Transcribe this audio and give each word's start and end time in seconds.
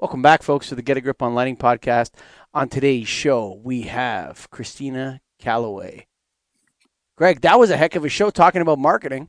Welcome 0.00 0.22
back, 0.22 0.42
folks, 0.42 0.70
to 0.70 0.74
the 0.74 0.80
Get 0.80 0.96
a 0.96 1.02
Grip 1.02 1.20
on 1.20 1.34
Lighting 1.34 1.58
podcast. 1.58 2.12
On 2.54 2.70
today's 2.70 3.06
show, 3.06 3.60
we 3.62 3.82
have 3.82 4.48
Christina 4.48 5.20
Calloway. 5.38 6.06
Greg, 7.16 7.42
that 7.42 7.58
was 7.58 7.68
a 7.68 7.76
heck 7.76 7.96
of 7.96 8.04
a 8.06 8.08
show 8.08 8.30
talking 8.30 8.62
about 8.62 8.78
marketing. 8.78 9.28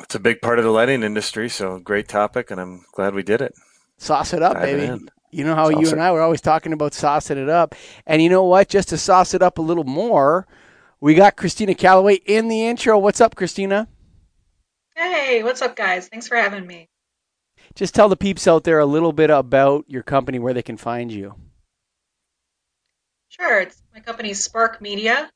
It's 0.00 0.14
a 0.14 0.18
big 0.18 0.40
part 0.40 0.58
of 0.58 0.64
the 0.64 0.70
lighting 0.70 1.02
industry, 1.02 1.50
so 1.50 1.78
great 1.78 2.08
topic, 2.08 2.50
and 2.50 2.58
I'm 2.58 2.86
glad 2.94 3.12
we 3.12 3.22
did 3.22 3.42
it. 3.42 3.52
Sauce 3.98 4.32
it 4.32 4.42
up, 4.42 4.54
Dive 4.54 4.62
baby. 4.62 4.84
in. 4.86 5.10
You 5.30 5.44
know 5.44 5.54
how 5.54 5.70
Sauce 5.70 5.82
you 5.82 5.90
and 5.90 6.00
I 6.00 6.10
were 6.12 6.22
always 6.22 6.40
talking 6.40 6.72
about 6.72 6.92
saucing 6.92 7.36
it 7.36 7.50
up. 7.50 7.74
And 8.06 8.22
you 8.22 8.30
know 8.30 8.44
what? 8.44 8.70
Just 8.70 8.88
to 8.88 8.96
sauce 8.96 9.34
it 9.34 9.42
up 9.42 9.58
a 9.58 9.62
little 9.62 9.84
more, 9.84 10.46
we 11.02 11.14
got 11.14 11.36
Christina 11.36 11.74
Calloway 11.74 12.14
in 12.14 12.48
the 12.48 12.64
intro. 12.64 12.98
What's 12.98 13.20
up, 13.20 13.36
Christina? 13.36 13.88
Hey, 14.96 15.42
what's 15.42 15.60
up, 15.60 15.76
guys? 15.76 16.08
Thanks 16.08 16.28
for 16.28 16.36
having 16.38 16.66
me. 16.66 16.88
Just 17.74 17.94
tell 17.94 18.08
the 18.08 18.16
peeps 18.16 18.46
out 18.46 18.64
there 18.64 18.78
a 18.78 18.86
little 18.86 19.12
bit 19.12 19.28
about 19.30 19.84
your 19.88 20.02
company, 20.02 20.38
where 20.38 20.54
they 20.54 20.62
can 20.62 20.76
find 20.76 21.12
you. 21.12 21.34
Sure, 23.28 23.60
it's 23.60 23.82
my 23.92 24.00
company's 24.00 24.44
Spark 24.44 24.80
Media, 24.80 25.30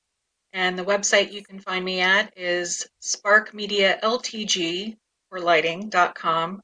and 0.52 0.78
the 0.78 0.84
website 0.84 1.32
you 1.32 1.42
can 1.42 1.58
find 1.58 1.84
me 1.84 2.00
at 2.00 2.32
is 2.36 2.86
sparkmedialtg 3.02 4.96
for 5.28 5.40
lighting.com. 5.40 6.60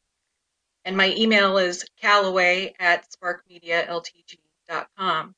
And 0.84 0.96
my 0.96 1.12
email 1.16 1.58
is 1.58 1.84
callaway 2.00 2.72
at 2.78 3.06
sparkmedialtg.com. 3.10 5.34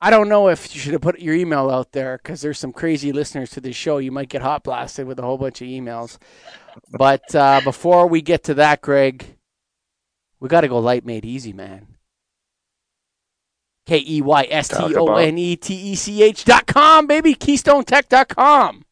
I 0.00 0.10
don't 0.10 0.28
know 0.28 0.48
if 0.48 0.74
you 0.74 0.80
should 0.80 0.92
have 0.92 1.00
put 1.00 1.20
your 1.20 1.34
email 1.34 1.70
out 1.70 1.92
there 1.92 2.18
because 2.18 2.42
there's 2.42 2.58
some 2.58 2.72
crazy 2.72 3.12
listeners 3.12 3.48
to 3.52 3.62
this 3.62 3.76
show. 3.76 3.96
You 3.96 4.12
might 4.12 4.28
get 4.28 4.42
hot 4.42 4.62
blasted 4.62 5.06
with 5.06 5.18
a 5.18 5.22
whole 5.22 5.38
bunch 5.38 5.62
of 5.62 5.68
emails. 5.68 6.18
But 6.90 7.34
uh, 7.34 7.62
before 7.64 8.06
we 8.06 8.20
get 8.20 8.44
to 8.44 8.52
that, 8.54 8.82
Greg, 8.82 9.33
we 10.44 10.48
got 10.48 10.60
to 10.60 10.68
go 10.68 10.78
light 10.78 11.06
made 11.06 11.24
easy, 11.24 11.54
man. 11.54 11.86
K 13.86 14.04
E 14.06 14.20
Y 14.20 14.46
S 14.50 14.68
T 14.68 14.94
O 14.94 15.16
N 15.16 15.38
E 15.38 15.56
T 15.56 15.74
E 15.74 15.94
C 15.94 16.22
H 16.22 16.44
dot 16.44 16.66
com, 16.66 17.06
baby. 17.06 17.34
KeystoneTech 17.34 18.10
dot 18.10 18.28
com. 18.28 18.84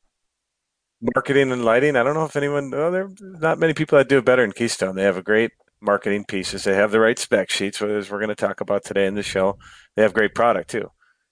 Marketing 1.15 1.53
and 1.53 1.63
lighting. 1.63 1.95
I 1.95 2.05
don't 2.05 2.15
know 2.15 2.25
if 2.25 2.37
anyone. 2.37 2.73
Oh, 2.75 2.91
there 2.91 3.05
are 3.05 3.11
not 3.21 3.59
many 3.59 3.75
people 3.75 3.99
that 3.99 4.09
do 4.09 4.17
it 4.17 4.25
better 4.25 4.43
in 4.43 4.53
Keystone. 4.53 4.97
They 4.97 5.03
have 5.03 5.19
a 5.19 5.23
great 5.23 5.51
marketing 5.79 6.25
pieces. 6.25 6.65
They 6.65 6.75
have 6.75 6.91
the 6.91 7.01
right 7.01 7.19
spec 7.19 7.51
sheets, 7.51 7.83
as 7.83 8.11
we're 8.11 8.19
going 8.19 8.29
to 8.31 8.35
talk 8.35 8.63
about 8.63 8.83
today 8.83 9.05
in 9.05 9.15
the 9.15 9.23
show. 9.23 9.59
They 9.95 10.01
have 10.01 10.15
great 10.15 10.35
product 10.35 10.71
too. 10.71 10.89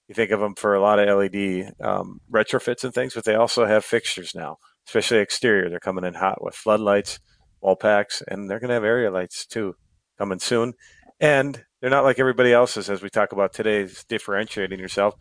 You 0.06 0.14
think 0.14 0.32
of 0.32 0.40
them 0.40 0.54
for 0.54 0.74
a 0.74 0.82
lot 0.82 0.98
of 0.98 1.08
LED 1.08 1.72
um, 1.80 2.20
retrofits 2.30 2.84
and 2.84 2.92
things, 2.92 3.14
but 3.14 3.24
they 3.24 3.36
also 3.36 3.64
have 3.64 3.86
fixtures 3.86 4.34
now, 4.34 4.58
especially 4.86 5.20
exterior. 5.20 5.70
They're 5.70 5.80
coming 5.80 6.04
in 6.04 6.12
hot 6.12 6.44
with 6.44 6.54
floodlights, 6.54 7.20
wall 7.62 7.76
packs, 7.76 8.22
and 8.28 8.50
they're 8.50 8.60
going 8.60 8.68
to 8.68 8.74
have 8.74 8.84
area 8.84 9.10
lights 9.10 9.46
too 9.46 9.76
coming 10.20 10.38
soon. 10.38 10.74
And 11.18 11.64
they're 11.80 11.90
not 11.90 12.04
like 12.04 12.18
everybody 12.18 12.52
else's, 12.52 12.90
as 12.90 13.02
we 13.02 13.08
talk 13.08 13.32
about 13.32 13.52
today, 13.54 13.80
is 13.80 14.04
differentiating 14.04 14.78
yourself. 14.78 15.14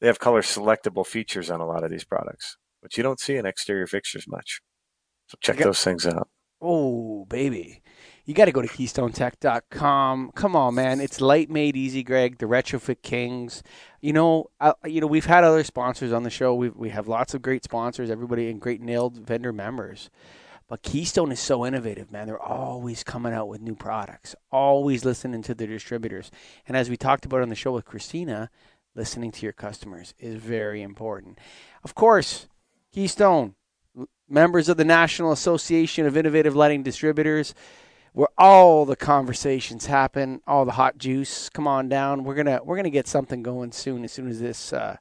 They 0.00 0.06
have 0.06 0.18
color 0.18 0.40
selectable 0.42 1.06
features 1.06 1.50
on 1.50 1.60
a 1.60 1.66
lot 1.66 1.84
of 1.84 1.90
these 1.90 2.04
products, 2.04 2.56
which 2.80 2.96
you 2.96 3.02
don't 3.02 3.20
see 3.20 3.36
in 3.36 3.44
exterior 3.46 3.86
fixtures 3.86 4.26
much. 4.26 4.60
So 5.28 5.36
check 5.40 5.56
Okay. 5.56 5.64
those 5.64 5.84
things 5.84 6.06
out. 6.06 6.28
Oh, 6.62 7.24
baby. 7.26 7.82
You 8.24 8.34
got 8.34 8.46
to 8.46 8.52
go 8.52 8.62
to 8.62 8.68
KeystoneTech.com. 8.68 10.32
Come 10.34 10.56
on, 10.56 10.74
man. 10.74 11.00
It's 11.00 11.20
light 11.20 11.50
made 11.50 11.76
easy, 11.76 12.02
Greg. 12.02 12.38
The 12.38 12.46
Retrofit 12.46 13.02
Kings. 13.02 13.62
You 14.00 14.12
know, 14.12 14.50
I, 14.60 14.72
you 14.86 15.00
know, 15.00 15.06
we've 15.06 15.26
had 15.26 15.44
other 15.44 15.64
sponsors 15.64 16.12
on 16.12 16.22
the 16.22 16.30
show. 16.30 16.54
We 16.54 16.68
we 16.70 16.90
have 16.90 17.08
lots 17.08 17.34
of 17.34 17.42
great 17.42 17.64
sponsors. 17.64 18.10
Everybody 18.10 18.50
and 18.50 18.60
great 18.60 18.82
NAILD 18.82 19.18
vendor 19.26 19.52
members. 19.52 20.10
But 20.70 20.82
Keystone 20.82 21.32
is 21.32 21.40
so 21.40 21.66
innovative, 21.66 22.12
man. 22.12 22.28
They're 22.28 22.40
always 22.40 23.02
coming 23.02 23.32
out 23.32 23.48
with 23.48 23.60
new 23.60 23.74
products. 23.74 24.36
Always 24.52 25.04
listening 25.04 25.42
to 25.42 25.54
their 25.54 25.66
distributors. 25.66 26.30
And 26.68 26.76
as 26.76 26.88
we 26.88 26.96
talked 26.96 27.24
about 27.24 27.42
on 27.42 27.48
the 27.48 27.56
show 27.56 27.72
with 27.72 27.84
Christina, 27.84 28.50
listening 28.94 29.32
to 29.32 29.42
your 29.44 29.52
customers 29.52 30.14
is 30.20 30.36
very 30.36 30.80
important. 30.82 31.40
Of 31.82 31.96
course, 31.96 32.46
Keystone 32.94 33.56
members 34.28 34.68
of 34.68 34.76
the 34.76 34.84
National 34.84 35.32
Association 35.32 36.06
of 36.06 36.16
Innovative 36.16 36.54
Lighting 36.54 36.84
Distributors, 36.84 37.52
where 38.12 38.28
all 38.38 38.84
the 38.86 38.94
conversations 38.94 39.86
happen, 39.86 40.40
all 40.46 40.64
the 40.64 40.72
hot 40.72 40.98
juice. 40.98 41.48
Come 41.48 41.66
on 41.66 41.88
down. 41.88 42.22
We're 42.22 42.36
gonna 42.36 42.60
we're 42.62 42.76
gonna 42.76 42.90
get 42.90 43.08
something 43.08 43.42
going 43.42 43.72
soon. 43.72 44.04
As 44.04 44.12
soon 44.12 44.28
as 44.28 44.38
this 44.38 44.72
uh, 44.72 44.98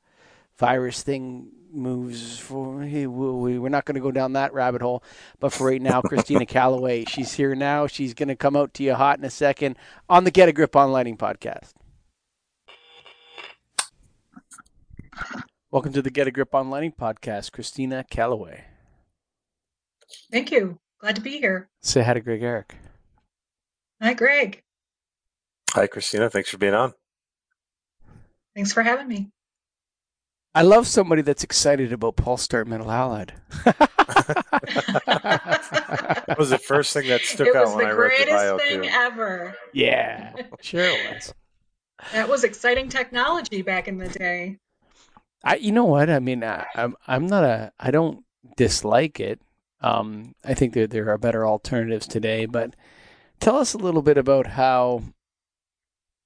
virus 0.57 1.03
thing 1.03 1.51
moves, 1.71 2.39
for, 2.39 2.81
hey, 2.81 3.05
we- 3.07 3.31
we- 3.31 3.59
we're 3.59 3.69
not 3.69 3.85
going 3.85 3.95
to 3.95 4.01
go 4.01 4.11
down 4.11 4.33
that 4.33 4.53
rabbit 4.53 4.81
hole. 4.81 5.03
But 5.39 5.53
for 5.53 5.67
right 5.67 5.81
now, 5.81 6.01
Christina 6.01 6.45
Calloway, 6.47 7.05
she's 7.05 7.33
here 7.33 7.55
now. 7.55 7.87
She's 7.87 8.13
going 8.13 8.29
to 8.29 8.35
come 8.35 8.55
out 8.55 8.73
to 8.75 8.83
you 8.83 8.95
hot 8.95 9.19
in 9.19 9.25
a 9.25 9.29
second 9.29 9.77
on 10.09 10.23
the 10.23 10.31
Get 10.31 10.49
a 10.49 10.51
Grip 10.53 10.75
on 10.75 10.91
Lighting 10.91 11.17
podcast. 11.17 11.73
Welcome 15.71 15.93
to 15.93 16.01
the 16.01 16.09
Get 16.09 16.27
a 16.27 16.31
Grip 16.31 16.55
on 16.55 16.69
Lighting 16.69 16.93
podcast, 16.93 17.51
Christina 17.51 18.03
Calloway. 18.09 18.65
Thank 20.31 20.51
you. 20.51 20.79
Glad 20.99 21.15
to 21.15 21.21
be 21.21 21.37
here. 21.37 21.69
Say 21.81 22.01
hi 22.01 22.13
to 22.13 22.19
Greg 22.21 22.41
Eric. 22.41 22.75
Hi, 24.01 24.13
Greg. 24.13 24.63
Hi, 25.71 25.87
Christina. 25.87 26.29
Thanks 26.29 26.49
for 26.49 26.57
being 26.57 26.73
on. 26.73 26.93
Thanks 28.55 28.73
for 28.73 28.81
having 28.81 29.07
me. 29.07 29.29
I 30.55 30.63
love 30.63 30.87
somebody 30.87 31.21
that's 31.21 31.43
excited 31.43 31.93
about 31.93 32.15
Pulse 32.15 32.41
Start 32.41 32.67
Metal 32.67 32.87
Halide. 32.87 33.31
That 36.25 36.35
was 36.37 36.49
the 36.49 36.57
first 36.57 36.93
thing 36.93 37.07
that 37.07 37.21
stuck 37.21 37.55
out 37.55 37.75
when 37.75 37.85
I 37.85 37.91
read 37.91 38.27
the 38.27 38.31
bio 38.31 38.47
It 38.47 38.53
was 38.53 38.61
the 38.61 38.67
greatest 38.67 38.69
thing 38.69 38.81
too. 38.83 38.89
ever. 38.91 39.55
yeah, 39.73 40.33
sure 40.61 40.83
it 40.83 41.13
was. 41.13 41.33
That 42.13 42.29
was 42.29 42.43
exciting 42.43 42.89
technology 42.89 43.61
back 43.61 43.87
in 43.87 43.97
the 43.97 44.07
day. 44.09 44.57
I, 45.43 45.55
you 45.57 45.71
know 45.71 45.85
what? 45.85 46.09
I 46.09 46.19
mean, 46.19 46.43
I, 46.43 46.65
I'm, 46.75 46.95
I'm 47.07 47.27
not 47.27 47.43
a, 47.43 47.71
I 47.79 47.91
don't 47.91 48.23
dislike 48.57 49.19
it. 49.19 49.39
Um, 49.81 50.35
I 50.43 50.53
think 50.53 50.73
that 50.73 50.91
there 50.91 51.09
are 51.09 51.17
better 51.17 51.45
alternatives 51.45 52.07
today. 52.07 52.45
But 52.45 52.75
tell 53.39 53.57
us 53.57 53.73
a 53.73 53.77
little 53.77 54.01
bit 54.01 54.17
about 54.17 54.47
how 54.47 55.03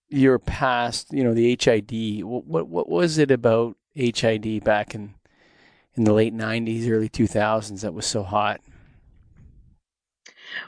your 0.10 0.40
past, 0.40 1.12
you 1.12 1.24
know, 1.24 1.34
the 1.34 1.58
HID. 1.60 2.24
What, 2.24 2.46
what, 2.46 2.68
what 2.68 2.90
was 2.90 3.18
it 3.18 3.30
about 3.32 3.76
HID 3.96 4.64
back 4.64 4.96
in, 4.96 5.14
in 5.96 6.04
the 6.04 6.14
late 6.14 6.34
'90s, 6.34 6.90
early 6.90 7.10
2000s 7.10 7.82
that 7.82 7.94
was 7.94 8.06
so 8.06 8.24
hot? 8.24 8.62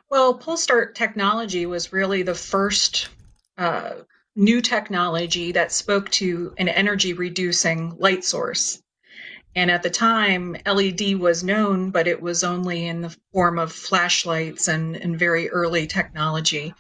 Well, 0.09 0.36
Pulse 0.36 0.63
Start 0.63 0.96
technology 0.96 1.66
was 1.66 1.94
really 1.94 2.24
the 2.24 2.36
first 2.36 3.09
uh, 3.58 3.94
new 4.36 4.62
technology 4.62 5.52
that 5.53 5.72
spoke 5.72 6.09
to 6.12 6.53
an 6.58 6.68
energy 6.68 7.13
reducing 7.13 7.96
light 7.97 8.24
source. 8.24 8.81
And 9.57 9.72
at 9.72 9.84
the 9.84 9.90
time, 9.90 10.57
LED 10.66 11.18
was 11.18 11.42
known, 11.42 11.90
but 11.90 12.07
it 12.07 12.22
was 12.22 12.44
only 12.44 12.88
in 12.88 13.00
the 13.00 13.16
form 13.31 13.57
of 13.57 13.72
flashlights 13.72 14.68
and, 14.68 14.97
and 14.97 15.18
very 15.18 15.50
early 15.50 15.88
technology. 15.88 16.74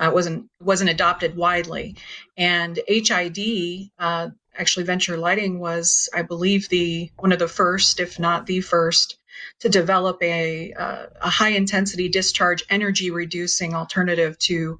Uh, 0.00 0.08
it 0.08 0.12
wasn't 0.12 0.50
wasn't 0.60 0.90
adopted 0.90 1.36
widely. 1.36 1.94
And 2.36 2.80
HID, 2.88 3.90
uh, 4.00 4.30
actually, 4.58 4.84
Venture 4.84 5.16
Lighting 5.16 5.58
was, 5.58 6.08
I 6.14 6.22
believe, 6.22 6.68
the 6.68 7.10
one 7.18 7.32
of 7.32 7.38
the 7.38 7.48
first, 7.48 8.00
if 8.00 8.18
not 8.18 8.46
the 8.46 8.60
first, 8.60 9.18
to 9.60 9.68
develop 9.68 10.22
a, 10.22 10.72
uh, 10.72 11.06
a 11.20 11.30
high 11.30 11.50
intensity 11.50 12.08
discharge 12.08 12.64
energy 12.68 13.10
reducing 13.10 13.74
alternative 13.74 14.38
to 14.38 14.78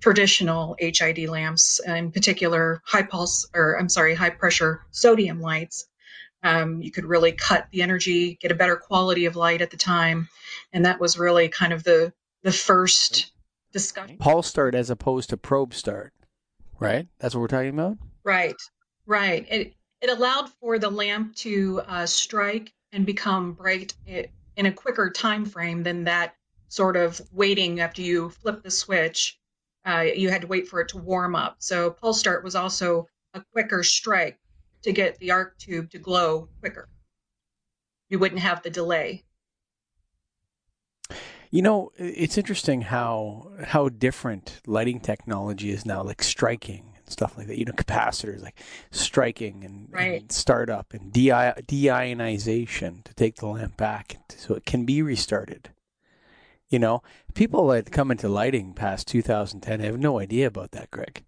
traditional 0.00 0.76
HID 0.78 1.28
lamps, 1.28 1.80
in 1.80 2.12
particular 2.12 2.82
high 2.84 3.02
pulse 3.02 3.48
or 3.54 3.78
I'm 3.78 3.88
sorry, 3.88 4.14
high 4.14 4.30
pressure 4.30 4.84
sodium 4.90 5.40
lights. 5.40 5.86
Um, 6.42 6.80
you 6.82 6.92
could 6.92 7.04
really 7.04 7.32
cut 7.32 7.66
the 7.72 7.82
energy, 7.82 8.38
get 8.40 8.52
a 8.52 8.54
better 8.54 8.76
quality 8.76 9.26
of 9.26 9.34
light 9.34 9.60
at 9.60 9.70
the 9.70 9.76
time, 9.76 10.28
and 10.72 10.84
that 10.86 11.00
was 11.00 11.18
really 11.18 11.48
kind 11.48 11.72
of 11.72 11.82
the 11.82 12.12
the 12.44 12.52
first 12.52 13.32
discussion. 13.72 14.18
Pulse 14.18 14.46
Start 14.46 14.76
as 14.76 14.88
opposed 14.88 15.30
to 15.30 15.36
Probe 15.36 15.74
Start, 15.74 16.12
right? 16.78 17.08
That's 17.18 17.34
what 17.34 17.40
we're 17.40 17.48
talking 17.48 17.70
about. 17.70 17.98
Right, 18.22 18.54
right. 19.08 19.46
It 19.50 19.74
it 20.00 20.10
allowed 20.10 20.50
for 20.60 20.78
the 20.78 20.90
lamp 20.90 21.34
to 21.36 21.80
uh, 21.88 22.06
strike 22.06 22.72
and 22.92 23.04
become 23.04 23.52
bright 23.54 23.94
i- 24.08 24.30
in 24.56 24.66
a 24.66 24.72
quicker 24.72 25.10
time 25.10 25.44
frame 25.44 25.82
than 25.82 26.04
that 26.04 26.36
sort 26.68 26.96
of 26.96 27.20
waiting 27.32 27.80
after 27.80 28.02
you 28.02 28.30
flip 28.30 28.62
the 28.62 28.70
switch. 28.70 29.38
Uh, 29.84 30.06
you 30.14 30.30
had 30.30 30.42
to 30.42 30.46
wait 30.46 30.68
for 30.68 30.80
it 30.80 30.88
to 30.90 30.98
warm 30.98 31.34
up. 31.34 31.56
So 31.58 31.90
pulse 31.90 32.20
start 32.20 32.44
was 32.44 32.54
also 32.54 33.08
a 33.34 33.42
quicker 33.52 33.82
strike 33.82 34.38
to 34.82 34.92
get 34.92 35.18
the 35.18 35.32
arc 35.32 35.58
tube 35.58 35.90
to 35.90 35.98
glow 35.98 36.48
quicker. 36.60 36.88
You 38.10 38.18
wouldn't 38.18 38.42
have 38.42 38.62
the 38.62 38.70
delay. 38.70 39.24
You 41.50 41.62
know, 41.62 41.92
it's 41.96 42.36
interesting 42.36 42.82
how 42.82 43.50
how 43.64 43.88
different 43.88 44.60
lighting 44.66 45.00
technology 45.00 45.70
is 45.70 45.86
now, 45.86 46.02
like 46.02 46.22
striking 46.22 46.87
stuff 47.10 47.36
like 47.36 47.46
that. 47.48 47.58
You 47.58 47.64
know, 47.64 47.72
capacitors 47.72 48.42
like 48.42 48.60
striking 48.90 49.64
and, 49.64 49.88
Right. 49.90 50.20
and 50.22 50.32
startup 50.32 50.92
and 50.94 51.12
de- 51.12 51.28
deionization 51.30 53.04
to 53.04 53.14
take 53.14 53.36
the 53.36 53.46
lamp 53.46 53.76
back 53.76 54.18
so 54.36 54.54
it 54.54 54.64
can 54.66 54.84
be 54.84 55.02
restarted. 55.02 55.70
You 56.68 56.78
know, 56.78 57.02
people 57.34 57.66
that 57.68 57.90
come 57.90 58.10
into 58.10 58.28
lighting 58.28 58.74
past 58.74 59.08
2010 59.08 59.80
have 59.80 59.98
no 59.98 60.18
idea 60.18 60.46
about 60.46 60.72
that, 60.72 60.90
Greg. 60.90 61.24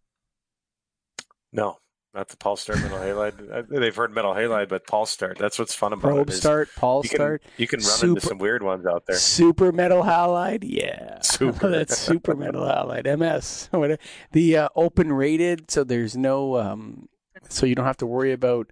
No, 1.52 1.78
not 2.14 2.28
the 2.28 2.36
Pulse 2.36 2.62
Start 2.62 2.80
metal 2.80 2.98
halide. 2.98 3.68
They've 3.68 3.94
heard 3.94 4.12
metal 4.12 4.34
halide, 4.34 4.68
but 4.68 4.86
Pulse 4.86 5.10
Start. 5.10 5.38
That's 5.38 5.58
what's 5.58 5.74
fun 5.74 5.92
about 5.92 6.02
Probe 6.08 6.28
it. 6.28 6.32
is 6.32 6.38
start, 6.40 6.68
Paul 6.76 7.02
you 7.04 7.08
can, 7.08 7.16
start, 7.16 7.42
You 7.56 7.66
can 7.68 7.78
run 7.78 7.86
Super- 7.88 8.08
into 8.08 8.20
some 8.26 8.38
weird 8.38 8.62
ones 8.62 8.84
out 8.86 9.06
there. 9.06 9.16
super 9.16 9.70
metal 9.70 10.02
halide. 10.02 10.64
Yeah, 10.66 11.20
Super. 11.20 11.68
that's 11.70 11.96
super 11.96 12.34
metal 12.34 12.62
halide. 12.62 13.06
MS. 13.18 13.68
The 14.32 14.56
uh, 14.56 14.68
open 14.74 15.12
rated, 15.12 15.70
so 15.70 15.84
there's 15.84 16.16
no, 16.16 16.56
um, 16.56 17.08
so 17.48 17.64
you 17.66 17.74
don't 17.74 17.86
have 17.86 17.96
to 17.98 18.06
worry 18.06 18.32
about, 18.32 18.68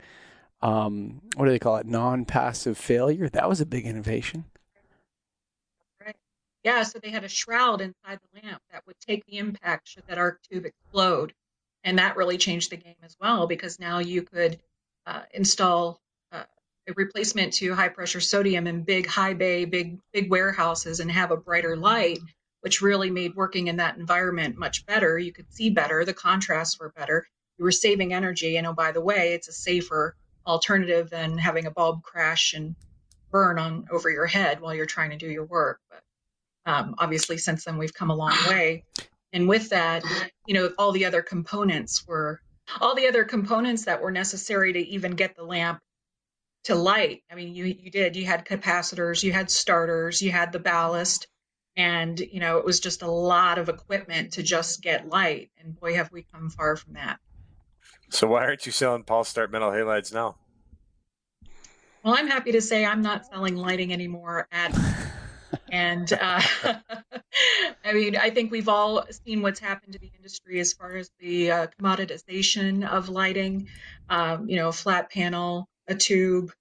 um, 0.61 1.21
what 1.37 1.45
do 1.47 1.51
they 1.53 1.59
call 1.61 1.77
it, 1.77 1.87
non-passive 1.87 2.77
failure. 2.77 3.29
That 3.29 3.49
was 3.49 3.61
a 3.61 3.67
big 3.67 3.87
innovation. 3.87 4.47
Yeah, 6.65 6.83
so 6.83 6.99
they 6.99 7.11
had 7.11 7.25
a 7.25 7.29
shroud 7.29 7.81
inside 7.81 8.19
the 8.35 8.41
lamp 8.43 8.61
that 8.73 8.85
would 8.87 8.97
take 9.01 9.25
the 9.27 9.39
impact 9.39 9.89
should 9.89 10.03
that 10.09 10.19
arc 10.19 10.41
tube 10.43 10.67
explode. 10.67 11.33
And 11.85 11.99
that 11.99 12.17
really 12.17 12.39
changed 12.39 12.71
the 12.71 12.77
game 12.77 12.97
as 13.03 13.17
well 13.21 13.47
because 13.47 13.79
now 13.79 13.99
you 13.99 14.23
could 14.23 14.59
uh, 15.07 15.23
install 15.33 16.01
uh, 16.33 16.45
a 16.89 16.93
replacement 16.95 17.53
to 17.55 17.75
high 17.75 17.89
pressure 17.89 18.21
sodium 18.21 18.67
in 18.67 18.83
big 18.83 19.07
high 19.07 19.35
bay, 19.35 19.65
big 19.65 19.99
big 20.13 20.31
warehouses 20.31 21.01
and 21.01 21.11
have 21.11 21.31
a 21.31 21.37
brighter 21.37 21.77
light, 21.77 22.19
which 22.61 22.83
really 22.83 23.11
made 23.11 23.35
working 23.35 23.69
in 23.69 23.77
that 23.77 23.97
environment 23.97 24.59
much 24.59 24.85
better. 24.87 25.19
You 25.19 25.33
could 25.33 25.53
see 25.53 25.71
better, 25.71 26.05
the 26.05 26.15
contrasts 26.15 26.79
were 26.79 26.91
better. 26.91 27.27
You 27.59 27.65
were 27.65 27.73
saving 27.73 28.13
energy, 28.13 28.57
and 28.57 28.67
oh 28.67 28.73
by 28.73 28.93
the 28.93 29.01
way, 29.01 29.33
it's 29.33 29.49
a 29.49 29.53
safer 29.53 30.15
alternative 30.47 31.11
than 31.11 31.39
having 31.39 31.67
a 31.67 31.71
bulb 31.71 32.03
crash 32.03 32.55
and 32.55 32.75
burn 33.31 33.59
on 33.59 33.87
over 33.91 34.11
your 34.11 34.27
head 34.27 34.61
while 34.61 34.75
you're 34.75 34.87
trying 34.87 35.11
to 35.11 35.17
do 35.17 35.29
your 35.29 35.45
work. 35.45 35.81
But 35.91 36.03
um, 36.71 36.95
obviously, 36.99 37.39
since 37.39 37.65
then 37.65 37.79
we've 37.79 37.95
come 37.95 38.11
a 38.11 38.15
long 38.15 38.37
way. 38.49 38.85
And 39.33 39.49
with 39.49 39.71
that, 39.71 40.03
you 40.47 40.55
know, 40.55 40.71
all 40.79 40.93
the 40.93 41.05
other 41.05 41.23
components 41.23 42.07
were 42.07 42.41
all 42.81 42.95
the 42.95 43.09
other 43.09 43.25
components 43.25 43.87
that 43.87 44.03
were 44.03 44.11
necessary 44.11 44.73
to 44.73 44.79
even 44.79 45.13
get 45.13 45.37
the 45.37 45.45
lamp 45.45 45.81
to 46.65 46.75
light. 46.75 47.23
I 47.31 47.35
mean, 47.35 47.55
you 47.55 47.65
you 47.65 47.91
did. 47.91 48.17
You 48.17 48.27
had 48.27 48.45
capacitors, 48.45 49.23
you 49.23 49.33
had 49.33 49.51
starters, 49.51 50.21
you 50.21 50.31
had 50.31 50.53
the 50.53 50.59
ballast, 50.59 51.27
and 51.77 52.19
you 52.19 52.41
know, 52.41 52.59
it 52.59 52.65
was 52.65 52.81
just 52.81 53.03
a 53.03 53.11
lot 53.11 53.59
of 53.59 53.69
equipment 53.69 54.33
to 54.35 54.43
just 54.43 54.83
get 54.83 55.09
light. 55.09 55.51
And 55.59 55.79
boy, 55.79 55.95
have 55.95 56.13
we 56.13 56.23
come 56.23 56.51
far 56.51 56.77
from 56.77 56.95
that. 56.95 57.19
So 58.11 58.27
why 58.27 58.45
aren't 58.45 58.67
you 58.67 58.73
selling 58.73 59.05
Pulse 59.05 59.29
Start 59.29 59.53
metal 59.53 59.71
halides 59.71 60.13
now? 60.13 60.37
Well, 62.03 62.15
I'm 62.17 62.29
happy 62.29 62.53
to 62.53 62.61
say 62.61 62.85
I'm 62.85 63.03
not 63.03 63.27
selling 63.27 63.57
lighting 63.57 63.93
anymore 63.93 64.49
at 64.51 64.73
and 65.71 66.13
uh, 66.13 66.41
I 67.85 67.93
mean, 67.93 68.17
I 68.17 68.31
think 68.31 68.51
we've 68.51 68.69
all 68.69 69.05
seen 69.11 69.43
what's 69.43 69.61
happened 69.61 69.93
to 69.95 69.99
the 69.99 70.11
industry 70.17 70.61
as 70.61 70.73
far 70.73 70.97
as 70.97 71.11
the 71.19 71.51
uh, 71.51 71.67
commoditization 71.81 72.89
of 72.89 73.09
lighting. 73.09 73.69
Um, 74.09 74.49
you 74.49 74.57
know, 74.57 74.69
a 74.69 74.73
flat 74.73 75.11
panel, 75.11 75.69
a 75.87 75.95
tube, 75.95 76.53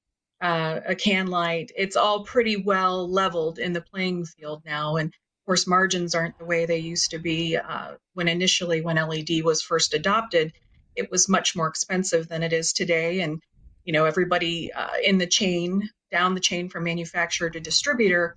uh, 0.42 0.82
a 0.86 0.96
can 0.96 1.28
light. 1.28 1.72
It's 1.76 1.96
all 1.96 2.24
pretty 2.24 2.58
well 2.58 3.10
leveled 3.10 3.60
in 3.60 3.74
the 3.74 3.82
playing 3.82 4.26
field 4.26 4.64
now, 4.66 4.98
and 4.98 5.10
of 5.10 5.46
course, 5.46 5.68
margins 5.68 6.14
aren't 6.14 6.38
the 6.38 6.46
way 6.46 6.66
they 6.66 6.80
used 6.80 7.12
to 7.12 7.20
be 7.20 7.58
uh, 7.58 7.96
when 8.14 8.28
initially 8.28 8.82
when 8.82 8.98
LED 8.98 9.44
was 9.44 9.62
first 9.62 9.94
adopted. 9.94 10.54
It 10.96 11.10
was 11.12 11.30
much 11.30 11.56
more 11.56 11.68
expensive 11.68 12.28
than 12.28 12.44
it 12.44 12.54
is 12.54 12.74
today, 12.74 13.22
and 13.22 13.42
you 13.86 13.94
know, 13.94 14.04
everybody 14.04 14.72
uh, 14.74 14.98
in 15.02 15.18
the 15.18 15.28
chain, 15.28 15.90
down 16.12 16.34
the 16.34 16.42
chain 16.42 16.68
from 16.68 16.84
manufacturer 16.84 17.50
to 17.50 17.60
distributor, 17.60 18.36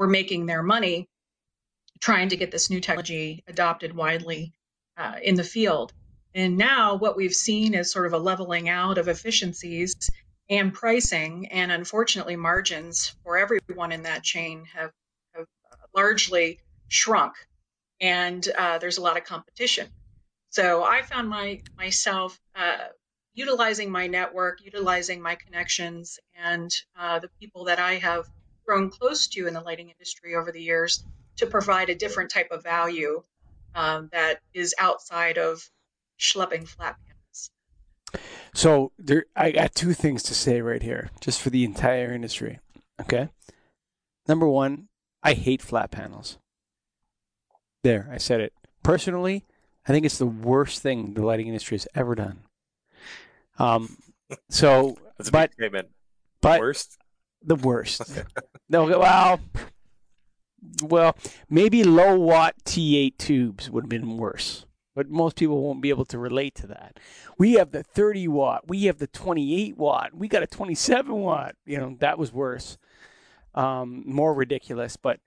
were 0.00 0.08
making 0.08 0.46
their 0.46 0.62
money 0.62 1.06
trying 2.00 2.30
to 2.30 2.36
get 2.36 2.50
this 2.50 2.70
new 2.70 2.80
technology 2.80 3.44
adopted 3.46 3.94
widely 3.94 4.54
uh, 4.96 5.16
in 5.22 5.34
the 5.34 5.44
field. 5.44 5.92
And 6.34 6.56
now 6.56 6.96
what 6.96 7.16
we've 7.16 7.34
seen 7.34 7.74
is 7.74 7.92
sort 7.92 8.06
of 8.06 8.14
a 8.14 8.18
leveling 8.18 8.70
out 8.70 8.96
of 8.96 9.08
efficiencies 9.08 9.94
and 10.48 10.72
pricing, 10.72 11.48
and 11.48 11.70
unfortunately, 11.70 12.34
margins 12.34 13.14
for 13.22 13.36
everyone 13.36 13.92
in 13.92 14.02
that 14.04 14.24
chain 14.24 14.64
have, 14.74 14.90
have 15.34 15.46
largely 15.94 16.58
shrunk, 16.88 17.34
and 18.00 18.48
uh, 18.58 18.78
there's 18.78 18.98
a 18.98 19.02
lot 19.02 19.18
of 19.18 19.24
competition. 19.24 19.86
So 20.48 20.82
I 20.82 21.02
found 21.02 21.28
my 21.28 21.60
myself 21.76 22.40
uh, 22.56 22.88
utilizing 23.34 23.90
my 23.90 24.06
network, 24.06 24.64
utilizing 24.64 25.20
my 25.20 25.34
connections, 25.34 26.18
and 26.34 26.74
uh, 26.98 27.18
the 27.18 27.30
people 27.38 27.64
that 27.64 27.78
I 27.78 27.96
have 27.96 28.26
grown 28.66 28.90
close 28.90 29.26
to 29.28 29.46
in 29.46 29.54
the 29.54 29.60
lighting 29.60 29.90
industry 29.90 30.34
over 30.34 30.52
the 30.52 30.62
years 30.62 31.04
to 31.36 31.46
provide 31.46 31.88
a 31.88 31.94
different 31.94 32.30
type 32.30 32.48
of 32.50 32.62
value 32.62 33.22
um, 33.74 34.08
that 34.12 34.40
is 34.54 34.74
outside 34.78 35.38
of 35.38 35.68
schlepping 36.18 36.66
flat 36.66 36.96
panels. 37.06 37.50
So 38.52 38.92
there, 38.98 39.26
I 39.36 39.52
got 39.52 39.74
two 39.74 39.92
things 39.92 40.22
to 40.24 40.34
say 40.34 40.60
right 40.60 40.82
here, 40.82 41.10
just 41.20 41.40
for 41.40 41.50
the 41.50 41.64
entire 41.64 42.12
industry. 42.12 42.58
Okay. 43.00 43.28
Number 44.28 44.48
one, 44.48 44.88
I 45.22 45.32
hate 45.34 45.62
flat 45.62 45.90
panels. 45.90 46.38
There, 47.82 48.08
I 48.12 48.18
said 48.18 48.40
it. 48.40 48.52
Personally, 48.82 49.44
I 49.86 49.92
think 49.92 50.04
it's 50.04 50.18
the 50.18 50.26
worst 50.26 50.82
thing 50.82 51.14
the 51.14 51.24
lighting 51.24 51.46
industry 51.46 51.76
has 51.76 51.88
ever 51.94 52.14
done. 52.14 52.40
Um, 53.58 53.96
so, 54.48 54.96
That's 55.16 55.28
a 55.28 55.32
but 55.32 55.50
big 55.50 55.54
statement. 55.54 55.88
but 56.40 56.60
Worst. 56.60 56.98
The 57.42 57.56
worst. 57.56 58.22
no, 58.68 58.84
well, 58.84 59.40
well, 60.82 61.16
maybe 61.48 61.84
low 61.84 62.16
watt 62.16 62.54
T8 62.64 63.16
tubes 63.18 63.70
would 63.70 63.84
have 63.84 63.88
been 63.88 64.16
worse, 64.16 64.66
but 64.94 65.08
most 65.08 65.36
people 65.36 65.62
won't 65.62 65.80
be 65.80 65.88
able 65.88 66.04
to 66.06 66.18
relate 66.18 66.54
to 66.56 66.66
that. 66.68 66.98
We 67.38 67.54
have 67.54 67.70
the 67.70 67.82
30 67.82 68.28
watt, 68.28 68.68
we 68.68 68.84
have 68.84 68.98
the 68.98 69.06
28 69.06 69.76
watt, 69.76 70.14
we 70.14 70.28
got 70.28 70.42
a 70.42 70.46
27 70.46 71.12
watt. 71.12 71.54
You 71.64 71.78
know, 71.78 71.96
that 72.00 72.18
was 72.18 72.32
worse, 72.32 72.78
um, 73.54 74.02
more 74.06 74.34
ridiculous. 74.34 74.96
But 74.96 75.20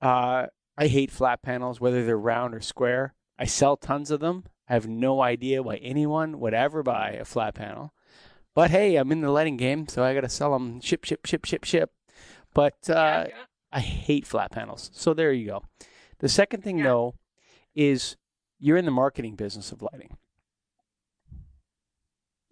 uh, 0.00 0.46
I 0.76 0.86
hate 0.88 1.10
flat 1.10 1.42
panels, 1.42 1.80
whether 1.80 2.04
they're 2.04 2.18
round 2.18 2.54
or 2.54 2.60
square. 2.60 3.14
I 3.38 3.44
sell 3.44 3.76
tons 3.76 4.10
of 4.10 4.20
them. 4.20 4.44
I 4.68 4.74
have 4.74 4.88
no 4.88 5.20
idea 5.20 5.62
why 5.62 5.76
anyone 5.76 6.40
would 6.40 6.54
ever 6.54 6.82
buy 6.82 7.10
a 7.10 7.24
flat 7.24 7.54
panel. 7.54 7.92
But 8.54 8.70
hey, 8.70 8.96
I'm 8.96 9.10
in 9.12 9.20
the 9.22 9.30
lighting 9.30 9.56
game, 9.56 9.88
so 9.88 10.02
I 10.04 10.14
got 10.14 10.20
to 10.22 10.28
sell 10.28 10.52
them 10.52 10.80
ship, 10.80 11.04
ship, 11.04 11.24
ship, 11.26 11.44
ship, 11.44 11.64
ship. 11.64 11.90
But 12.54 12.74
uh, 12.88 12.92
Yeah, 12.92 13.26
yeah. 13.28 13.34
I 13.72 13.80
hate 13.80 14.26
flat 14.26 14.50
panels. 14.52 14.90
So 14.92 15.14
there 15.14 15.32
you 15.32 15.46
go. 15.46 15.64
The 16.18 16.28
second 16.28 16.62
thing, 16.62 16.78
Yeah. 16.78 16.84
though, 16.84 17.14
is 17.74 18.16
you're 18.58 18.76
in 18.76 18.84
the 18.84 18.90
marketing 18.90 19.34
business 19.36 19.72
of 19.72 19.80
lighting. 19.80 20.18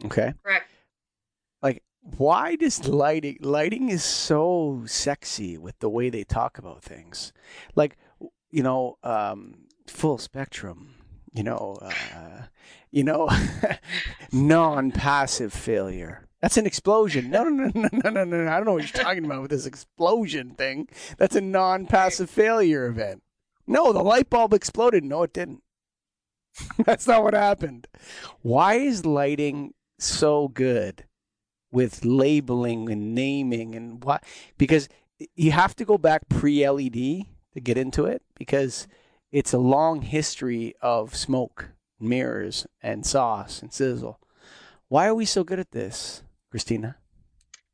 Okay. 0.05 0.33
Correct. 0.43 0.71
Like, 1.63 1.83
why 2.01 2.57
does 2.57 2.89
lighting 2.89 3.37
lighting 3.41 3.91
is 3.91 4.03
so 4.03 4.83
sexy 4.87 5.59
with 5.59 5.79
the 5.81 5.91
way 5.91 6.09
they 6.09 6.25
talk 6.25 6.57
about 6.57 6.83
things? 6.83 7.35
Like, 7.75 7.99
you 8.51 8.63
know, 8.63 8.97
um, 9.03 9.67
full 9.87 10.17
spectrum. 10.17 10.95
You 11.33 11.45
know, 11.45 11.79
uh, 11.81 12.43
you 12.91 13.05
know, 13.05 13.31
non-passive 14.33 15.53
failure. 15.53 16.27
That's 16.41 16.57
an 16.57 16.67
explosion. 16.67 17.31
No, 17.31 17.45
no, 17.45 17.71
no, 17.75 17.89
no, 17.93 18.11
no, 18.11 18.25
no, 18.25 18.45
no. 18.45 18.51
I 18.51 18.57
don't 18.57 18.65
know 18.65 18.73
what 18.73 18.83
you're 18.95 19.05
talking 19.05 19.25
about 19.25 19.43
with 19.43 19.51
this 19.51 19.67
explosion 19.67 20.51
thing. 20.55 20.89
That's 21.19 21.37
a 21.37 21.41
non-passive 21.41 22.31
failure 22.31 22.87
event. 22.87 23.23
No, 23.67 23.93
the 23.93 24.03
light 24.03 24.31
bulb 24.31 24.55
exploded. 24.55 25.05
No, 25.05 25.23
it 25.23 25.33
didn't. 25.33 25.63
That's 26.85 27.07
not 27.07 27.23
what 27.23 27.35
happened. 27.35 27.87
Why 28.43 28.75
is 28.75 29.07
lighting 29.07 29.75
so 29.99 30.49
good 30.49 31.05
with 31.71 32.05
labeling 32.05 32.91
and 32.91 33.15
naming 33.15 33.75
and 33.75 34.03
what? 34.03 34.25
Because 34.59 34.89
you 35.37 35.53
have 35.53 35.77
to 35.77 35.85
go 35.85 35.99
back 35.99 36.29
pre-LED 36.29 36.93
to 36.93 37.61
get 37.63 37.77
into 37.77 38.07
it 38.07 38.23
because 38.37 38.89
it's 39.33 39.53
a 39.53 39.59
long 39.59 40.03
history 40.03 40.75
of 40.83 41.15
smoke, 41.15 41.71
mirrors, 42.01 42.67
and 42.83 43.07
sauce 43.07 43.63
and 43.63 43.73
sizzle. 43.73 44.19
Why 44.89 45.07
are 45.07 45.15
we 45.15 45.25
so 45.25 45.45
good 45.45 45.61
at 45.61 45.71
this, 45.71 46.23
Christina? 46.51 46.97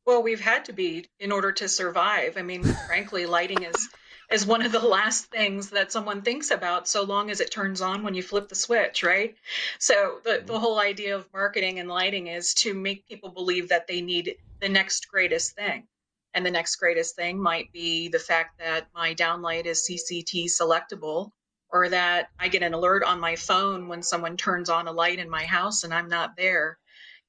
Well, 0.05 0.21
we've 0.21 0.41
had 0.41 0.65
to 0.65 0.73
be 0.73 1.07
in 1.19 1.31
order 1.31 1.51
to 1.53 1.67
survive. 1.67 2.37
I 2.37 2.43
mean, 2.43 2.63
frankly, 2.87 3.25
lighting 3.25 3.63
is 3.63 3.89
is 4.29 4.45
one 4.45 4.61
of 4.61 4.73
the 4.73 4.79
last 4.79 5.27
things 5.27 5.69
that 5.69 5.89
someone 5.89 6.21
thinks 6.21 6.51
about 6.51 6.85
so 6.85 7.01
long 7.03 7.31
as 7.31 7.39
it 7.39 7.49
turns 7.49 7.81
on 7.81 8.03
when 8.03 8.13
you 8.13 8.21
flip 8.21 8.49
the 8.49 8.55
switch, 8.55 9.01
right? 9.01 9.37
So 9.79 10.19
the, 10.25 10.31
the 10.31 10.51
mm-hmm. 10.51 10.61
whole 10.61 10.79
idea 10.79 11.15
of 11.15 11.25
marketing 11.31 11.79
and 11.79 11.87
lighting 11.87 12.27
is 12.27 12.53
to 12.55 12.73
make 12.73 13.07
people 13.07 13.29
believe 13.29 13.69
that 13.69 13.87
they 13.87 14.01
need 14.01 14.35
the 14.59 14.67
next 14.67 15.07
greatest 15.07 15.55
thing. 15.55 15.87
And 16.33 16.45
the 16.45 16.51
next 16.51 16.75
greatest 16.75 17.15
thing 17.15 17.41
might 17.41 17.71
be 17.71 18.09
the 18.09 18.19
fact 18.19 18.59
that 18.59 18.87
my 18.93 19.15
downlight 19.15 19.65
is 19.65 19.89
CCT 19.89 20.47
selectable 20.47 21.31
or 21.69 21.89
that 21.89 22.29
I 22.39 22.47
get 22.47 22.63
an 22.63 22.73
alert 22.73 23.03
on 23.03 23.19
my 23.19 23.35
phone 23.35 23.87
when 23.87 24.03
someone 24.03 24.37
turns 24.37 24.69
on 24.69 24.87
a 24.87 24.91
light 24.91 25.19
in 25.19 25.29
my 25.29 25.45
house 25.45 25.83
and 25.83 25.93
I'm 25.93 26.07
not 26.07 26.35
there. 26.37 26.77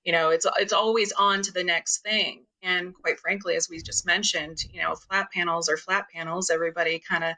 You 0.05 0.13
know, 0.13 0.31
it's 0.31 0.47
it's 0.59 0.73
always 0.73 1.13
on 1.13 1.43
to 1.43 1.53
the 1.53 1.65
next 1.65 1.99
thing. 1.99 2.45
And 2.63 2.95
quite 2.95 3.21
frankly, 3.21 3.57
as 3.57 3.69
we 3.69 3.81
just 3.81 4.07
mentioned, 4.07 4.59
you 4.73 4.81
know, 4.83 4.95
flat 4.95 5.29
panels 5.33 5.69
are 5.69 5.77
flat 5.77 6.07
panels. 6.13 6.51
Everybody 6.51 6.99
kind 6.99 7.25
of 7.25 7.35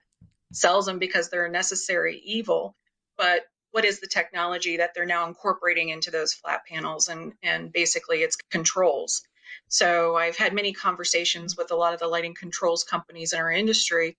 sells 0.52 0.86
them 0.86 0.98
because 0.98 1.28
they're 1.28 1.46
a 1.46 1.50
necessary 1.50 2.20
evil. 2.24 2.76
But 3.16 3.42
what 3.72 3.84
is 3.84 4.00
the 4.00 4.06
technology 4.06 4.78
that 4.78 4.94
they're 4.94 5.06
now 5.06 5.26
incorporating 5.26 5.90
into 5.90 6.10
those 6.10 6.32
flat 6.32 6.62
panels? 6.68 7.08
And, 7.08 7.32
and 7.42 7.72
basically, 7.72 8.18
it's 8.18 8.36
controls. 8.50 9.22
So 9.68 10.16
I've 10.16 10.36
had 10.36 10.52
many 10.52 10.72
conversations 10.72 11.56
with 11.56 11.70
a 11.70 11.76
lot 11.76 11.94
of 11.94 12.00
the 12.00 12.08
lighting 12.08 12.34
controls 12.34 12.84
companies 12.84 13.32
in 13.32 13.38
our 13.38 13.50
industry, 13.50 14.16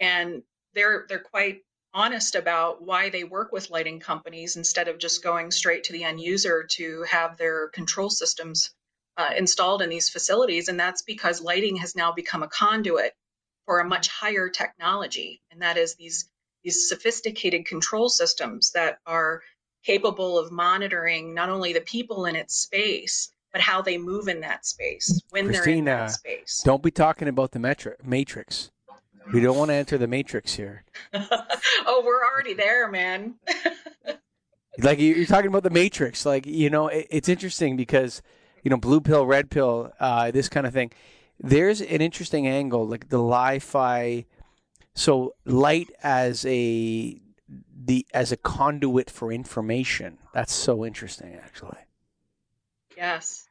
and 0.00 0.42
they're 0.74 1.06
they're 1.08 1.18
quite 1.18 1.62
honest 1.92 2.34
about 2.34 2.82
why 2.82 3.10
they 3.10 3.24
work 3.24 3.52
with 3.52 3.70
lighting 3.70 4.00
companies 4.00 4.56
instead 4.56 4.88
of 4.88 4.98
just 4.98 5.22
going 5.22 5.50
straight 5.50 5.84
to 5.84 5.92
the 5.92 6.04
end 6.04 6.20
user 6.20 6.64
to 6.70 7.04
have 7.10 7.36
their 7.36 7.68
control 7.68 8.10
systems 8.10 8.70
uh, 9.16 9.30
installed 9.36 9.82
in 9.82 9.90
these 9.90 10.08
facilities. 10.08 10.68
And 10.68 10.78
that's 10.78 11.02
because 11.02 11.40
lighting 11.42 11.76
has 11.76 11.96
now 11.96 12.12
become 12.12 12.42
a 12.42 12.48
conduit 12.48 13.12
for 13.66 13.80
a 13.80 13.84
much 13.84 14.08
higher 14.08 14.48
technology, 14.48 15.40
and 15.50 15.62
that 15.62 15.76
is 15.76 15.94
these 15.94 16.28
these 16.64 16.88
sophisticated 16.88 17.66
control 17.66 18.08
systems 18.08 18.72
that 18.72 18.98
are 19.06 19.42
capable 19.84 20.38
of 20.38 20.52
monitoring 20.52 21.32
not 21.32 21.48
only 21.48 21.72
the 21.72 21.80
people 21.80 22.26
in 22.26 22.36
its 22.36 22.54
space 22.54 23.32
but 23.52 23.60
how 23.60 23.80
they 23.80 23.96
move 23.96 24.28
in 24.28 24.40
that 24.40 24.66
space 24.66 25.22
when 25.30 25.46
Christina, 25.46 25.64
they're 25.64 25.78
in 25.78 25.84
that 25.86 26.10
space. 26.10 26.62
Don't 26.64 26.82
be 26.82 26.90
talking 26.90 27.28
about 27.28 27.52
the 27.52 27.58
metric, 27.58 28.04
matrix. 28.04 28.70
We 29.32 29.40
don't 29.40 29.56
want 29.56 29.70
to 29.70 29.74
enter 29.74 29.98
the 29.98 30.06
matrix 30.06 30.54
here. 30.54 30.84
oh, 31.14 32.02
we're 32.04 32.24
already 32.24 32.54
there, 32.54 32.90
man. 32.90 33.34
like 34.78 34.98
you're 34.98 35.26
talking 35.26 35.48
about 35.48 35.62
the 35.62 35.70
matrix. 35.70 36.26
Like 36.26 36.46
you 36.46 36.70
know, 36.70 36.88
it's 36.88 37.28
interesting 37.28 37.76
because 37.76 38.22
you 38.62 38.70
know, 38.70 38.76
blue 38.76 39.00
pill, 39.00 39.26
red 39.26 39.50
pill, 39.50 39.92
uh, 40.00 40.30
this 40.30 40.48
kind 40.48 40.66
of 40.66 40.72
thing. 40.72 40.92
There's 41.38 41.80
an 41.80 42.02
interesting 42.02 42.46
angle, 42.46 42.86
like 42.86 43.08
the 43.08 43.18
li-fi. 43.18 44.26
So 44.94 45.34
light 45.44 45.90
as 46.02 46.44
a 46.46 47.20
the 47.84 48.06
as 48.12 48.32
a 48.32 48.36
conduit 48.36 49.10
for 49.10 49.32
information. 49.32 50.18
That's 50.34 50.52
so 50.52 50.84
interesting, 50.84 51.34
actually. 51.34 51.78
Yes. 52.96 53.48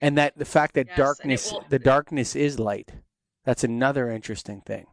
And 0.00 0.16
that 0.18 0.36
the 0.36 0.44
fact 0.44 0.74
that 0.74 0.88
Yes, 0.88 0.96
darkness, 0.96 1.52
will- 1.52 1.64
the 1.68 1.78
darkness 1.78 2.34
is 2.34 2.58
light. 2.58 2.92
That's 3.44 3.64
another 3.64 4.10
interesting 4.10 4.60
thing. 4.60 4.86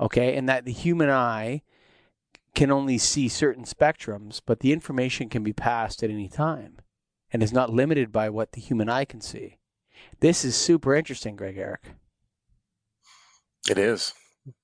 Okay, 0.00 0.36
and 0.36 0.48
that 0.48 0.64
the 0.64 0.72
human 0.72 1.10
eye 1.10 1.62
can 2.54 2.70
only 2.70 2.98
see 2.98 3.28
certain 3.28 3.64
spectrums, 3.64 4.40
but 4.44 4.60
the 4.60 4.72
information 4.72 5.28
can 5.28 5.42
be 5.42 5.52
passed 5.52 6.02
at 6.02 6.10
any 6.10 6.28
time, 6.28 6.78
and 7.32 7.42
is 7.42 7.52
not 7.52 7.70
limited 7.72 8.12
by 8.12 8.28
what 8.30 8.52
the 8.52 8.60
human 8.60 8.88
eye 8.88 9.04
can 9.04 9.20
see. 9.20 9.58
This 10.20 10.44
is 10.44 10.56
super 10.56 10.94
interesting, 10.94 11.36
Greg 11.36 11.56
Eric. 11.58 11.92
It 13.68 13.78
is. 13.78 14.14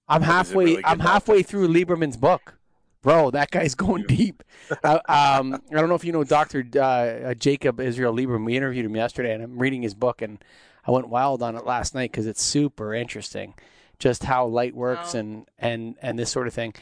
I'm 0.09 0.21
That 0.23 0.26
is 0.29 0.33
halfway. 0.33 0.64
really 0.67 0.85
I'm 0.85 1.00
halfway 1.00 1.43
through 1.43 1.69
Liberman's 1.69 2.17
book, 2.17 2.59
bro. 3.03 3.31
That 3.31 3.50
guy's 3.50 3.75
going 3.75 4.05
deep. 4.07 4.43
uh, 4.83 5.00
um, 5.09 5.55
I 5.71 5.75
don't 5.75 5.88
know 5.88 5.95
if 5.95 6.05
you 6.05 6.12
know 6.12 6.25
Doctor 6.25 6.64
uh, 6.81 7.35
Jacob 7.35 7.81
Israel 7.81 8.14
Lieberman. 8.14 8.45
We 8.45 8.57
interviewed 8.57 8.87
him 8.87 8.97
yesterday, 8.97 9.35
and 9.35 9.43
I'm 9.43 9.59
reading 9.59 9.83
his 9.83 9.95
book, 9.95 10.23
and 10.23 10.38
I 10.87 10.91
went 10.91 11.09
wild 11.09 11.43
on 11.43 11.57
it 11.57 11.64
last 11.64 11.95
night 11.95 12.12
because 12.12 12.26
it's 12.26 12.43
super 12.43 12.95
interesting, 12.95 13.55
just 14.04 14.25
how 14.25 14.44
light 14.46 14.75
works 14.76 15.14
Wow. 15.14 15.20
and 15.20 15.49
and 15.58 15.96
and 16.02 16.18
this 16.18 16.30
sort 16.30 16.46
of 16.46 16.52
thing, 16.52 16.75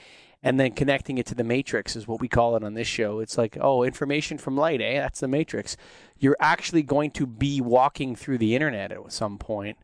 and 0.43 0.59
then 0.59 0.73
connecting 0.73 1.19
it 1.19 1.27
to 1.27 1.37
the 1.37 1.45
matrix 1.45 1.95
is 1.95 2.09
what 2.09 2.21
we 2.21 2.27
call 2.27 2.57
it 2.57 2.65
on 2.65 2.75
this 2.75 2.89
show. 2.89 3.21
It's 3.21 3.39
like, 3.39 3.57
oh, 3.61 3.85
information 3.85 4.39
from 4.39 4.57
light, 4.57 4.81
eh? 4.81 4.99
That's 4.99 5.21
the 5.21 5.29
matrix. 5.29 5.77
You're 6.19 6.37
actually 6.41 6.83
going 6.83 7.13
to 7.13 7.25
be 7.27 7.61
walking 7.61 8.17
through 8.17 8.39
the 8.39 8.57
internet 8.57 8.91
at 8.91 9.13
some 9.13 9.39
point. 9.39 9.79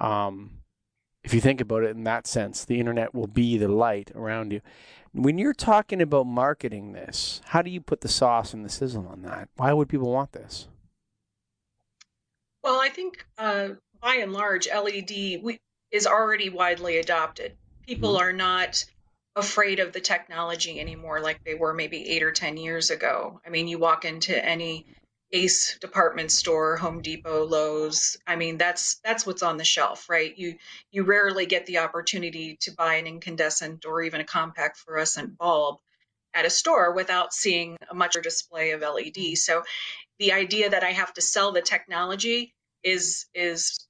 Um, 0.00 0.58
if 1.22 1.32
you 1.32 1.40
think 1.40 1.60
about 1.60 1.84
it 1.84 1.90
in 1.94 2.02
that 2.02 2.26
sense, 2.26 2.64
the 2.64 2.80
internet 2.80 3.14
will 3.14 3.28
be 3.28 3.56
the 3.56 3.68
light 3.68 4.10
around 4.16 4.52
you. 4.52 4.60
When 5.12 5.38
you're 5.38 5.54
talking 5.54 6.02
about 6.02 6.26
marketing 6.26 6.94
this, 6.94 7.40
how 7.44 7.62
do 7.62 7.70
you 7.70 7.80
put 7.80 8.00
the 8.00 8.08
sauce 8.08 8.52
and 8.52 8.64
the 8.64 8.68
sizzle 8.68 9.06
on 9.06 9.22
that? 9.22 9.48
Why 9.56 9.72
would 9.72 9.88
people 9.88 10.10
want 10.10 10.32
this? 10.32 10.66
Well, 12.64 12.80
I 12.80 12.88
think 12.88 13.24
uh, 13.38 13.68
by 14.00 14.16
and 14.16 14.32
large, 14.32 14.66
LED 14.66 15.10
we, 15.44 15.60
is 15.92 16.06
already 16.06 16.48
widely 16.48 16.98
adopted. 16.98 17.56
People 17.86 18.14
mm-hmm. 18.14 18.22
are 18.22 18.32
not 18.32 18.84
afraid 19.36 19.80
of 19.80 19.92
the 19.92 20.00
technology 20.00 20.78
anymore 20.78 21.20
like 21.20 21.42
they 21.44 21.54
were 21.54 21.72
maybe 21.72 22.10
eight 22.10 22.22
or 22.22 22.32
10 22.32 22.56
years 22.56 22.90
ago. 22.90 23.40
I 23.46 23.50
mean, 23.50 23.68
you 23.68 23.78
walk 23.78 24.04
into 24.04 24.44
any 24.44 24.86
Ace 25.32 25.78
department 25.78 26.30
store, 26.30 26.76
Home 26.76 27.00
Depot, 27.00 27.44
Lowe's. 27.44 28.18
I 28.26 28.36
mean, 28.36 28.58
that's 28.58 28.96
that's 28.96 29.24
what's 29.24 29.42
on 29.42 29.56
the 29.56 29.64
shelf, 29.64 30.10
right? 30.10 30.36
You 30.36 30.56
you 30.90 31.04
rarely 31.04 31.46
get 31.46 31.64
the 31.64 31.78
opportunity 31.78 32.58
to 32.60 32.72
buy 32.72 32.96
an 32.96 33.06
incandescent 33.06 33.86
or 33.86 34.02
even 34.02 34.20
a 34.20 34.24
compact 34.24 34.76
fluorescent 34.76 35.38
bulb 35.38 35.78
at 36.34 36.44
a 36.44 36.50
store 36.50 36.92
without 36.92 37.32
seeing 37.32 37.78
a 37.90 37.94
much 37.94 38.16
display 38.22 38.72
of 38.72 38.82
LED. 38.82 39.36
So 39.36 39.62
the 40.18 40.32
idea 40.32 40.68
that 40.70 40.84
I 40.84 40.92
have 40.92 41.14
to 41.14 41.22
sell 41.22 41.52
the 41.52 41.62
technology 41.62 42.54
is 42.82 43.26
is 43.34 43.86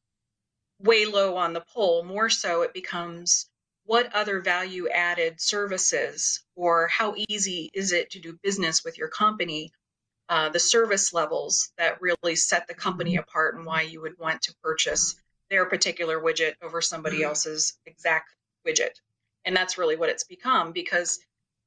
way 0.82 1.06
low 1.06 1.36
on 1.36 1.52
the 1.52 1.64
pole. 1.74 2.02
More 2.04 2.28
so, 2.28 2.62
it 2.62 2.74
becomes 2.74 3.48
what 3.84 4.14
other 4.14 4.40
value 4.40 4.88
added 4.88 5.40
services 5.40 6.44
or 6.54 6.88
how 6.88 7.14
easy 7.28 7.70
is 7.74 7.92
it 7.92 8.10
to 8.10 8.20
do 8.20 8.38
business 8.42 8.84
with 8.84 8.98
your 8.98 9.08
company? 9.08 9.72
Uh, 10.28 10.48
the 10.48 10.60
service 10.60 11.12
levels 11.12 11.72
that 11.78 12.00
really 12.00 12.36
set 12.36 12.66
the 12.66 12.74
company 12.74 13.12
mm-hmm. 13.12 13.20
apart 13.20 13.54
and 13.54 13.66
why 13.66 13.82
you 13.82 14.00
would 14.00 14.18
want 14.18 14.40
to 14.42 14.54
purchase 14.62 15.16
their 15.50 15.66
particular 15.66 16.20
widget 16.20 16.54
over 16.62 16.80
somebody 16.80 17.18
mm-hmm. 17.18 17.26
else's 17.26 17.76
exact 17.84 18.30
widget. 18.66 19.00
And 19.44 19.54
that's 19.54 19.76
really 19.76 19.96
what 19.96 20.08
it's 20.08 20.24
become 20.24 20.72
because 20.72 21.18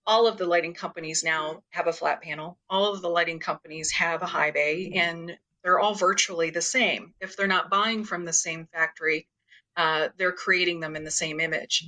all 0.07 0.27
of 0.27 0.38
the 0.38 0.45
lighting 0.45 0.74
companies 0.74 1.24
now 1.24 1.63
have 1.69 1.88
a 1.88 1.93
flat 1.93 2.22
panel. 2.22 2.57
All 2.69 2.93
of 2.93 3.01
the 3.01 3.10
lighting 3.10 3.39
companies 3.39 3.91
have 3.91 4.22
a 4.22 4.27
high 4.27 4.51
bay, 4.51 4.86
mm-hmm. 4.86 4.98
and 4.98 5.38
they're 5.65 5.79
all 5.79 5.95
virtually 5.95 6.51
the 6.51 6.62
same. 6.62 7.13
If 7.19 7.36
they're 7.36 7.48
not 7.48 7.72
buying 7.72 8.05
from 8.05 8.24
the 8.24 8.31
same 8.31 8.67
factory, 8.72 9.27
uh, 9.75 10.10
they're 10.17 10.31
creating 10.31 10.79
them 10.79 10.95
in 10.95 11.03
the 11.03 11.12
same 11.12 11.39
image, 11.39 11.86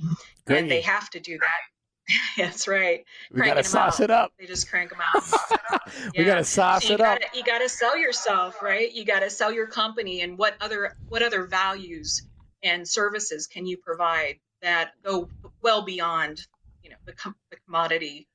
and 0.48 0.68
they 0.68 0.80
have 0.82 1.08
to 1.10 1.20
do 1.20 1.38
that. 1.38 2.14
That's 2.36 2.66
right. 2.66 3.04
We 3.30 3.38
gotta 3.38 3.52
cranking 3.52 3.58
'em 3.58 3.64
sauce 3.64 4.00
out. 4.00 4.04
it 4.04 4.10
up. 4.10 4.32
They 4.38 4.46
just 4.46 4.68
crank 4.68 4.90
them 4.90 4.98
out. 5.00 5.22
We 6.16 6.24
Yeah. 6.24 6.26
gotta 6.26 6.44
sauce 6.44 6.82
So 6.82 6.88
you 6.88 6.94
it 6.94 7.00
up. 7.00 7.18
gotta, 7.20 7.36
you 7.38 7.44
got 7.44 7.58
to 7.60 7.68
sell 7.68 7.96
yourself, 7.96 8.60
right? 8.62 8.92
You 8.92 9.04
got 9.04 9.20
to 9.20 9.30
sell 9.30 9.52
your 9.52 9.66
company, 9.66 10.20
and 10.22 10.36
what 10.36 10.56
other 10.60 10.96
what 11.08 11.22
other 11.22 11.46
values 11.46 12.22
and 12.62 12.86
services 12.86 13.46
can 13.46 13.64
you 13.66 13.76
provide 13.78 14.38
that 14.60 14.92
go 15.02 15.30
well 15.62 15.82
beyond, 15.82 16.40
you 16.82 16.90
know, 16.90 16.96
the, 17.06 17.12
com- 17.12 17.36
the 17.50 17.56
commodity 17.64 18.26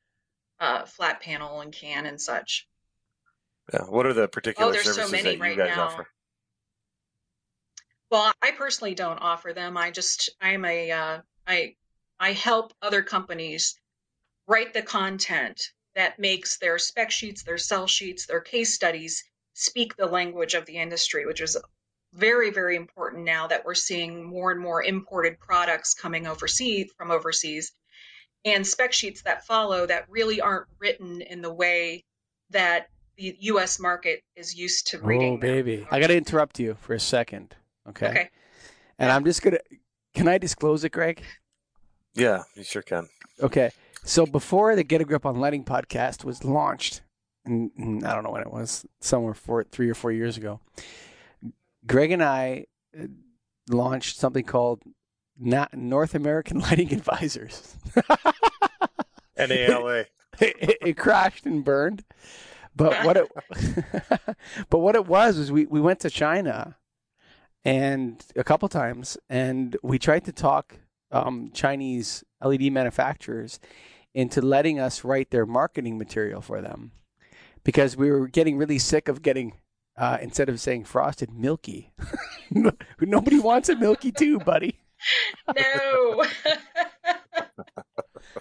uh, 0.59 0.85
flat 0.85 1.21
panel 1.21 1.59
and 1.61 1.73
can 1.73 2.05
and 2.05 2.19
such. 2.21 2.67
Yeah. 3.71 3.83
What 3.83 4.05
are 4.05 4.13
the 4.13 4.27
particular 4.27 4.71
Oh, 4.71 4.75
so 4.75 4.91
services 4.91 5.11
many 5.11 5.23
that 5.23 5.35
you 5.35 5.41
right 5.41 5.57
guys 5.57 5.77
now. 5.77 5.85
offer? 5.85 6.07
Well, 8.09 8.33
I 8.41 8.51
personally 8.51 8.93
don't 8.93 9.17
offer 9.19 9.53
them. 9.53 9.77
I 9.77 9.91
just 9.91 10.29
I'm 10.41 10.65
a 10.65 10.91
uh, 10.91 11.21
I 11.47 11.75
I 12.19 12.33
help 12.33 12.73
other 12.81 13.01
companies 13.01 13.79
write 14.47 14.73
the 14.73 14.81
content 14.81 15.71
that 15.95 16.19
makes 16.19 16.57
their 16.57 16.77
spec 16.77 17.11
sheets, 17.11 17.43
their 17.43 17.57
sell 17.57 17.87
sheets, 17.87 18.25
their 18.25 18.41
case 18.41 18.73
studies 18.73 19.23
speak 19.53 19.95
the 19.95 20.05
language 20.05 20.53
of 20.55 20.65
the 20.65 20.77
industry, 20.77 21.25
which 21.25 21.41
is 21.41 21.57
very 22.13 22.51
very 22.51 22.75
important 22.75 23.23
now 23.23 23.47
that 23.47 23.65
we're 23.65 23.73
seeing 23.73 24.23
more 24.23 24.51
and 24.51 24.59
more 24.61 24.83
imported 24.83 25.39
products 25.39 25.93
coming 25.93 26.27
overseas 26.27 26.91
from 26.95 27.09
overseas 27.09 27.71
and 28.45 28.67
spec 28.67 28.93
sheets 28.93 29.21
that 29.23 29.45
follow 29.47 29.85
that 29.87 30.05
really 30.09 30.39
aren't 30.41 30.67
written 30.79 31.21
in 31.21 31.41
the 31.41 31.53
way 31.53 32.03
that 32.51 32.89
the 33.17 33.35
US 33.41 33.79
market 33.79 34.23
is 34.35 34.55
used 34.55 34.87
to 34.87 34.99
reading 34.99 35.33
Oh, 35.33 35.37
them. 35.37 35.39
baby. 35.39 35.87
I 35.91 35.99
got 35.99 36.07
to 36.07 36.17
interrupt 36.17 36.59
you 36.59 36.75
for 36.79 36.93
a 36.93 36.99
second. 36.99 37.55
Okay. 37.89 38.07
Okay. 38.07 38.29
And 38.99 39.11
I'm 39.11 39.23
just 39.25 39.41
going 39.41 39.55
to. 39.55 39.61
Can 40.13 40.27
I 40.27 40.37
disclose 40.37 40.83
it, 40.83 40.91
Greg? 40.91 41.23
Yeah, 42.13 42.43
you 42.55 42.63
sure 42.63 42.81
can. 42.83 43.09
Okay. 43.41 43.71
So 44.03 44.25
before 44.25 44.75
the 44.75 44.83
Get 44.83 45.01
a 45.01 45.05
Grip 45.05 45.25
on 45.25 45.39
Lighting 45.39 45.63
podcast 45.65 46.23
was 46.23 46.43
launched, 46.43 47.01
and 47.45 47.71
and 47.77 48.05
I 48.05 48.13
don't 48.13 48.23
know 48.23 48.31
when 48.31 48.41
it 48.43 48.51
was, 48.51 48.85
somewhere 49.01 49.33
four, 49.33 49.63
three 49.63 49.89
or 49.89 49.95
four 49.95 50.11
years 50.11 50.37
ago, 50.37 50.59
Greg 51.87 52.11
and 52.11 52.23
I 52.23 52.65
uh, 52.97 53.05
launched 53.69 54.17
something 54.17 54.43
called 54.43 54.83
Na- 55.39 55.67
North 55.73 56.13
American 56.15 56.59
Lighting 56.67 56.93
Advisors. 56.93 57.75
NALA. 59.37 60.05
it, 60.39 60.77
it 60.81 60.97
crashed 60.97 61.45
and 61.45 61.63
burned. 61.63 62.03
But 62.75 62.93
what 63.05 63.17
it 63.17 63.31
but 64.69 64.79
what 64.79 64.95
it 64.95 65.05
was 65.05 65.37
was 65.37 65.51
we, 65.51 65.65
we 65.65 65.81
went 65.81 65.99
to 66.01 66.09
China 66.09 66.77
and 67.65 68.23
a 68.35 68.43
couple 68.43 68.67
times 68.69 69.17
and 69.29 69.77
we 69.83 69.97
tried 69.99 70.25
to 70.25 70.31
talk 70.31 70.79
um, 71.11 71.51
Chinese 71.53 72.23
LED 72.43 72.71
manufacturers 72.71 73.59
into 74.13 74.41
letting 74.41 74.79
us 74.79 75.03
write 75.03 75.31
their 75.31 75.45
marketing 75.45 75.97
material 75.97 76.41
for 76.41 76.61
them 76.61 76.91
because 77.63 77.95
we 77.95 78.11
were 78.11 78.27
getting 78.27 78.57
really 78.57 78.79
sick 78.79 79.07
of 79.07 79.21
getting 79.21 79.53
uh, 79.97 80.17
instead 80.21 80.49
of 80.49 80.59
saying 80.59 80.85
frosted, 80.85 81.31
milky. 81.31 81.93
Nobody 82.99 83.39
wants 83.39 83.69
a 83.69 83.75
milky 83.75 84.11
too, 84.11 84.39
buddy. 84.39 84.79
No. 85.55 86.25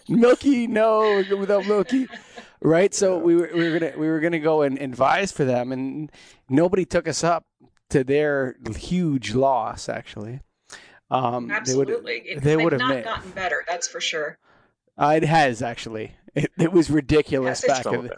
milky, 0.08 0.66
no, 0.66 1.22
without 1.38 1.66
milky. 1.66 2.08
Right. 2.64 2.94
So 2.94 3.18
we 3.18 3.34
were, 3.34 3.50
we 3.52 3.68
were 3.68 3.78
gonna 3.78 3.92
we 3.98 4.08
were 4.08 4.20
gonna 4.20 4.38
go 4.38 4.62
and 4.62 4.80
advise 4.80 5.32
for 5.32 5.44
them, 5.44 5.72
and 5.72 6.10
nobody 6.48 6.84
took 6.84 7.08
us 7.08 7.24
up 7.24 7.44
to 7.90 8.04
their 8.04 8.56
huge 8.76 9.34
loss. 9.34 9.88
Actually, 9.88 10.40
um, 11.10 11.50
absolutely, 11.50 12.36
they 12.40 12.56
would 12.56 12.72
have 12.72 12.80
not 12.80 12.88
made, 12.88 13.04
gotten 13.04 13.30
better. 13.32 13.64
That's 13.66 13.88
for 13.88 14.00
sure. 14.00 14.38
Uh, 14.96 15.14
it 15.16 15.24
has 15.24 15.62
actually. 15.62 16.14
It, 16.34 16.50
it 16.58 16.72
was 16.72 16.88
ridiculous 16.90 17.62
Yes, 17.66 17.84
back 17.84 17.92
the, 17.92 18.16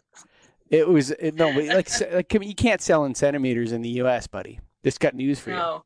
It 0.70 0.88
was 0.88 1.10
it, 1.10 1.34
no, 1.34 1.52
but 1.52 1.64
like, 1.66 1.88
like 2.12 2.32
you 2.34 2.54
can't 2.54 2.80
sell 2.80 3.04
in 3.06 3.14
centimeters 3.14 3.72
in 3.72 3.82
the 3.82 3.88
U.S., 3.88 4.28
buddy. 4.28 4.60
Just 4.84 5.00
got 5.00 5.14
news 5.14 5.40
for 5.40 5.50
you. 5.50 5.56
No. 5.56 5.82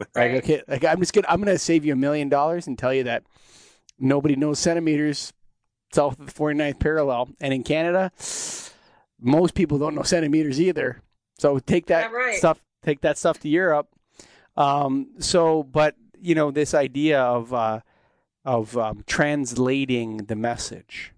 Like, 0.00 0.08
Right. 0.14 0.34
okay, 0.36 0.62
like 0.66 0.84
I'm 0.84 1.00
just 1.00 1.12
gonna 1.12 1.26
I'm 1.28 1.40
gonna 1.40 1.58
save 1.58 1.84
you 1.84 1.92
a 1.92 1.96
million 1.96 2.30
dollars 2.30 2.66
and 2.66 2.78
tell 2.78 2.94
you 2.94 3.04
that 3.04 3.24
nobody 3.98 4.36
knows 4.36 4.58
centimeters 4.58 5.34
south 5.94 6.18
of 6.18 6.26
the 6.26 6.32
49th 6.32 6.78
parallel, 6.80 7.30
and 7.40 7.54
in 7.54 7.62
Canada, 7.62 8.10
most 9.20 9.54
people 9.54 9.78
don't 9.78 9.94
know 9.94 10.02
centimeters 10.02 10.60
either. 10.60 11.00
So 11.38 11.58
take 11.58 11.86
that 11.86 12.10
Yeah, 12.10 12.16
right. 12.16 12.34
stuff, 12.36 12.60
take 12.82 13.00
that 13.02 13.16
stuff 13.18 13.38
to 13.40 13.48
Europe. 13.48 13.88
Um, 14.56 15.10
so, 15.18 15.62
but 15.62 15.96
you 16.20 16.34
know, 16.34 16.50
this 16.50 16.74
idea 16.74 17.20
of 17.20 17.52
uh, 17.52 17.80
of 18.44 18.76
um, 18.76 19.02
translating 19.06 20.18
the 20.18 20.36
message, 20.36 21.12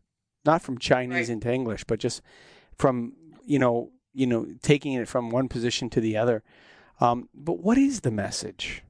not 0.45 0.63
from 0.63 0.79
Chinese 0.79 1.29
Right. 1.29 1.29
into 1.31 1.53
English, 1.53 1.85
but 1.85 1.99
just 1.99 2.23
from 2.77 3.13
you 3.45 3.59
know, 3.59 3.91
you 4.15 4.27
know, 4.27 4.47
taking 4.63 4.95
it 4.95 5.07
from 5.09 5.31
one 5.31 5.49
position 5.49 5.91
to 5.91 6.01
the 6.01 6.17
other. 6.17 6.43
Um, 7.01 7.29
but 7.35 7.59
what 7.61 7.77
is 7.79 8.01
the 8.01 8.11
message? 8.11 8.83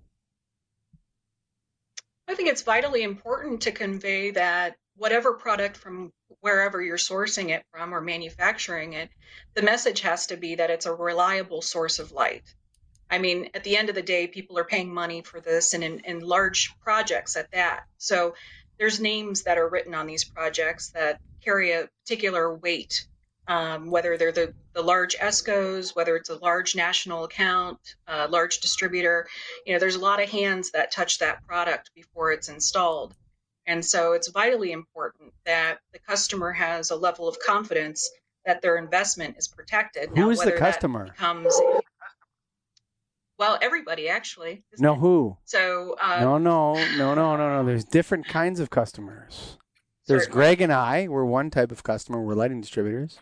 I 2.28 2.34
think 2.34 2.48
it's 2.48 2.62
vitally 2.62 3.02
important 3.02 3.60
to 3.62 3.72
convey 3.72 4.30
that 4.32 4.76
whatever 4.96 5.34
product 5.34 5.76
from 5.76 6.12
wherever 6.40 6.82
you're 6.82 6.96
sourcing 6.96 7.50
it 7.50 7.64
from 7.70 7.94
or 7.94 8.00
manufacturing 8.00 8.94
it, 8.94 9.10
the 9.54 9.62
message 9.62 10.00
has 10.00 10.26
to 10.26 10.36
be 10.36 10.54
that 10.54 10.70
it's 10.70 10.86
a 10.86 10.94
reliable 10.94 11.62
source 11.62 11.98
of 11.98 12.12
light. 12.12 12.54
I 13.10 13.18
mean, 13.18 13.50
at 13.54 13.62
the 13.62 13.76
end 13.76 13.88
of 13.88 13.94
the 13.94 14.02
day, 14.02 14.26
people 14.26 14.58
are 14.58 14.64
paying 14.64 14.92
money 14.92 15.22
for 15.22 15.40
this 15.40 15.74
and 15.74 15.84
in, 15.84 16.00
in 16.00 16.20
large 16.20 16.74
projects 16.80 17.36
at 17.36 17.50
that. 17.52 17.84
So 17.98 18.34
there's 18.78 19.00
names 19.00 19.42
that 19.42 19.58
are 19.58 19.68
written 19.68 19.94
on 19.94 20.06
these 20.06 20.24
projects 20.24 20.90
that 20.90 21.20
carry 21.42 21.72
a 21.72 21.88
particular 22.02 22.54
weight, 22.54 23.06
um, 23.46 23.90
whether 23.90 24.16
they're 24.16 24.32
the, 24.32 24.52
the 24.74 24.82
large 24.82 25.16
ESCOs, 25.16 25.94
whether 25.94 26.16
it's 26.16 26.30
a 26.30 26.38
large 26.38 26.74
national 26.74 27.24
account, 27.24 27.78
a 28.08 28.26
large 28.28 28.58
distributor. 28.58 29.28
You 29.64 29.74
know, 29.74 29.78
there's 29.78 29.94
a 29.94 30.00
lot 30.00 30.22
of 30.22 30.28
hands 30.28 30.72
that 30.72 30.90
touch 30.90 31.18
that 31.20 31.46
product 31.46 31.92
before 31.94 32.32
it's 32.32 32.48
installed. 32.48 33.14
And 33.66 33.84
so 33.84 34.12
it's 34.12 34.28
vitally 34.28 34.72
important 34.72 35.32
that 35.44 35.78
the 35.92 35.98
customer 35.98 36.52
has 36.52 36.90
a 36.90 36.96
level 36.96 37.26
of 37.26 37.38
confidence 37.40 38.08
that 38.44 38.62
their 38.62 38.76
investment 38.76 39.36
is 39.38 39.48
protected. 39.48 40.10
Who 40.16 40.30
is 40.30 40.40
the 40.40 40.52
customer? 40.52 41.06
Becomes, 41.06 41.60
well, 43.38 43.58
everybody 43.60 44.08
actually. 44.08 44.62
No, 44.78 44.94
it? 44.94 44.98
who? 44.98 45.36
So 45.44 45.96
uh, 46.00 46.20
no, 46.20 46.38
no, 46.38 46.74
no, 46.96 47.14
no, 47.14 47.36
no, 47.36 47.36
no. 47.36 47.64
There's 47.64 47.84
different 47.84 48.28
kinds 48.28 48.60
of 48.60 48.70
customers. 48.70 49.58
There's 50.06 50.22
certainly. 50.22 50.34
Greg 50.40 50.60
and 50.60 50.72
I. 50.72 51.08
We're 51.08 51.24
one 51.24 51.50
type 51.50 51.72
of 51.72 51.82
customer. 51.82 52.22
We're 52.22 52.34
lighting 52.34 52.60
distributors. 52.60 53.18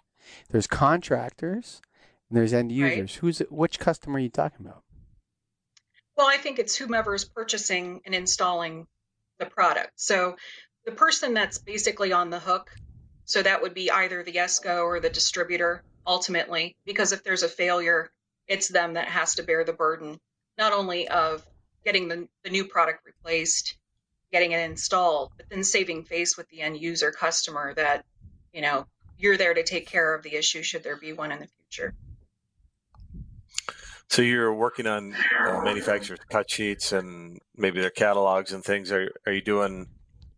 There's 0.50 0.66
contractors. 0.66 1.80
And 2.28 2.38
there's 2.38 2.52
end 2.52 2.70
Right. 2.70 2.96
users. 2.96 3.16
Who's 3.16 3.38
which 3.50 3.78
customer 3.78 4.16
are 4.16 4.20
you 4.20 4.28
talking 4.28 4.66
about? 4.66 4.82
Well, 6.16 6.28
I 6.28 6.36
think 6.36 6.58
it's 6.58 6.76
whomever 6.76 7.14
is 7.14 7.24
purchasing 7.24 8.00
and 8.04 8.14
installing 8.14 8.86
the 9.38 9.46
product. 9.46 9.92
So 9.96 10.36
the 10.84 10.92
person 10.92 11.34
that's 11.34 11.58
basically 11.58 12.12
on 12.12 12.30
the 12.30 12.38
hook, 12.38 12.70
so 13.24 13.42
that 13.42 13.62
would 13.62 13.74
be 13.74 13.90
either 13.90 14.22
the 14.22 14.34
ESCO 14.34 14.84
or 14.84 15.00
the 15.00 15.10
distributor 15.10 15.82
ultimately, 16.06 16.76
because 16.84 17.12
if 17.12 17.24
there's 17.24 17.42
a 17.42 17.48
failure, 17.48 18.10
it's 18.46 18.68
them 18.68 18.94
that 18.94 19.08
has 19.08 19.36
to 19.36 19.42
bear 19.42 19.64
the 19.64 19.72
burden, 19.72 20.20
not 20.58 20.72
only 20.72 21.08
of 21.08 21.44
getting 21.84 22.08
the, 22.08 22.28
the 22.42 22.50
new 22.50 22.64
product 22.64 23.04
replaced, 23.06 23.76
getting 24.32 24.52
it 24.52 24.60
installed, 24.60 25.32
but 25.36 25.48
then 25.48 25.64
saving 25.64 26.04
face 26.04 26.36
with 26.36 26.48
the 26.48 26.60
end 26.60 26.78
user 26.78 27.10
customer 27.10 27.72
that, 27.74 28.04
you 28.52 28.60
know, 28.60 28.86
you're 29.16 29.36
there 29.36 29.54
to 29.54 29.62
take 29.62 29.86
care 29.86 30.14
of 30.14 30.22
the 30.22 30.34
issue 30.34 30.62
should 30.62 30.82
there 30.82 30.96
be 30.96 31.12
one 31.12 31.32
in 31.32 31.40
the 31.40 31.46
future. 31.46 31.94
So 34.08 34.22
you're 34.22 34.54
working 34.54 34.86
on 34.86 35.14
uh, 35.14 35.62
manufacturers' 35.62 36.20
cut 36.30 36.50
sheets 36.50 36.92
and 36.92 37.40
maybe 37.56 37.80
their 37.80 37.90
catalogs 37.90 38.52
and 38.52 38.62
things. 38.64 38.92
Are 38.92 39.10
are 39.26 39.32
you 39.32 39.42
doing 39.42 39.88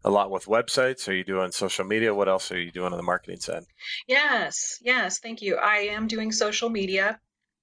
a 0.04 0.10
lot 0.10 0.30
with 0.30 0.46
websites? 0.46 1.08
Are 1.08 1.12
you 1.12 1.24
doing 1.24 1.50
social 1.50 1.84
media? 1.84 2.14
What 2.14 2.28
else 2.28 2.50
are 2.52 2.60
you 2.60 2.70
doing 2.70 2.92
on 2.92 2.96
the 2.96 3.02
marketing 3.02 3.40
side? 3.40 3.64
Yes, 4.06 4.78
yes, 4.80 5.18
thank 5.18 5.42
you. 5.42 5.56
I 5.56 5.88
am 5.88 6.06
doing 6.06 6.32
social 6.32 6.70
media. 6.70 7.18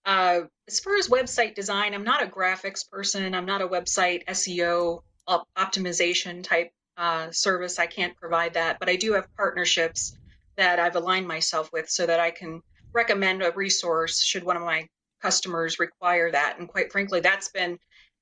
Uh, 0.05 0.41
as 0.67 0.81
far 0.81 0.97
as 0.97 1.07
website 1.07 1.55
design, 1.55 1.93
I'm 1.93 2.03
not 2.03 2.21
a 2.21 2.27
graphics 2.27 2.87
person. 2.87 3.33
I'm 3.33 3.45
not 3.45 3.61
a 3.61 3.67
website 3.67 4.25
SEO 4.25 5.01
op- 5.25 5.47
optimization 5.57 6.43
type 6.43 6.71
uh, 6.97 7.31
service. 7.31 7.79
I 7.79 7.85
can't 7.85 8.15
provide 8.17 8.55
that, 8.55 8.79
but 8.79 8.89
I 8.89 8.97
do 8.97 9.13
have 9.13 9.33
partnerships 9.35 10.17
that 10.57 10.79
I've 10.79 10.95
aligned 10.95 11.27
myself 11.27 11.71
with 11.71 11.89
so 11.89 12.05
that 12.05 12.19
I 12.19 12.31
can 12.31 12.61
recommend 12.93 13.41
a 13.41 13.51
resource 13.51 14.21
should 14.21 14.43
one 14.43 14.57
of 14.57 14.63
my 14.63 14.87
customers 15.23 15.79
require 15.79 16.31
that. 16.31 16.57
And 16.59 16.67
quite 16.67 16.91
frankly, 16.91 17.21
that's 17.21 17.49
been 17.49 17.79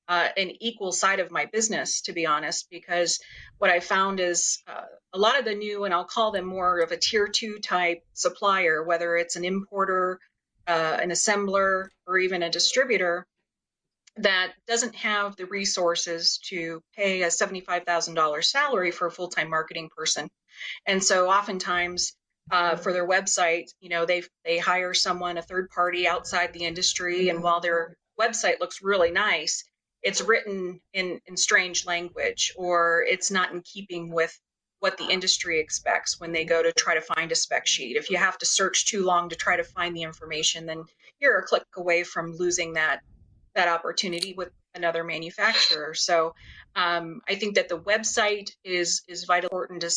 uh, 0.08 0.28
an 0.36 0.52
equal 0.60 0.92
side 0.92 1.20
of 1.20 1.30
my 1.30 1.46
business, 1.46 2.02
to 2.02 2.12
be 2.12 2.26
honest, 2.26 2.68
because 2.70 3.20
what 3.58 3.70
I 3.70 3.80
found 3.80 4.20
is 4.20 4.62
uh, 4.66 4.84
a 5.12 5.18
lot 5.18 5.38
of 5.38 5.44
the 5.44 5.54
new, 5.54 5.84
and 5.84 5.92
I'll 5.92 6.04
call 6.04 6.32
them 6.32 6.46
more 6.46 6.80
of 6.80 6.92
a 6.92 6.96
tier 6.96 7.28
two 7.28 7.58
type 7.58 8.02
supplier, 8.12 8.82
whether 8.82 9.16
it's 9.16 9.36
an 9.36 9.44
importer, 9.44 10.18
uh, 10.66 10.98
an 11.00 11.10
assembler, 11.10 11.88
or 12.06 12.18
even 12.18 12.42
a 12.42 12.50
distributor 12.50 13.26
that 14.16 14.52
doesn't 14.66 14.94
have 14.94 15.36
the 15.36 15.46
resources 15.46 16.38
to 16.48 16.82
pay 16.94 17.22
a 17.22 17.28
$75,000 17.28 18.44
salary 18.44 18.90
for 18.90 19.06
a 19.06 19.10
full 19.10 19.28
time 19.28 19.50
marketing 19.50 19.88
person. 19.96 20.28
And 20.86 21.02
so 21.02 21.28
oftentimes, 21.30 22.12
uh, 22.50 22.76
for 22.76 22.92
their 22.92 23.06
website, 23.06 23.66
you 23.80 23.88
know, 23.88 24.04
they 24.04 24.22
they 24.44 24.58
hire 24.58 24.94
someone, 24.94 25.38
a 25.38 25.42
third 25.42 25.68
party 25.70 26.06
outside 26.06 26.52
the 26.52 26.64
industry, 26.64 27.28
and 27.28 27.42
while 27.42 27.60
their 27.60 27.96
website 28.20 28.60
looks 28.60 28.82
really 28.82 29.10
nice, 29.10 29.64
it's 30.02 30.20
written 30.20 30.80
in 30.92 31.20
in 31.26 31.36
strange 31.36 31.86
language, 31.86 32.52
or 32.56 33.04
it's 33.08 33.30
not 33.30 33.52
in 33.52 33.62
keeping 33.62 34.12
with 34.12 34.38
what 34.80 34.98
the 34.98 35.08
industry 35.08 35.60
expects 35.60 36.18
when 36.18 36.32
they 36.32 36.44
go 36.44 36.60
to 36.60 36.72
try 36.72 36.94
to 36.94 37.00
find 37.00 37.30
a 37.30 37.36
spec 37.36 37.68
sheet. 37.68 37.96
If 37.96 38.10
you 38.10 38.16
have 38.16 38.36
to 38.38 38.46
search 38.46 38.86
too 38.86 39.04
long 39.04 39.28
to 39.28 39.36
try 39.36 39.56
to 39.56 39.62
find 39.62 39.96
the 39.96 40.02
information, 40.02 40.66
then 40.66 40.82
you're 41.20 41.38
a 41.38 41.44
click 41.44 41.62
away 41.76 42.02
from 42.02 42.36
losing 42.36 42.72
that 42.72 43.00
that 43.54 43.68
opportunity 43.68 44.34
with 44.34 44.50
another 44.74 45.04
manufacturer. 45.04 45.94
So 45.94 46.34
um, 46.74 47.20
I 47.28 47.36
think 47.36 47.54
that 47.54 47.68
the 47.68 47.78
website 47.78 48.50
is 48.64 49.02
is 49.06 49.24
vital 49.24 49.48
important 49.48 49.82
to 49.82 49.90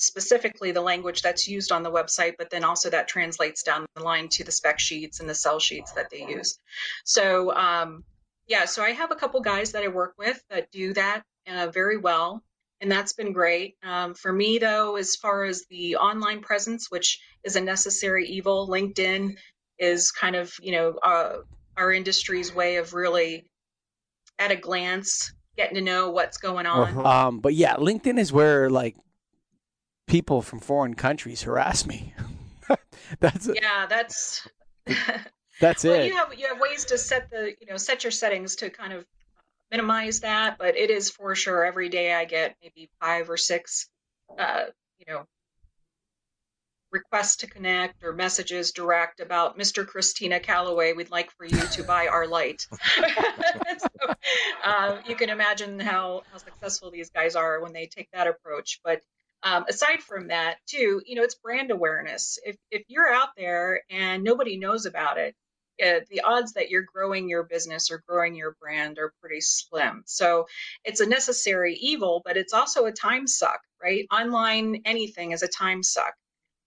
specifically 0.00 0.72
the 0.72 0.80
language 0.80 1.22
that's 1.22 1.46
used 1.46 1.72
on 1.72 1.82
the 1.82 1.90
website, 1.90 2.34
but 2.38 2.50
then 2.50 2.64
also 2.64 2.90
that 2.90 3.06
translates 3.06 3.62
down 3.62 3.86
the 3.94 4.02
line 4.02 4.28
to 4.28 4.44
the 4.44 4.52
spec 4.52 4.80
sheets 4.80 5.20
and 5.20 5.28
the 5.28 5.34
cell 5.34 5.60
sheets 5.60 5.92
that 5.92 6.10
they 6.10 6.26
use. 6.26 6.58
So 7.04 7.54
um, 7.54 8.04
yeah, 8.48 8.64
so 8.64 8.82
I 8.82 8.90
have 8.90 9.12
a 9.12 9.14
couple 9.14 9.40
guys 9.40 9.72
that 9.72 9.84
I 9.84 9.88
work 9.88 10.14
with 10.18 10.42
that 10.50 10.70
do 10.70 10.92
that 10.94 11.22
uh, 11.46 11.68
very 11.68 11.98
well. 11.98 12.42
And 12.82 12.90
that's 12.90 13.12
been 13.12 13.34
great. 13.34 13.76
Um, 13.82 14.14
for 14.14 14.32
me, 14.32 14.56
though, 14.56 14.96
as 14.96 15.14
far 15.14 15.44
as 15.44 15.66
the 15.68 15.96
online 15.96 16.40
presence, 16.40 16.90
which 16.90 17.20
is 17.44 17.54
a 17.54 17.60
necessary 17.60 18.26
evil, 18.26 18.66
LinkedIn 18.68 19.36
is 19.78 20.10
kind 20.10 20.34
of, 20.34 20.54
you 20.62 20.72
know, 20.72 20.98
uh, 21.02 21.36
our 21.76 21.92
industry's 21.92 22.54
way 22.54 22.76
of 22.76 22.94
really 22.94 23.44
at 24.38 24.50
a 24.50 24.56
glance 24.56 25.34
getting 25.56 25.74
to 25.74 25.82
know 25.82 26.10
what's 26.10 26.38
going 26.38 26.64
on. 26.64 26.88
Uh-huh. 26.88 27.02
Um, 27.02 27.40
but 27.40 27.54
yeah, 27.54 27.76
LinkedIn 27.76 28.18
is 28.18 28.32
where 28.32 28.70
like 28.70 28.96
people 30.10 30.42
from 30.42 30.58
foreign 30.58 30.94
countries 30.94 31.42
harass 31.42 31.86
me. 31.86 32.12
that's 33.20 33.48
Yeah, 33.54 33.86
that's 33.86 34.46
that's 35.60 35.84
well, 35.84 35.94
it. 35.94 36.06
you 36.06 36.16
have 36.16 36.34
you 36.36 36.48
have 36.48 36.60
ways 36.60 36.84
to 36.86 36.98
set 36.98 37.30
the 37.30 37.54
you 37.60 37.66
know 37.68 37.76
set 37.76 38.02
your 38.04 38.10
settings 38.10 38.56
to 38.56 38.70
kind 38.70 38.92
of 38.92 39.06
minimize 39.70 40.20
that, 40.20 40.58
but 40.58 40.76
it 40.76 40.90
is 40.90 41.10
for 41.10 41.34
sure 41.36 41.64
every 41.64 41.88
day 41.88 42.12
I 42.12 42.24
get 42.24 42.56
maybe 42.60 42.90
five 43.00 43.30
or 43.30 43.36
six, 43.36 43.88
uh, 44.36 44.64
you 44.98 45.06
know, 45.12 45.26
requests 46.90 47.36
to 47.36 47.46
connect 47.46 48.02
or 48.02 48.12
messages 48.12 48.72
direct 48.72 49.20
about 49.20 49.56
Mr. 49.56 49.86
Christina 49.86 50.40
Calloway. 50.40 50.92
We'd 50.92 51.12
like 51.12 51.30
for 51.30 51.44
you 51.44 51.60
to 51.60 51.84
buy 51.84 52.08
our 52.08 52.26
light. 52.26 52.66
so, 53.78 54.14
uh, 54.64 54.96
you 55.06 55.14
can 55.14 55.30
imagine 55.30 55.78
how 55.78 56.22
how 56.32 56.38
successful 56.38 56.90
these 56.90 57.10
guys 57.10 57.36
are 57.36 57.60
when 57.60 57.72
they 57.72 57.86
take 57.86 58.08
that 58.12 58.26
approach, 58.26 58.80
but. 58.82 59.00
Um, 59.42 59.64
aside 59.68 60.02
from 60.02 60.28
that, 60.28 60.58
too, 60.66 61.00
you 61.06 61.16
know, 61.16 61.22
it's 61.22 61.34
brand 61.36 61.70
awareness. 61.70 62.38
If 62.44 62.56
if 62.70 62.82
you're 62.88 63.12
out 63.12 63.30
there 63.36 63.82
and 63.90 64.22
nobody 64.22 64.58
knows 64.58 64.86
about 64.86 65.18
it, 65.18 65.34
uh, 65.84 66.00
the 66.10 66.20
odds 66.22 66.52
that 66.54 66.68
you're 66.70 66.84
growing 66.92 67.28
your 67.28 67.44
business 67.44 67.90
or 67.90 68.02
growing 68.06 68.34
your 68.34 68.54
brand 68.60 68.98
are 68.98 69.12
pretty 69.20 69.40
slim. 69.40 70.02
So 70.06 70.46
it's 70.84 71.00
a 71.00 71.06
necessary 71.06 71.74
evil, 71.74 72.22
but 72.24 72.36
it's 72.36 72.52
also 72.52 72.84
a 72.84 72.92
time 72.92 73.26
suck, 73.26 73.60
right? 73.82 74.06
Online 74.12 74.82
anything 74.84 75.32
is 75.32 75.42
a 75.42 75.48
time 75.48 75.82
suck. 75.82 76.14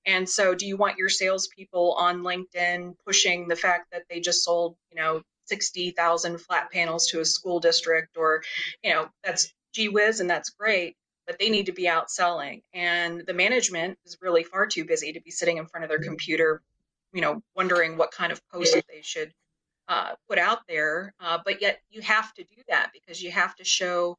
And 0.05 0.27
so, 0.29 0.53
do 0.55 0.65
you 0.67 0.75
want 0.77 0.97
your 0.97 1.09
salespeople 1.09 1.93
on 1.93 2.23
LinkedIn 2.23 2.95
pushing 3.05 3.47
the 3.47 3.55
fact 3.55 3.87
that 3.91 4.03
they 4.09 4.19
just 4.19 4.43
sold, 4.43 4.75
you 4.91 5.01
know, 5.01 5.21
60,000 5.45 6.39
flat 6.39 6.71
panels 6.71 7.07
to 7.07 7.19
a 7.19 7.25
school 7.25 7.59
district, 7.59 8.17
or, 8.17 8.43
you 8.83 8.91
know, 8.93 9.07
that's 9.23 9.53
gee 9.73 9.89
whiz 9.89 10.19
and 10.19 10.29
that's 10.29 10.49
great, 10.51 10.95
but 11.25 11.39
they 11.39 11.49
need 11.49 11.65
to 11.67 11.71
be 11.71 11.87
out 11.87 12.11
selling. 12.11 12.61
And 12.73 13.23
the 13.25 13.33
management 13.33 13.97
is 14.05 14.17
really 14.21 14.43
far 14.43 14.65
too 14.67 14.85
busy 14.85 15.13
to 15.13 15.21
be 15.21 15.31
sitting 15.31 15.57
in 15.57 15.65
front 15.67 15.83
of 15.83 15.89
their 15.89 15.99
computer, 15.99 16.61
you 17.13 17.21
know, 17.21 17.41
wondering 17.55 17.97
what 17.97 18.11
kind 18.11 18.31
of 18.31 18.41
post 18.49 18.73
they 18.73 19.01
should 19.01 19.33
uh, 19.87 20.11
put 20.27 20.37
out 20.37 20.59
there. 20.67 21.13
Uh, 21.19 21.39
but 21.43 21.61
yet, 21.61 21.79
you 21.89 22.01
have 22.01 22.33
to 22.35 22.43
do 22.43 22.61
that 22.69 22.91
because 22.93 23.21
you 23.21 23.31
have 23.31 23.55
to 23.55 23.63
show 23.63 24.17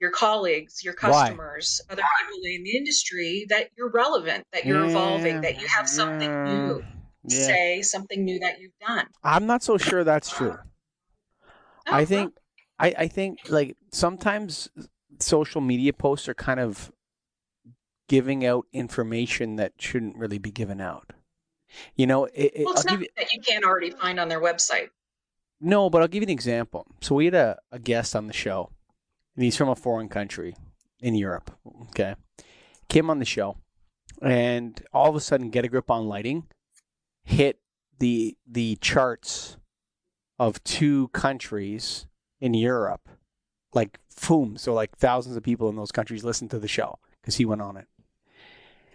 your 0.00 0.10
colleagues, 0.10 0.82
your 0.84 0.94
customers, 0.94 1.80
Why? 1.86 1.92
other 1.94 2.02
people 2.02 2.40
in 2.44 2.64
the 2.64 2.76
industry 2.76 3.46
that 3.48 3.70
you're 3.76 3.90
relevant, 3.90 4.44
that 4.52 4.64
you're 4.64 4.84
yeah, 4.84 4.90
evolving, 4.90 5.40
that 5.42 5.60
you 5.60 5.66
have 5.68 5.88
something 5.88 6.28
yeah, 6.28 6.44
new 6.44 6.84
yeah. 7.26 7.46
say, 7.46 7.82
something 7.82 8.24
new 8.24 8.38
that 8.40 8.60
you've 8.60 8.78
done. 8.86 9.06
I'm 9.22 9.46
not 9.46 9.62
so 9.62 9.78
sure 9.78 10.04
that's 10.04 10.30
true. 10.30 10.56
Oh, 10.58 11.48
I 11.86 12.04
think. 12.04 12.34
I, 12.76 12.94
I 12.98 13.08
think 13.08 13.38
like 13.48 13.76
sometimes 13.92 14.68
social 15.20 15.60
media 15.60 15.92
posts 15.92 16.28
are 16.28 16.34
kind 16.34 16.60
of 16.60 16.92
giving 18.08 18.44
out 18.44 18.66
information 18.72 19.56
that 19.56 19.72
shouldn't 19.78 20.16
really 20.16 20.38
be 20.38 20.50
given 20.50 20.80
out. 20.80 21.12
You 21.96 22.06
know, 22.06 22.26
it, 22.26 22.52
well, 22.56 22.74
it's 22.74 22.86
I'll 22.86 22.92
not 22.94 23.02
you, 23.02 23.08
that 23.16 23.32
you 23.32 23.40
can't 23.40 23.64
already 23.64 23.90
find 23.90 24.20
on 24.20 24.28
their 24.28 24.40
website. 24.40 24.90
No, 25.60 25.88
but 25.90 26.02
I'll 26.02 26.08
give 26.08 26.22
you 26.22 26.26
an 26.26 26.30
example. 26.30 26.86
So 27.00 27.14
we 27.14 27.24
had 27.26 27.34
a, 27.34 27.58
a 27.72 27.78
guest 27.78 28.14
on 28.14 28.26
the 28.26 28.32
show 28.32 28.70
and 29.34 29.44
he's 29.44 29.56
from 29.56 29.68
a 29.68 29.74
foreign 29.74 30.08
country 30.08 30.54
in 31.00 31.14
Europe. 31.14 31.50
Okay, 31.90 32.14
came 32.88 33.10
on 33.10 33.18
the 33.18 33.24
show, 33.24 33.56
and 34.22 34.80
all 34.92 35.08
of 35.08 35.16
a 35.16 35.20
sudden, 35.20 35.50
get 35.50 35.64
a 35.64 35.68
grip 35.68 35.90
on 35.90 36.06
lighting 36.06 36.46
hit 37.24 37.58
the 37.98 38.36
the 38.46 38.76
charts 38.76 39.56
of 40.38 40.62
two 40.64 41.08
countries 41.08 42.06
in 42.40 42.54
Europe, 42.54 43.08
like 43.72 43.98
boom. 44.26 44.56
So 44.56 44.74
like 44.74 44.96
thousands 44.96 45.36
of 45.36 45.42
people 45.42 45.68
in 45.68 45.76
those 45.76 45.92
countries 45.92 46.24
listened 46.24 46.50
to 46.50 46.58
the 46.58 46.68
show 46.68 46.98
because 47.20 47.36
he 47.36 47.44
went 47.44 47.62
on 47.62 47.76
it. 47.76 47.86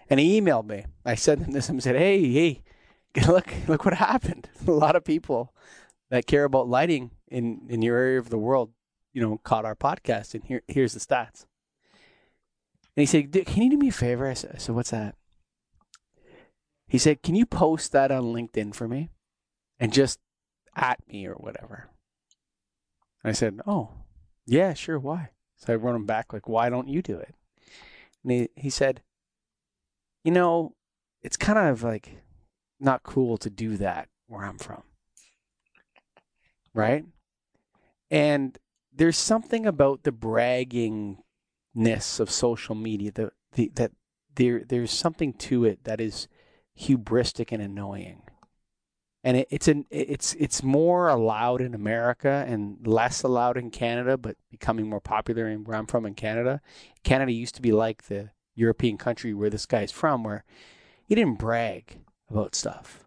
And 0.09 0.19
he 0.19 0.39
emailed 0.39 0.65
me. 0.65 0.85
I 1.05 1.15
sent 1.15 1.41
him 1.41 1.51
this 1.51 1.69
and 1.69 1.81
said, 1.83 1.95
"Hey, 1.95 2.31
hey, 2.31 2.61
look, 3.27 3.53
look 3.67 3.85
what 3.85 3.93
happened. 3.95 4.49
A 4.67 4.71
lot 4.71 4.95
of 4.95 5.03
people 5.03 5.53
that 6.09 6.25
care 6.25 6.45
about 6.45 6.67
lighting 6.67 7.11
in 7.27 7.67
in 7.69 7.81
your 7.81 7.97
area 7.97 8.19
of 8.19 8.29
the 8.29 8.37
world 8.37 8.71
you 9.13 9.21
know, 9.21 9.37
caught 9.39 9.65
our 9.65 9.75
podcast, 9.75 10.33
and 10.33 10.43
here 10.43 10.61
here's 10.67 10.93
the 10.93 10.99
stats. 10.99 11.45
And 12.95 13.01
he 13.01 13.05
said, 13.05 13.31
"Can 13.45 13.63
you 13.63 13.69
do 13.71 13.77
me 13.77 13.89
a 13.89 13.91
favor?" 13.91 14.27
I 14.27 14.33
said, 14.33 14.51
I 14.55 14.57
said, 14.57 14.75
"What's 14.75 14.91
that?" 14.91 15.15
He 16.87 16.97
said, 16.97 17.23
"Can 17.23 17.35
you 17.35 17.45
post 17.45 17.91
that 17.91 18.11
on 18.11 18.33
LinkedIn 18.33 18.75
for 18.75 18.87
me, 18.87 19.09
and 19.79 19.93
just 19.93 20.19
at 20.75 20.99
me 21.07 21.25
or 21.27 21.33
whatever?" 21.33 21.89
I 23.23 23.31
said, 23.31 23.59
"Oh, 23.65 23.91
yeah, 24.49 24.73
sure. 24.73 24.99
Why?" 24.99 25.29
So 25.57 25.73
I 25.73 25.75
wrote 25.75 25.95
him 25.95 26.05
back 26.05 26.33
like, 26.33 26.47
"Why 26.47 26.69
don't 26.69 26.87
you 26.87 27.01
do 27.01 27.17
it?" 27.17 27.35
And 28.23 28.31
he 28.31 28.49
he 28.55 28.69
said, 28.69 29.01
"You 30.23 30.31
know, 30.31 30.75
it's 31.21 31.37
kind 31.37 31.59
of 31.59 31.83
like 31.83 32.23
not 32.79 33.03
cool 33.03 33.37
to 33.37 33.49
do 33.49 33.77
that 33.77 34.09
where 34.27 34.45
I'm 34.45 34.57
from." 34.57 34.83
Right? 36.73 37.05
And 38.11 38.57
there's 38.91 39.17
something 39.17 39.65
about 39.65 40.03
the 40.03 40.11
braggingness 40.11 42.19
of 42.19 42.29
social 42.29 42.75
media 42.75 43.11
that 43.11 43.33
the, 43.53 43.71
that 43.75 43.91
there 44.35 44.63
there's 44.67 44.91
something 44.91 45.33
to 45.33 45.65
it 45.65 45.83
that 45.83 46.01
is 46.01 46.27
hubristic 46.79 47.51
and 47.51 47.61
annoying. 47.61 48.23
And 49.23 49.37
it, 49.37 49.47
it's 49.49 49.67
an 49.67 49.85
it's 49.89 50.33
it's 50.35 50.63
more 50.63 51.09
allowed 51.09 51.61
in 51.61 51.73
America 51.73 52.45
and 52.47 52.85
less 52.87 53.21
allowed 53.21 53.57
in 53.57 53.69
Canada, 53.69 54.17
but 54.17 54.37
becoming 54.49 54.89
more 54.89 55.01
popular 55.01 55.47
in 55.47 55.65
where 55.65 55.77
I'm 55.77 55.87
from 55.87 56.05
in 56.05 56.13
Canada. 56.13 56.61
Canada 57.03 57.31
used 57.31 57.55
to 57.55 57.61
be 57.61 57.71
like 57.71 58.03
the 58.03 58.29
European 58.55 58.97
country 58.97 59.33
where 59.33 59.49
this 59.49 59.65
guy's 59.65 59.91
from, 59.91 60.23
where 60.23 60.43
he 61.05 61.15
didn't 61.15 61.39
brag 61.39 61.99
about 62.29 62.55
stuff, 62.55 63.05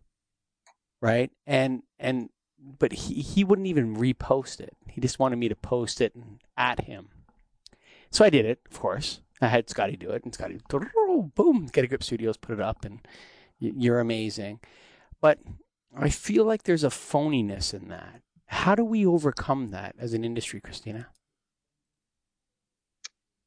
right? 1.00 1.30
And 1.46 1.82
and 1.98 2.28
but 2.78 2.92
he, 2.92 3.14
he 3.14 3.44
wouldn't 3.44 3.66
even 3.66 3.96
repost 3.96 4.60
it. 4.60 4.76
He 4.88 5.00
just 5.00 5.18
wanted 5.18 5.36
me 5.36 5.48
to 5.48 5.56
post 5.56 6.00
it 6.00 6.14
and 6.14 6.40
at 6.56 6.80
him. 6.80 7.08
So 8.10 8.24
I 8.24 8.30
did 8.30 8.44
it, 8.44 8.60
of 8.70 8.78
course. 8.78 9.20
I 9.40 9.48
had 9.48 9.68
Scotty 9.68 9.96
do 9.96 10.10
it, 10.10 10.22
and 10.22 10.32
Scotty, 10.32 10.60
boom, 10.68 11.68
Get 11.72 11.84
a 11.84 11.88
Grip 11.88 12.02
Studios 12.02 12.36
put 12.36 12.52
it 12.52 12.60
up, 12.60 12.84
and 12.84 13.00
you're 13.58 13.98
amazing. 13.98 14.60
But 15.20 15.38
I 15.96 16.08
feel 16.08 16.44
like 16.44 16.62
there's 16.62 16.84
a 16.84 16.88
phoniness 16.88 17.74
in 17.74 17.88
that. 17.88 18.22
How 18.46 18.74
do 18.74 18.84
we 18.84 19.04
overcome 19.06 19.68
that 19.68 19.94
as 19.98 20.14
an 20.14 20.24
industry, 20.24 20.60
Christina? 20.60 21.08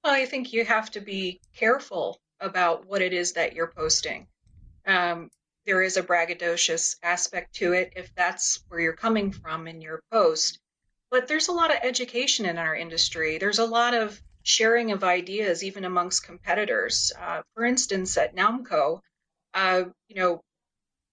Well, 0.04 0.14
I 0.14 0.26
think 0.26 0.54
you 0.54 0.66
have 0.66 0.92
to 0.92 1.00
be 1.00 1.42
careful 1.56 2.20
about 2.40 2.86
what 2.86 3.02
it 3.02 3.14
is 3.14 3.34
that 3.34 3.54
you're 3.54 3.72
posting. 3.76 4.28
Um, 4.86 5.30
there 5.66 5.82
is 5.82 5.98
a 5.98 6.04
braggadocious 6.04 6.98
aspect 7.02 7.56
to 7.56 7.74
it 7.74 7.94
if 7.96 8.14
that's 8.14 8.64
where 8.68 8.80
you're 8.80 8.94
coming 8.94 9.32
from 9.32 9.68
in 9.68 9.82
your 9.82 10.02
post. 10.12 10.60
But 11.10 11.28
there's 11.28 11.48
a 11.48 11.54
lot 11.54 11.72
of 11.72 11.80
education 11.82 12.46
in 12.46 12.58
our 12.58 12.76
industry. 12.76 13.38
There's 13.38 13.60
a 13.60 13.66
lot 13.66 13.94
of 13.96 14.22
sharing 14.44 14.92
of 14.92 15.04
ideas, 15.04 15.64
even 15.64 15.86
amongst 15.86 16.24
competitors. 16.24 17.12
Uh, 17.20 17.42
for 17.56 17.66
instance, 17.66 18.16
at 18.18 18.36
NAMCO, 18.36 19.02
uh, 19.56 19.84
you 20.08 20.16
know, 20.16 20.42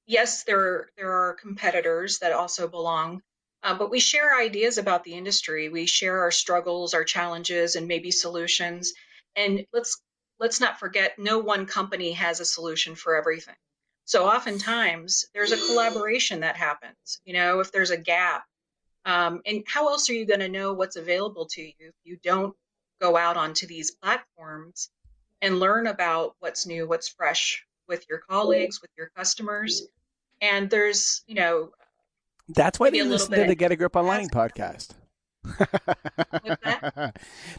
yes, 0.06 0.44
there 0.44 0.90
there 0.96 1.12
are 1.12 1.34
competitors 1.34 2.18
that 2.20 2.32
also 2.32 2.68
belong, 2.68 3.22
uh, 3.62 3.74
but 3.74 3.90
we 3.90 4.00
share 4.00 4.38
ideas 4.38 4.78
about 4.78 5.04
the 5.04 5.14
industry. 5.14 5.68
We 5.68 5.86
share 5.86 6.20
our 6.20 6.30
struggles, 6.30 6.94
our 6.94 7.04
challenges, 7.04 7.76
and 7.76 7.86
maybe 7.86 8.10
solutions. 8.10 8.92
And 9.36 9.64
let's 9.72 10.00
let's 10.40 10.60
not 10.60 10.80
forget, 10.80 11.18
no 11.18 11.38
one 11.38 11.66
company 11.66 12.12
has 12.12 12.40
a 12.40 12.44
solution 12.44 12.96
for 12.96 13.14
everything. 13.16 13.54
So 14.04 14.26
oftentimes 14.28 15.26
there's 15.32 15.52
a 15.52 15.66
collaboration 15.66 16.40
that 16.40 16.56
happens, 16.56 17.20
you 17.24 17.32
know, 17.32 17.60
if 17.60 17.70
there's 17.70 17.90
a 17.90 17.96
gap. 17.96 18.44
Um, 19.04 19.40
and 19.46 19.62
how 19.66 19.88
else 19.88 20.10
are 20.10 20.14
you 20.14 20.26
going 20.26 20.40
to 20.40 20.48
know 20.48 20.72
what's 20.72 20.96
available 20.96 21.46
to 21.46 21.62
you 21.62 21.72
if 21.78 21.94
you 22.04 22.18
don't 22.22 22.54
go 23.00 23.16
out 23.16 23.36
onto 23.36 23.66
these 23.66 23.92
platforms 23.92 24.90
and 25.40 25.60
learn 25.60 25.86
about 25.86 26.34
what's 26.40 26.66
new, 26.66 26.88
what's 26.88 27.08
fresh 27.08 27.64
with 27.88 28.06
your 28.08 28.18
colleagues, 28.18 28.80
with 28.80 28.90
your 28.96 29.10
customers? 29.16 29.86
And 30.40 30.68
there's, 30.70 31.22
you 31.26 31.34
know, 31.36 31.70
that's 32.48 32.80
why 32.80 32.90
they 32.90 33.02
listen 33.02 33.32
to 33.32 33.44
the 33.44 33.54
Get 33.54 33.72
a 33.72 33.76
Grip 33.76 33.96
on 33.96 34.06
Lighting 34.06 34.28
podcast. 34.28 34.90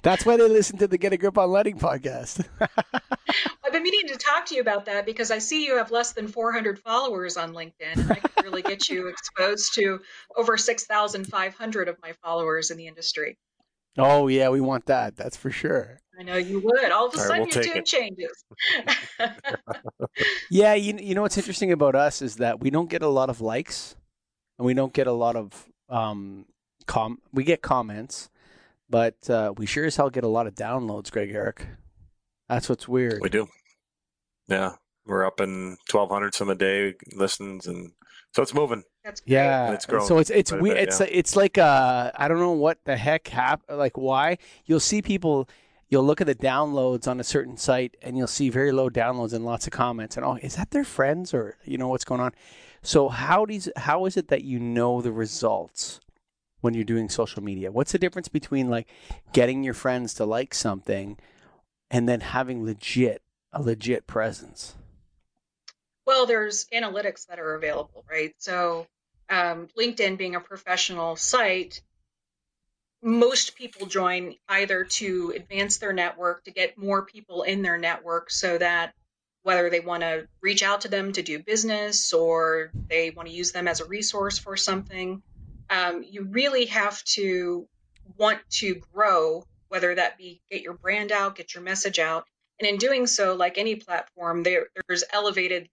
That's 0.03 0.25
why 0.25 0.37
they 0.37 0.47
listen 0.47 0.77
to 0.77 0.87
the 0.87 0.97
Get 0.97 1.13
a 1.13 1.17
Grip 1.17 1.37
on 1.37 1.51
Lighting 1.51 1.77
podcast. 1.77 2.45
I've 2.59 3.71
been 3.71 3.83
meaning 3.83 4.07
to 4.07 4.17
talk 4.17 4.45
to 4.47 4.55
you 4.55 4.61
about 4.61 4.85
that 4.85 5.05
because 5.05 5.31
I 5.31 5.39
see 5.39 5.65
you 5.65 5.77
have 5.77 5.91
less 5.91 6.13
than 6.13 6.27
400 6.27 6.79
followers 6.79 7.37
on 7.37 7.53
LinkedIn. 7.53 7.95
And 7.95 8.11
I 8.11 8.15
could 8.15 8.43
really 8.45 8.61
get 8.61 8.89
you 8.89 9.07
exposed 9.09 9.73
to 9.75 9.99
over 10.35 10.57
6,500 10.57 11.87
of 11.87 11.97
my 12.01 12.13
followers 12.23 12.71
in 12.71 12.77
the 12.77 12.87
industry. 12.87 13.37
Oh, 13.97 14.27
yeah, 14.27 14.49
we 14.49 14.61
want 14.61 14.85
that. 14.87 15.15
That's 15.15 15.37
for 15.37 15.51
sure. 15.51 15.99
I 16.19 16.23
know 16.23 16.37
you 16.37 16.59
would. 16.59 16.91
All 16.91 17.07
of 17.07 17.13
a 17.13 17.17
sudden, 17.17 17.43
we'll 17.43 17.49
your 17.49 17.63
tune 17.63 17.77
it. 17.77 17.85
changes. 17.85 18.45
yeah, 20.51 20.73
you, 20.73 20.95
you 20.97 21.15
know 21.15 21.23
what's 21.23 21.37
interesting 21.37 21.71
about 21.71 21.95
us 21.95 22.21
is 22.21 22.35
that 22.37 22.59
we 22.59 22.69
don't 22.69 22.89
get 22.89 23.01
a 23.01 23.07
lot 23.07 23.29
of 23.29 23.41
likes 23.41 23.95
and 24.57 24.65
we 24.65 24.73
don't 24.73 24.93
get 24.93 25.07
a 25.07 25.11
lot 25.11 25.35
of 25.35 25.65
um, 25.89 26.45
com 26.85 27.19
we 27.31 27.43
get 27.43 27.61
comments, 27.61 28.29
but 28.89 29.29
uh, 29.29 29.53
we 29.57 29.65
sure 29.65 29.85
as 29.85 29.95
hell 29.95 30.09
get 30.09 30.23
a 30.23 30.27
lot 30.27 30.47
of 30.47 30.55
downloads, 30.55 31.11
Greg 31.11 31.31
Eric. 31.31 31.67
That's 32.47 32.69
what's 32.69 32.87
weird. 32.87 33.19
We 33.21 33.29
do. 33.29 33.47
Yeah. 34.47 34.73
We're 35.05 35.25
up 35.25 35.41
in 35.41 35.77
twelve 35.89 36.09
hundred 36.09 36.35
some 36.35 36.49
a 36.49 36.55
day 36.55 36.93
listens 37.15 37.67
and 37.67 37.91
so 38.33 38.41
it's 38.41 38.53
moving. 38.53 38.83
That's 39.03 39.21
great. 39.21 39.33
yeah. 39.33 39.65
And 39.65 39.75
it's 39.75 39.85
growing. 39.85 40.07
So 40.07 40.17
it's 40.17 40.29
it's 40.29 40.51
we 40.51 40.71
it's 40.71 40.99
yeah. 40.99 41.07
it's 41.09 41.35
like 41.35 41.57
uh 41.57 42.11
I 42.15 42.27
don't 42.27 42.39
know 42.39 42.51
what 42.51 42.79
the 42.85 42.95
heck 42.95 43.27
happened 43.27 43.77
like 43.77 43.97
why 43.97 44.37
you'll 44.65 44.79
see 44.79 45.01
people 45.01 45.49
you'll 45.93 46.03
look 46.03 46.19
at 46.19 46.27
the 46.27 46.35
downloads 46.35 47.07
on 47.07 47.21
a 47.21 47.23
certain 47.23 47.55
site 47.55 47.95
and 48.01 48.17
you'll 48.17 48.27
see 48.27 48.49
very 48.49 48.73
low 48.73 48.89
downloads 48.89 49.31
and 49.31 49.45
lots 49.45 49.65
of 49.67 49.71
comments 49.71 50.17
and 50.17 50.25
oh 50.25 50.37
is 50.41 50.57
that 50.57 50.71
their 50.71 50.83
friends 50.83 51.33
or 51.33 51.55
you 51.63 51.77
know 51.77 51.87
what's 51.87 52.03
going 52.03 52.19
on 52.19 52.33
so 52.81 53.07
how 53.07 53.45
does 53.45 53.69
how 53.77 54.05
is 54.05 54.17
it 54.17 54.27
that 54.27 54.43
you 54.43 54.59
know 54.59 55.01
the 55.01 55.13
results 55.13 56.01
when 56.63 56.73
you're 56.73 56.85
doing 56.85 57.09
social 57.09 57.43
media? 57.43 57.71
What's 57.73 57.91
the 57.91 57.99
difference 57.99 58.29
between 58.29 58.69
like 58.69 58.87
getting 59.33 59.63
your 59.63 59.73
friends 59.73 60.13
to 60.15 60.25
like 60.25 60.53
something 60.53 61.17
and 61.91 62.07
then 62.07 62.21
having 62.21 62.63
legit 62.63 63.21
a 63.51 63.61
legit 63.61 64.07
presence? 64.07 64.75
Well, 66.05 66.25
there's 66.25 66.65
analytics 66.73 67.27
that 67.27 67.37
are 67.37 67.55
available, 67.55 68.05
right? 68.09 68.33
So 68.37 68.87
um, 69.29 69.67
LinkedIn 69.77 70.17
being 70.17 70.35
a 70.35 70.39
professional 70.39 71.17
site, 71.17 71.81
most 73.03 73.55
people 73.55 73.85
join 73.85 74.35
either 74.47 74.85
to 74.85 75.33
advance 75.35 75.77
their 75.77 75.93
network, 75.93 76.43
to 76.45 76.51
get 76.51 76.77
more 76.77 77.05
people 77.05 77.43
in 77.43 77.61
their 77.61 77.77
network 77.77 78.31
so 78.31 78.57
that 78.57 78.93
whether 79.43 79.69
they 79.69 79.81
want 79.81 80.01
to 80.01 80.27
reach 80.41 80.63
out 80.63 80.81
to 80.81 80.87
them 80.87 81.11
to 81.11 81.21
do 81.21 81.37
business 81.37 82.13
or 82.13 82.71
they 82.87 83.09
want 83.09 83.27
to 83.27 83.33
use 83.33 83.51
them 83.51 83.67
as 83.67 83.81
a 83.81 83.85
resource 83.85 84.39
for 84.39 84.55
something, 84.55 85.21
um, 85.69 86.03
you 86.09 86.23
really 86.23 86.65
have 86.65 87.03
to 87.03 87.67
want 88.17 88.39
to 88.49 88.75
grow, 88.93 89.43
whether 89.67 89.93
that 89.95 90.17
be 90.17 90.41
get 90.49 90.61
your 90.61 90.73
brand 90.73 91.11
out, 91.11 91.35
get 91.35 91.53
your 91.53 91.63
message 91.63 91.99
out. 91.99 92.25
And 92.59 92.69
in 92.69 92.77
doing 92.77 93.05
so, 93.05 93.35
like 93.35 93.57
any 93.57 93.75
platform, 93.75 94.43
there, 94.43 94.67
there's 94.87 95.03
elevated 95.11 95.67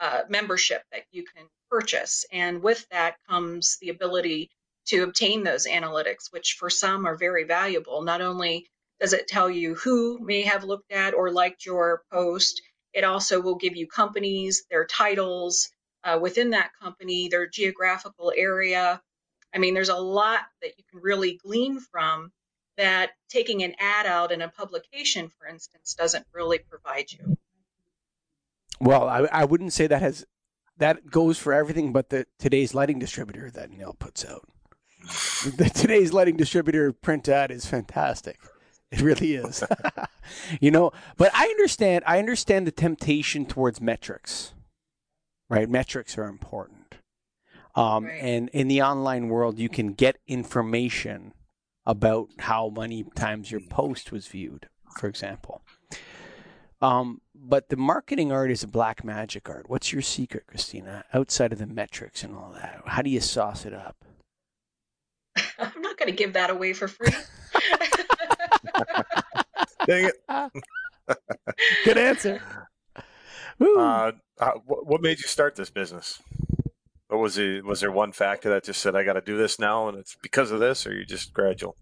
uh, 0.00 0.22
membership 0.28 0.82
that 0.92 1.04
you 1.12 1.24
can 1.24 1.46
purchase. 1.70 2.26
And 2.30 2.62
with 2.62 2.86
that 2.90 3.16
comes 3.26 3.78
the 3.80 3.88
ability 3.88 4.50
to 4.86 5.02
obtain 5.02 5.42
those 5.42 5.66
analytics, 5.66 6.30
which 6.30 6.56
for 6.58 6.70
some 6.70 7.06
are 7.06 7.16
very 7.16 7.44
valuable. 7.44 8.02
Not 8.02 8.20
only 8.20 8.66
does 9.00 9.12
it 9.12 9.28
tell 9.28 9.50
you 9.50 9.74
who 9.74 10.18
may 10.20 10.42
have 10.42 10.64
looked 10.64 10.92
at 10.92 11.14
or 11.14 11.30
liked 11.30 11.66
your 11.66 12.02
post, 12.12 12.62
it 12.92 13.04
also 13.04 13.40
will 13.40 13.56
give 13.56 13.76
you 13.76 13.86
companies, 13.86 14.64
their 14.70 14.84
titles 14.84 15.70
uh, 16.04 16.18
within 16.20 16.50
that 16.50 16.70
company, 16.80 17.28
their 17.28 17.48
geographical 17.48 18.32
area. 18.36 19.00
I 19.54 19.58
mean, 19.58 19.74
there's 19.74 19.88
a 19.88 19.96
lot 19.96 20.40
that 20.62 20.72
you 20.78 20.84
can 20.90 21.00
really 21.00 21.38
glean 21.44 21.80
from 21.80 22.30
that 22.76 23.10
taking 23.28 23.62
an 23.62 23.74
ad 23.78 24.06
out 24.06 24.32
in 24.32 24.42
a 24.42 24.48
publication, 24.48 25.30
for 25.38 25.46
instance, 25.46 25.94
doesn't 25.94 26.26
really 26.32 26.58
provide 26.58 27.10
you. 27.12 27.36
Well, 28.80 29.08
I, 29.08 29.20
I 29.32 29.44
wouldn't 29.44 29.72
say 29.72 29.86
that 29.86 30.02
has 30.02 30.26
that 30.76 31.08
goes 31.08 31.38
for 31.38 31.52
everything 31.52 31.92
but 31.92 32.10
the 32.10 32.26
today's 32.38 32.74
lighting 32.74 32.98
distributor 32.98 33.50
that 33.50 33.70
Neil 33.70 33.94
puts 33.98 34.24
out. 34.24 34.48
The 35.56 35.70
today's 35.74 36.12
lighting 36.12 36.36
distributor 36.36 36.92
print 36.92 37.28
ad 37.28 37.50
is 37.50 37.66
fantastic. 37.66 38.38
It 38.90 39.00
really 39.00 39.34
is. 39.34 39.64
you 40.60 40.70
know, 40.70 40.92
but 41.16 41.30
I 41.34 41.46
understand 41.46 42.04
I 42.06 42.18
understand 42.18 42.66
the 42.66 42.72
temptation 42.72 43.46
towards 43.46 43.80
metrics. 43.80 44.54
Right? 45.50 45.68
Metrics 45.68 46.16
are 46.16 46.26
important. 46.26 46.96
Um, 47.76 48.04
right. 48.04 48.20
and 48.20 48.48
in 48.50 48.68
the 48.68 48.82
online 48.82 49.28
world 49.28 49.58
you 49.58 49.68
can 49.68 49.94
get 49.94 50.18
information 50.28 51.32
about 51.84 52.28
how 52.38 52.68
many 52.68 53.04
times 53.16 53.50
your 53.50 53.60
post 53.60 54.12
was 54.12 54.28
viewed, 54.28 54.68
for 54.96 55.08
example. 55.08 55.62
Um, 56.80 57.20
but 57.34 57.68
the 57.68 57.76
marketing 57.76 58.30
art 58.30 58.50
is 58.50 58.62
a 58.62 58.68
black 58.68 59.04
magic 59.04 59.48
art. 59.48 59.68
What's 59.68 59.92
your 59.92 60.02
secret, 60.02 60.46
Christina, 60.46 61.04
outside 61.12 61.52
of 61.52 61.58
the 61.58 61.66
metrics 61.66 62.22
and 62.22 62.34
all 62.34 62.52
that? 62.54 62.82
How 62.86 63.02
do 63.02 63.10
you 63.10 63.20
sauce 63.20 63.64
it 63.64 63.74
up? 63.74 64.04
I'm 65.58 65.82
not 65.82 65.96
going 65.96 66.10
to 66.10 66.16
give 66.16 66.34
that 66.34 66.50
away 66.50 66.72
for 66.72 66.88
free. 66.88 67.12
Dang 69.86 70.10
it. 70.10 70.14
Good 71.84 71.98
answer. 71.98 72.40
Uh, 73.60 74.12
uh, 74.38 74.50
what 74.66 75.00
made 75.02 75.18
you 75.18 75.28
start 75.28 75.54
this 75.56 75.70
business? 75.70 76.20
What 77.08 77.20
was 77.20 77.38
it? 77.38 77.64
Was 77.64 77.80
there 77.80 77.92
one 77.92 78.12
factor 78.12 78.50
that 78.50 78.64
just 78.64 78.80
said, 78.80 78.96
I 78.96 79.04
got 79.04 79.12
to 79.14 79.20
do 79.20 79.36
this 79.36 79.58
now 79.58 79.88
and 79.88 79.98
it's 79.98 80.16
because 80.22 80.50
of 80.50 80.60
this, 80.60 80.86
or 80.86 80.94
you 80.94 81.04
just 81.04 81.32
gradual? 81.32 81.76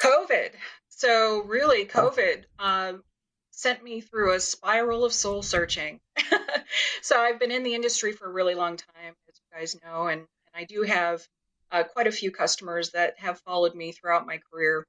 COVID. 0.00 0.50
So, 0.88 1.42
really, 1.44 1.86
COVID. 1.86 2.44
Um, 2.58 3.02
sent 3.50 3.82
me 3.82 4.00
through 4.00 4.34
a 4.34 4.40
spiral 4.40 5.04
of 5.04 5.12
soul 5.12 5.42
searching. 5.42 6.00
so 7.02 7.18
I've 7.18 7.38
been 7.38 7.50
in 7.50 7.62
the 7.62 7.74
industry 7.74 8.12
for 8.12 8.26
a 8.26 8.32
really 8.32 8.54
long 8.54 8.76
time, 8.76 9.14
as 9.28 9.40
you 9.40 9.58
guys 9.58 9.76
know, 9.84 10.08
and, 10.08 10.20
and 10.20 10.54
I 10.54 10.64
do 10.64 10.82
have 10.82 11.26
uh, 11.72 11.84
quite 11.84 12.06
a 12.06 12.12
few 12.12 12.30
customers 12.30 12.90
that 12.90 13.18
have 13.18 13.40
followed 13.40 13.74
me 13.74 13.92
throughout 13.92 14.26
my 14.26 14.38
career. 14.52 14.86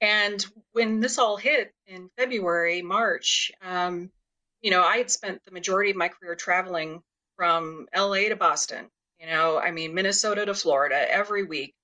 And 0.00 0.44
when 0.72 1.00
this 1.00 1.18
all 1.18 1.36
hit 1.36 1.72
in 1.86 2.10
February, 2.18 2.82
March, 2.82 3.50
um, 3.62 4.10
you 4.60 4.70
know, 4.70 4.82
I 4.82 4.98
had 4.98 5.10
spent 5.10 5.42
the 5.44 5.52
majority 5.52 5.90
of 5.90 5.96
my 5.96 6.08
career 6.08 6.34
traveling 6.34 7.02
from 7.36 7.88
LA 7.96 8.28
to 8.28 8.36
Boston, 8.36 8.88
you 9.18 9.26
know, 9.26 9.58
I 9.58 9.70
mean, 9.70 9.94
Minnesota 9.94 10.44
to 10.44 10.54
Florida 10.54 11.10
every 11.10 11.44
week. 11.44 11.74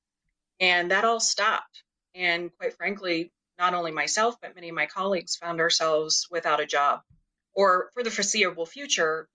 And 0.61 0.91
that 0.91 1.05
all 1.05 1.21
stopped. 1.21 1.85
And 2.15 2.51
quite 2.59 2.75
frankly, 2.77 3.33
not 3.59 3.75
only 3.75 3.93
myself, 3.93 4.37
but 4.41 4.55
many 4.55 4.69
of 4.69 4.75
my 4.75 4.87
colleagues 4.87 5.37
found 5.37 5.61
ourselves 5.61 6.27
without 6.31 6.61
a 6.61 6.67
job 6.67 7.01
or 7.55 7.91
for 7.95 8.03
the 8.03 8.11
foreseeable 8.11 8.67
future, 8.67 9.29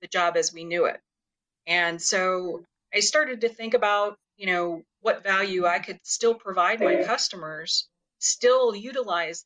the 0.00 0.08
job 0.08 0.36
as 0.36 0.52
we 0.52 0.64
knew 0.64 0.86
it. 0.86 1.00
And 1.66 2.00
so 2.00 2.64
I 2.94 3.00
started 3.00 3.40
to 3.42 3.48
think 3.48 3.74
about, 3.74 4.18
you 4.36 4.46
know, 4.46 4.82
what 5.00 5.22
value 5.22 5.66
I 5.66 5.78
could 5.78 5.98
still 6.02 6.34
provide 6.34 6.80
my 6.80 7.02
customers, 7.02 7.88
still 8.18 8.74
utilize 8.74 9.44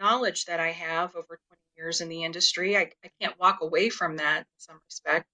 knowledge 0.00 0.46
that 0.46 0.60
I 0.60 0.72
have 0.72 1.14
over 1.14 1.38
20 1.48 1.60
years 1.76 2.00
in 2.00 2.08
the 2.08 2.24
industry. 2.24 2.76
I, 2.76 2.90
I 3.04 3.10
can't 3.20 3.38
walk 3.38 3.60
away 3.62 3.88
from 3.88 4.16
that 4.16 4.40
in 4.40 4.44
some 4.58 4.80
respect. 4.86 5.26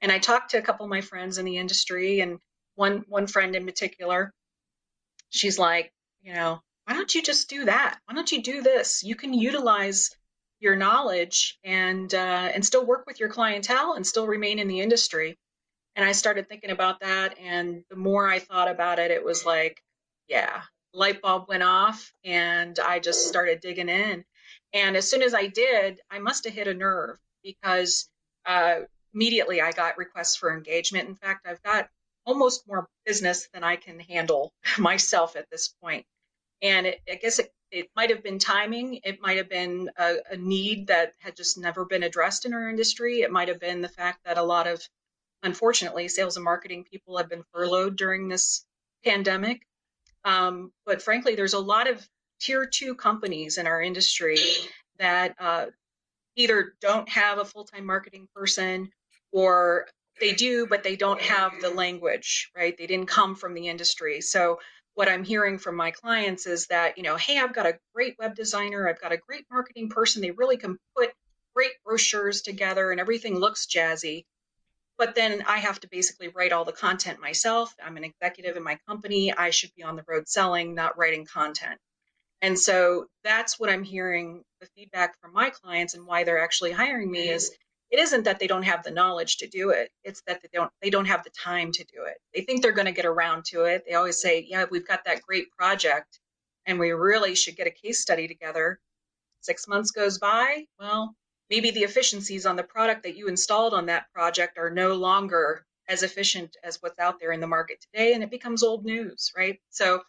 And 0.00 0.12
I 0.12 0.18
talked 0.18 0.50
to 0.50 0.58
a 0.58 0.62
couple 0.62 0.84
of 0.84 0.90
my 0.90 1.00
friends 1.00 1.38
in 1.38 1.44
the 1.44 1.56
industry 1.56 2.20
and 2.20 2.38
one 2.74 3.04
one 3.08 3.26
friend 3.26 3.54
in 3.54 3.64
particular, 3.64 4.32
she's 5.30 5.58
like, 5.58 5.92
you 6.22 6.34
know, 6.34 6.60
why 6.84 6.94
don't 6.94 7.14
you 7.14 7.22
just 7.22 7.48
do 7.48 7.64
that? 7.64 7.98
Why 8.04 8.14
don't 8.14 8.30
you 8.30 8.42
do 8.42 8.62
this? 8.62 9.02
You 9.02 9.14
can 9.14 9.32
utilize 9.32 10.10
your 10.60 10.76
knowledge 10.76 11.58
and 11.64 12.12
uh, 12.12 12.50
and 12.54 12.64
still 12.64 12.84
work 12.84 13.06
with 13.06 13.20
your 13.20 13.28
clientele 13.28 13.94
and 13.94 14.06
still 14.06 14.26
remain 14.26 14.58
in 14.58 14.68
the 14.68 14.80
industry. 14.80 15.36
And 15.96 16.04
I 16.04 16.12
started 16.12 16.48
thinking 16.48 16.70
about 16.70 17.00
that, 17.00 17.38
and 17.38 17.84
the 17.88 17.96
more 17.96 18.28
I 18.28 18.40
thought 18.40 18.68
about 18.68 18.98
it, 18.98 19.10
it 19.10 19.24
was 19.24 19.46
like, 19.46 19.82
yeah, 20.28 20.62
light 20.92 21.22
bulb 21.22 21.48
went 21.48 21.62
off, 21.62 22.12
and 22.24 22.78
I 22.78 22.98
just 22.98 23.28
started 23.28 23.60
digging 23.60 23.88
in. 23.88 24.24
And 24.72 24.96
as 24.96 25.08
soon 25.08 25.22
as 25.22 25.34
I 25.34 25.46
did, 25.46 26.00
I 26.10 26.18
must 26.18 26.44
have 26.44 26.54
hit 26.54 26.66
a 26.66 26.74
nerve 26.74 27.18
because 27.42 28.08
uh, 28.44 28.80
immediately 29.14 29.60
I 29.60 29.72
got 29.72 29.98
requests 29.98 30.36
for 30.36 30.52
engagement. 30.52 31.08
In 31.08 31.14
fact, 31.14 31.46
I've 31.46 31.62
got 31.62 31.88
almost 32.26 32.66
more 32.66 32.88
business 33.04 33.48
than 33.52 33.62
I 33.64 33.76
can 33.76 34.00
handle 34.00 34.52
myself 34.78 35.36
at 35.36 35.48
this 35.50 35.68
point. 35.68 36.06
And 36.62 36.86
it, 36.86 37.00
I 37.10 37.16
guess 37.16 37.38
it, 37.38 37.52
it 37.70 37.90
might 37.94 38.10
have 38.10 38.22
been 38.22 38.38
timing. 38.38 39.00
It 39.04 39.20
might 39.20 39.36
have 39.36 39.48
been 39.48 39.90
a, 39.96 40.16
a, 40.30 40.36
need 40.36 40.86
that 40.86 41.12
had 41.18 41.36
just 41.36 41.58
never 41.58 41.84
been 41.84 42.04
addressed 42.04 42.46
in 42.46 42.54
our 42.54 42.68
industry. 42.68 43.22
It 43.22 43.30
might 43.30 43.48
have 43.48 43.60
been 43.60 43.82
the 43.82 43.88
fact 43.88 44.20
that 44.24 44.38
a 44.38 44.42
lot 44.42 44.66
of, 44.66 44.82
unfortunately, 45.44 46.08
sales 46.08 46.36
and 46.36 46.44
marketing 46.44 46.84
people 46.90 47.16
have 47.18 47.28
been 47.28 47.44
furloughed 47.52 47.96
during 47.96 48.28
this 48.28 48.64
pandemic. 49.04 49.66
Um, 50.24 50.72
but 50.86 51.02
frankly, 51.02 51.34
there's 51.36 51.54
a 51.54 51.58
lot 51.58 51.88
of 51.88 52.06
tier 52.40 52.66
two 52.66 52.94
companies 52.94 53.58
in 53.58 53.66
our 53.66 53.80
industry 53.80 54.38
that 54.98 55.34
uh, 55.38 55.66
either 56.36 56.74
don't 56.80 57.08
have 57.08 57.38
a 57.38 57.44
full 57.44 57.64
time 57.64 57.86
marketing 57.86 58.26
person 58.34 58.90
or 59.32 59.86
they 60.20 60.32
do, 60.32 60.66
but 60.66 60.82
they 60.82 60.96
don't 60.96 61.20
have 61.20 61.60
the 61.60 61.70
language, 61.70 62.50
right? 62.56 62.76
They 62.76 62.86
didn't 62.86 63.06
come 63.06 63.34
from 63.34 63.54
the 63.54 63.68
industry. 63.68 64.20
So 64.20 64.60
what 64.94 65.08
I'm 65.08 65.24
hearing 65.24 65.58
from 65.58 65.76
my 65.76 65.90
clients 65.90 66.46
is 66.46 66.68
that, 66.68 66.96
you 66.96 67.02
know, 67.02 67.16
hey, 67.16 67.38
I've 67.38 67.52
got 67.52 67.66
a 67.66 67.78
great 67.94 68.16
web 68.18 68.36
designer, 68.36 68.88
I've 68.88 69.00
got 69.00 69.12
a 69.12 69.16
great 69.16 69.44
marketing 69.50 69.88
person, 69.88 70.22
they 70.22 70.30
really 70.30 70.56
can 70.56 70.78
put 70.96 71.10
great 71.54 71.72
brochures 71.84 72.42
together 72.42 72.90
and 72.90 73.00
everything 73.00 73.38
looks 73.38 73.66
jazzy. 73.66 74.24
But 74.96 75.14
then 75.14 75.42
I 75.46 75.58
have 75.58 75.80
to 75.80 75.88
basically 75.88 76.28
write 76.28 76.52
all 76.52 76.64
the 76.64 76.72
content 76.72 77.20
myself. 77.20 77.74
I'm 77.84 77.96
an 77.96 78.04
executive 78.04 78.56
in 78.56 78.62
my 78.62 78.78
company. 78.86 79.32
I 79.32 79.50
should 79.50 79.74
be 79.76 79.82
on 79.82 79.96
the 79.96 80.04
road 80.06 80.28
selling, 80.28 80.74
not 80.74 80.96
writing 80.96 81.26
content. 81.26 81.80
And 82.42 82.58
so 82.58 83.06
that's 83.24 83.58
what 83.58 83.70
I'm 83.70 83.82
hearing 83.82 84.44
the 84.60 84.68
feedback 84.76 85.18
from 85.20 85.32
my 85.32 85.50
clients 85.50 85.94
and 85.94 86.06
why 86.06 86.24
they're 86.24 86.42
actually 86.42 86.72
hiring 86.72 87.10
me 87.10 87.28
is 87.28 87.50
it 87.90 88.00
isn't 88.00 88.24
that 88.24 88.38
they 88.38 88.46
don't 88.46 88.64
have 88.64 88.82
the 88.82 88.90
knowledge 88.90 89.36
to 89.38 89.46
do 89.46 89.70
it 89.70 89.90
it's 90.02 90.22
that 90.26 90.42
they 90.42 90.48
don't 90.52 90.70
they 90.82 90.90
don't 90.90 91.04
have 91.06 91.22
the 91.22 91.30
time 91.30 91.70
to 91.72 91.84
do 91.84 92.04
it 92.04 92.16
they 92.34 92.40
think 92.40 92.62
they're 92.62 92.72
going 92.72 92.86
to 92.86 92.92
get 92.92 93.06
around 93.06 93.44
to 93.44 93.64
it 93.64 93.84
they 93.86 93.94
always 93.94 94.20
say 94.20 94.44
yeah 94.48 94.64
we've 94.70 94.86
got 94.86 95.04
that 95.04 95.22
great 95.22 95.50
project 95.56 96.18
and 96.66 96.78
we 96.78 96.90
really 96.90 97.34
should 97.34 97.56
get 97.56 97.66
a 97.66 97.70
case 97.70 98.00
study 98.00 98.26
together 98.26 98.78
six 99.40 99.68
months 99.68 99.90
goes 99.90 100.18
by 100.18 100.64
well 100.78 101.14
maybe 101.54 101.70
the 101.70 101.84
efficiencies 101.84 102.46
on 102.46 102.56
the 102.56 102.64
product 102.64 103.04
that 103.04 103.16
you 103.16 103.28
installed 103.28 103.74
on 103.74 103.86
that 103.86 104.12
project 104.12 104.58
are 104.58 104.70
no 104.70 104.94
longer 104.94 105.64
as 105.88 106.02
efficient 106.02 106.56
as 106.64 106.78
what's 106.80 106.98
out 106.98 107.20
there 107.20 107.30
in 107.30 107.38
the 107.40 107.46
market 107.46 107.80
today 107.80 108.12
and 108.12 108.24
it 108.24 108.30
becomes 108.30 108.64
old 108.64 108.84
news 108.84 109.30
right 109.36 109.60
so 109.70 110.02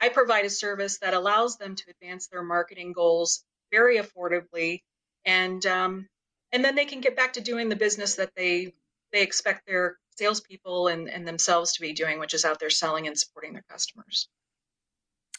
i 0.00 0.08
provide 0.08 0.44
a 0.44 0.50
service 0.50 0.98
that 0.98 1.14
allows 1.14 1.56
them 1.56 1.76
to 1.76 1.84
advance 1.90 2.26
their 2.26 2.42
marketing 2.42 2.92
goals 2.92 3.44
very 3.70 3.98
affordably 3.98 4.82
and 5.24 5.64
um, 5.66 6.08
and 6.50 6.64
then 6.64 6.74
they 6.74 6.86
can 6.86 7.00
get 7.00 7.14
back 7.14 7.34
to 7.34 7.40
doing 7.40 7.68
the 7.68 7.76
business 7.76 8.16
that 8.16 8.34
they 8.34 8.72
they 9.12 9.22
expect 9.22 9.66
their 9.66 9.98
salespeople 10.16 10.88
and, 10.88 11.08
and 11.08 11.26
themselves 11.26 11.72
to 11.72 11.80
be 11.80 11.92
doing, 11.92 12.18
which 12.18 12.34
is 12.34 12.44
out 12.44 12.58
there 12.58 12.70
selling 12.70 13.06
and 13.06 13.16
supporting 13.16 13.52
their 13.52 13.64
customers. 13.70 14.28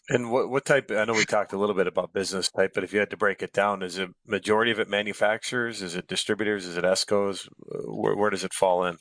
And 0.09 0.29
what 0.31 0.49
what 0.49 0.65
type? 0.65 0.91
I 0.91 1.05
know 1.05 1.13
we 1.13 1.23
talked 1.25 1.53
a 1.53 1.57
little 1.57 1.75
bit 1.75 1.87
about 1.87 2.11
business 2.13 2.51
type, 2.51 2.73
but 2.73 2.83
if 2.83 2.91
you 2.91 2.99
had 2.99 3.11
to 3.11 3.17
break 3.17 3.41
it 3.41 3.53
down, 3.53 3.81
is 3.81 3.97
it 3.97 4.09
majority 4.25 4.71
of 4.71 4.79
it 4.79 4.89
manufacturers? 4.89 5.81
Is 5.81 5.95
it 5.95 6.07
distributors? 6.07 6.65
Is 6.65 6.75
it 6.77 6.83
ESCOs? 6.83 7.47
Where, 7.87 8.15
where 8.15 8.29
does 8.29 8.43
it 8.43 8.53
fall 8.53 8.83
in? 8.85 8.97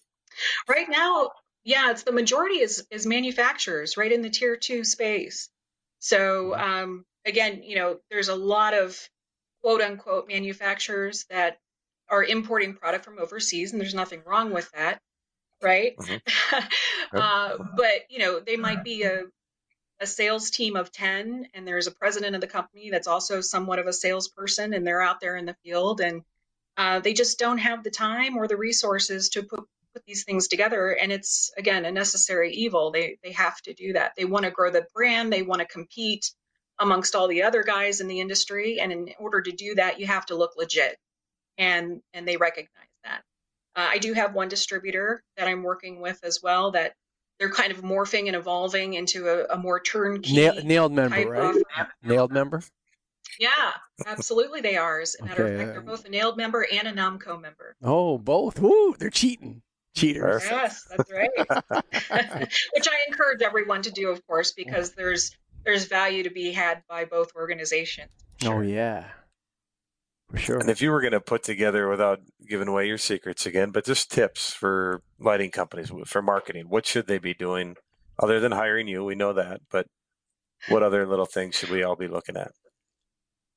right 0.69 0.89
now, 0.89 1.31
yeah, 1.65 1.91
it's 1.91 2.03
the 2.03 2.13
majority 2.13 2.57
is 2.61 2.87
is 2.91 3.07
manufacturers 3.07 3.97
right 3.97 4.13
in 4.13 4.23
the 4.23 4.31
tier 4.31 4.57
two 4.57 4.85
space. 4.85 5.49
So 5.99 6.55
Mm-hmm. 6.55 6.59
um, 6.59 7.05
again, 7.27 7.63
you 7.63 7.77
know, 7.77 7.99
there's 8.11 8.29
a 8.29 8.35
lot 8.35 8.75
of 8.75 8.97
quote 9.63 9.81
unquote 9.81 10.29
manufacturers 10.29 11.27
that 11.31 11.59
are 12.11 12.25
importing 12.25 12.75
product 12.75 13.05
from 13.05 13.19
overseas, 13.19 13.73
and 13.73 13.81
there's 13.81 13.95
nothing 13.95 14.23
wrong 14.27 14.53
with 14.53 14.71
that, 14.73 15.01
right? 15.63 15.95
Mhm. 15.99 16.21
uh, 17.17 17.59
but 17.77 18.05
you 18.11 18.19
know, 18.21 18.41
they 18.41 18.57
might 18.57 18.85
be 18.85 19.03
a 19.05 19.25
a 20.01 20.07
sales 20.07 20.51
team 20.51 20.77
of 20.77 20.93
10 20.93 21.49
and 21.55 21.67
there's 21.67 21.87
a 21.87 21.93
president 21.93 22.35
of 22.35 22.41
the 22.41 22.47
company 22.47 22.91
that's 22.91 23.09
also 23.09 23.41
somewhat 23.41 23.79
of 23.79 23.87
a 23.87 23.93
salesperson 23.93 24.75
and 24.75 24.87
they're 24.87 25.03
out 25.03 25.21
there 25.21 25.37
in 25.37 25.47
the 25.47 25.57
field 25.65 26.01
and 26.01 26.23
uh, 26.77 27.01
they 27.01 27.13
just 27.15 27.39
don't 27.39 27.59
have 27.59 27.85
the 27.85 27.91
time 27.91 28.37
or 28.37 28.49
the 28.49 28.57
resources 28.57 29.31
to 29.31 29.43
put 29.43 29.65
put 29.95 30.05
these 30.07 30.25
things 30.25 30.49
together 30.49 30.91
and 30.91 31.13
it's 31.13 31.51
again 31.59 31.85
a 31.87 31.93
necessary 31.93 32.53
evil. 32.53 32.91
They 32.93 33.19
they 33.25 33.33
have 33.33 33.61
to 33.63 33.75
do 33.75 33.95
that. 33.95 34.13
They 34.17 34.27
want 34.27 34.45
to 34.45 34.51
grow 34.51 34.71
the 34.71 34.87
brand 34.95 35.33
they 35.33 35.43
want 35.43 35.61
to 35.63 35.67
compete 35.67 36.33
amongst 36.79 37.15
all 37.17 37.29
the 37.29 37.43
other 37.45 37.63
guys 37.65 38.01
in 38.01 38.09
the 38.09 38.21
industry 38.21 38.81
and 38.81 38.93
in 38.93 39.11
order 39.19 39.43
to 39.43 39.53
do 39.53 39.75
that 39.77 40.01
you 40.01 40.07
have 40.07 40.27
to 40.27 40.37
look 40.37 40.53
legit 40.57 40.97
and 41.59 42.03
and 42.15 42.27
they 42.29 42.37
recognize 42.37 42.71
that. 43.05 43.23
Uh, 43.77 43.89
i 43.91 43.99
do 43.99 44.13
have 44.15 44.35
one 44.35 44.49
distributor 44.49 45.23
that 45.37 45.49
i'm 45.49 45.63
working 45.63 46.01
with 46.01 46.19
as 46.25 46.41
well 46.43 46.73
that 46.73 46.95
they're 47.39 47.51
kind 47.53 47.71
of 47.73 47.83
morphing 47.83 48.27
and 48.27 48.37
evolving 48.37 48.95
into 48.95 49.29
a, 49.29 49.45
a 49.55 49.59
more 49.59 49.81
turnkey 49.81 50.35
Nail, 50.35 50.55
NAILD 50.63 50.93
member, 50.93 51.17
type 51.17 51.29
right? 51.29 51.57
of 51.81 51.87
NAILD 52.05 52.31
member. 52.33 52.63
yeah 53.39 53.73
absolutely 54.07 54.61
they 54.61 54.77
are 54.77 55.01
as 55.01 55.17
a 55.21 55.25
matter 55.25 55.45
Okay, 55.45 55.55
of 55.55 55.61
fact 55.61 55.73
they're 55.73 55.81
both 55.83 56.05
a 56.05 56.09
NAILD 56.09 56.37
member 56.37 56.67
and 56.73 56.89
a 56.89 56.93
namco 56.93 57.41
member 57.41 57.75
Oh, 57.83 58.19
both. 58.19 58.59
Woo, 58.61 58.95
they're 58.99 59.11
cheating. 59.11 59.63
Cheaters. 59.97 60.45
Yes, 60.45 60.85
that's 60.91 61.11
right. 61.11 61.31
Which 62.75 62.89
I 62.89 62.99
encourage 63.09 63.43
everyone 63.43 63.83
to 63.83 63.91
do, 63.91 64.09
of 64.11 64.25
course, 64.27 64.53
because 64.53 64.93
there's 64.93 65.37
there's 65.65 65.87
value 65.87 66.23
to 66.23 66.31
be 66.31 66.53
had 66.53 66.83
by 66.89 67.05
both 67.05 67.33
organizations. 67.35 68.11
Oh 68.45 68.61
yeah, 68.61 69.05
for 70.31 70.37
sure. 70.37 70.59
And 70.59 70.71
if 70.71 70.83
you 70.83 70.91
were 70.91 71.01
going 71.01 71.13
to 71.13 71.21
put 71.21 71.43
together, 71.43 71.89
without 71.89 72.21
giving 72.47 72.69
away 72.69 72.87
your 72.87 72.99
secrets 72.99 73.47
again, 73.47 73.71
but 73.71 73.85
just 73.85 74.11
tips 74.11 74.53
for 74.53 75.03
lighting 75.19 75.51
companies 75.51 75.91
for 76.07 76.23
marketing, 76.23 76.67
what 76.69 76.87
should 76.87 77.07
they 77.07 77.19
be 77.19 77.35
doing 77.35 77.77
other 78.19 78.41
than 78.41 78.53
hiring 78.53 78.89
you? 78.89 79.05
We 79.05 79.15
know 79.15 79.33
that, 79.33 79.61
but 79.71 79.87
what 80.69 80.83
other 80.83 81.07
little 81.07 81.27
things 81.27 81.55
should 81.55 81.71
we 81.71 81.83
all 81.83 81.97
be 81.97 82.09
looking 82.09 82.37
at? 82.37 82.53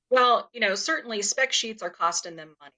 Well, 0.10 0.50
you 0.54 0.60
know, 0.60 0.76
certainly 0.76 1.22
spec 1.22 1.54
sheets 1.54 1.82
are 1.82 1.90
costing 1.90 2.36
them 2.36 2.56
money 2.60 2.74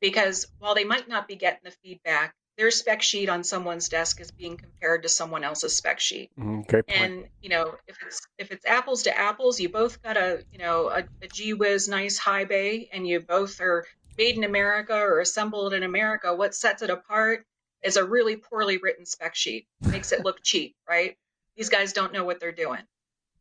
because 0.00 0.46
while 0.58 0.74
they 0.74 0.84
might 0.84 1.08
not 1.08 1.28
be 1.28 1.36
getting 1.36 1.60
the 1.64 1.74
feedback, 1.82 2.34
their 2.60 2.70
spec 2.70 3.00
sheet 3.00 3.30
on 3.30 3.42
someone's 3.42 3.88
desk 3.88 4.20
is 4.20 4.30
being 4.30 4.58
compared 4.58 5.02
to 5.02 5.08
someone 5.08 5.44
else's 5.44 5.74
spec 5.74 5.98
sheet. 5.98 6.30
Mm, 6.38 6.66
great 6.66 6.86
point. 6.86 7.00
And 7.00 7.24
you 7.40 7.48
know, 7.48 7.74
if 7.86 7.96
it's 8.04 8.20
if 8.36 8.52
it's 8.52 8.66
apples 8.66 9.04
to 9.04 9.18
apples, 9.18 9.58
you 9.58 9.70
both 9.70 10.02
got 10.02 10.18
a 10.18 10.44
you 10.52 10.58
know 10.58 10.90
a, 10.90 11.04
a 11.22 11.28
gee 11.32 11.54
whiz 11.54 11.88
nice 11.88 12.18
high 12.18 12.44
bay, 12.44 12.90
and 12.92 13.08
you 13.08 13.20
both 13.20 13.62
are 13.62 13.86
made 14.18 14.36
in 14.36 14.44
America 14.44 14.94
or 14.94 15.20
assembled 15.20 15.72
in 15.72 15.84
America. 15.84 16.34
What 16.34 16.54
sets 16.54 16.82
it 16.82 16.90
apart 16.90 17.46
is 17.82 17.96
a 17.96 18.04
really 18.04 18.36
poorly 18.36 18.76
written 18.76 19.06
spec 19.06 19.34
sheet. 19.34 19.66
Makes 19.80 20.12
it 20.12 20.22
look 20.22 20.42
cheap, 20.42 20.76
right? 20.86 21.16
These 21.56 21.70
guys 21.70 21.94
don't 21.94 22.12
know 22.12 22.24
what 22.24 22.40
they're 22.40 22.52
doing. 22.52 22.82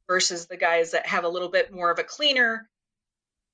Versus 0.08 0.46
the 0.46 0.56
guys 0.56 0.92
that 0.92 1.06
have 1.08 1.26
a 1.26 1.30
little 1.30 1.50
bit 1.50 1.74
more 1.74 1.92
of 1.92 2.00
a 2.00 2.04
cleaner, 2.04 2.70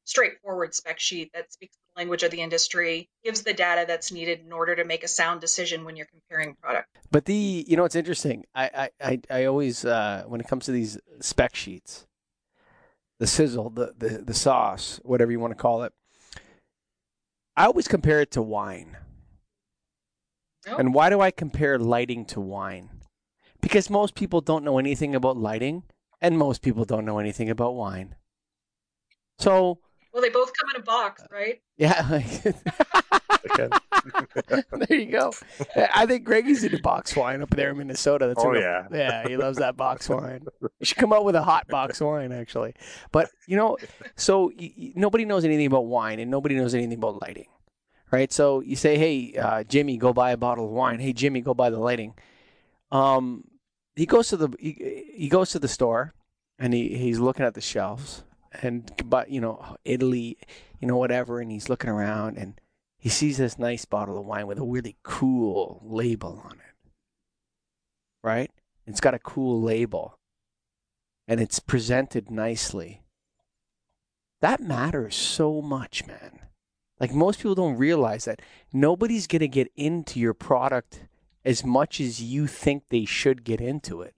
straightforward 0.05 0.73
spec 0.73 0.99
sheet 0.99 1.31
that 1.33 1.51
speaks 1.51 1.75
the 1.75 1.99
language 1.99 2.23
of 2.23 2.31
the 2.31 2.41
industry, 2.41 3.09
gives 3.23 3.41
the 3.41 3.53
data 3.53 3.83
that's 3.87 4.11
needed 4.11 4.39
in 4.39 4.53
order 4.53 4.75
to 4.75 4.85
make 4.85 5.03
a 5.03 5.07
sound 5.07 5.41
decision 5.41 5.83
when 5.83 5.95
you're 5.95 6.07
comparing 6.07 6.55
product. 6.55 6.87
But 7.11 7.25
the 7.25 7.65
you 7.67 7.75
know 7.75 7.83
it's 7.83 7.95
interesting. 7.95 8.45
I 8.55 8.89
I 9.01 9.19
I, 9.29 9.45
always 9.45 9.83
uh, 9.83 10.23
when 10.27 10.39
it 10.39 10.47
comes 10.47 10.65
to 10.65 10.71
these 10.71 10.97
spec 11.19 11.55
sheets, 11.55 12.07
the 13.19 13.27
sizzle, 13.27 13.71
the, 13.71 13.93
the 13.97 14.09
the 14.19 14.33
sauce, 14.33 14.99
whatever 15.03 15.31
you 15.31 15.39
want 15.39 15.51
to 15.51 15.61
call 15.61 15.83
it, 15.83 15.93
I 17.57 17.65
always 17.65 17.87
compare 17.87 18.21
it 18.21 18.31
to 18.31 18.41
wine. 18.41 18.97
Oh. 20.67 20.77
And 20.77 20.93
why 20.93 21.09
do 21.09 21.21
I 21.21 21.31
compare 21.31 21.77
lighting 21.77 22.25
to 22.25 22.39
wine? 22.39 22.89
Because 23.61 23.89
most 23.89 24.15
people 24.15 24.41
don't 24.41 24.63
know 24.63 24.77
anything 24.77 25.15
about 25.15 25.37
lighting, 25.37 25.83
and 26.21 26.37
most 26.37 26.61
people 26.61 26.85
don't 26.85 27.05
know 27.05 27.19
anything 27.19 27.49
about 27.49 27.75
wine. 27.75 28.15
So 29.37 29.79
Well, 30.15 30.21
they 30.21 30.29
both 30.29 30.53
come 30.57 30.69
in 30.73 30.79
a 30.81 30.83
box, 30.85 31.21
right? 31.29 31.61
yeah, 31.75 32.21
Okay. 33.51 33.67
there 34.87 34.97
you 34.97 35.11
go. 35.11 35.33
I 35.93 36.05
think 36.05 36.25
Greggy's 36.25 36.63
into 36.63 36.79
box 36.81 37.17
wine 37.17 37.41
up 37.41 37.49
there 37.49 37.71
in 37.71 37.77
Minnesota. 37.77 38.27
That's 38.27 38.41
Oh, 38.43 38.53
a- 38.53 38.59
yeah. 38.61 38.87
yeah, 38.93 39.27
he 39.27 39.35
loves 39.35 39.57
that 39.57 39.75
box 39.75 40.07
wine. 40.07 40.45
You 40.79 40.85
should 40.85 40.97
come 40.99 41.11
out 41.11 41.25
with 41.25 41.35
a 41.35 41.43
hot 41.43 41.67
box 41.67 41.99
wine, 41.99 42.31
actually. 42.31 42.75
But 43.11 43.29
you 43.45 43.57
know, 43.57 43.77
so 44.15 44.51
y- 44.57 44.71
y- 44.77 44.93
nobody 44.95 45.25
knows 45.25 45.43
anything 45.43 45.65
about 45.67 45.85
wine, 45.85 46.19
and 46.19 46.31
nobody 46.31 46.55
knows 46.55 46.73
anything 46.73 46.97
about 46.97 47.21
lighting, 47.21 47.47
right? 48.09 48.31
So 48.31 48.61
you 48.61 48.77
say, 48.77 48.97
"Hey, 48.97 49.35
uh, 49.37 49.63
Jimmy, 49.65 49.97
go 49.97 50.13
buy 50.13 50.31
a 50.31 50.37
bottle 50.37 50.63
of 50.65 50.71
wine." 50.71 50.99
Hey, 50.99 51.11
Jimmy, 51.11 51.41
go 51.41 51.53
buy 51.53 51.69
the 51.69 51.77
lighting. 51.79 52.13
Um, 52.91 53.43
he 53.97 54.05
goes 54.05 54.29
to 54.29 54.37
the 54.37 54.49
he, 54.59 55.03
he 55.13 55.27
goes 55.29 55.49
to 55.51 55.59
the 55.59 55.67
store, 55.67 56.13
and 56.57 56.73
he, 56.73 56.97
he's 56.97 57.19
looking 57.19 57.45
at 57.45 57.53
the 57.53 57.61
shelves, 57.61 58.23
and 58.61 58.91
but 59.05 59.29
you 59.29 59.41
know 59.41 59.77
Italy, 59.85 60.37
you 60.79 60.87
know 60.87 60.97
whatever, 60.97 61.39
and 61.39 61.51
he's 61.51 61.69
looking 61.69 61.89
around 61.89 62.37
and 62.37 62.59
he 62.97 63.09
sees 63.09 63.37
this 63.37 63.59
nice 63.59 63.85
bottle 63.85 64.17
of 64.17 64.25
wine 64.25 64.47
with 64.47 64.57
a 64.57 64.63
really 64.63 64.95
cool 65.03 65.79
label 65.83 66.41
on 66.43 66.53
it. 66.53 66.89
Right? 68.23 68.51
It's 68.87 68.99
got 68.99 69.13
a 69.13 69.19
cool 69.19 69.61
label. 69.61 70.17
And 71.27 71.39
it's 71.39 71.59
presented 71.59 72.31
nicely. 72.31 73.01
That 74.41 74.59
matters 74.59 75.15
so 75.15 75.61
much, 75.61 76.05
man. 76.07 76.39
Like 76.99 77.13
most 77.13 77.37
people 77.39 77.53
don't 77.55 77.77
realize 77.77 78.25
that 78.25 78.41
nobody's 78.71 79.27
going 79.27 79.41
to 79.41 79.47
get 79.47 79.71
into 79.75 80.19
your 80.19 80.33
product 80.33 81.01
as 81.43 81.63
much 81.63 81.99
as 81.99 82.21
you 82.23 82.47
think 82.47 82.85
they 82.89 83.05
should 83.05 83.43
get 83.43 83.61
into 83.61 84.01
it. 84.01 84.15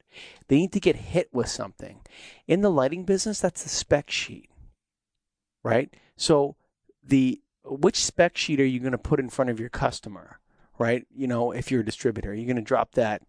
They 0.48 0.58
need 0.58 0.74
to 0.74 0.80
get 0.80 0.96
hit 0.96 1.30
with 1.34 1.48
something. 1.48 2.02
In 2.48 2.62
the 2.62 2.72
lighting 2.72 3.04
business, 3.04 3.40
that's 3.40 3.64
the 3.64 3.70
spec 3.70 4.10
sheet. 4.10 4.50
Right? 5.64 5.94
So 6.16 6.56
the 7.04 7.42
which 7.64 8.04
spec 8.04 8.38
sheet 8.38 8.60
are 8.60 8.66
you 8.66 8.80
going 8.80 8.92
to 8.92 8.98
put 8.98 9.20
in 9.20 9.30
front 9.30 9.50
of 9.50 9.60
your 9.60 9.70
customer, 9.70 10.40
right? 10.80 11.06
You 11.14 11.28
know, 11.28 11.52
if 11.52 11.72
you're 11.72 11.82
a 11.82 11.86
distributor, 11.86 12.34
you're 12.34 12.46
going 12.46 12.56
to 12.56 12.62
drop 12.62 12.94
that 12.94 13.24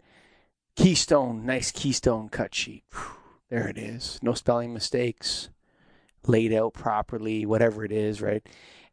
Keystone, 0.77 1.45
nice 1.45 1.73
Keystone 1.73 2.29
cut 2.29 2.55
sheet. 2.55 2.85
Whew, 2.93 3.17
there 3.51 3.69
it 3.69 3.79
is. 3.79 4.19
No 4.23 4.35
spelling 4.35 4.73
mistakes, 4.73 5.49
laid 6.27 6.53
out 6.53 6.75
properly, 6.75 7.45
whatever 7.47 7.85
it 7.85 7.93
is, 7.93 8.21
right? 8.23 8.47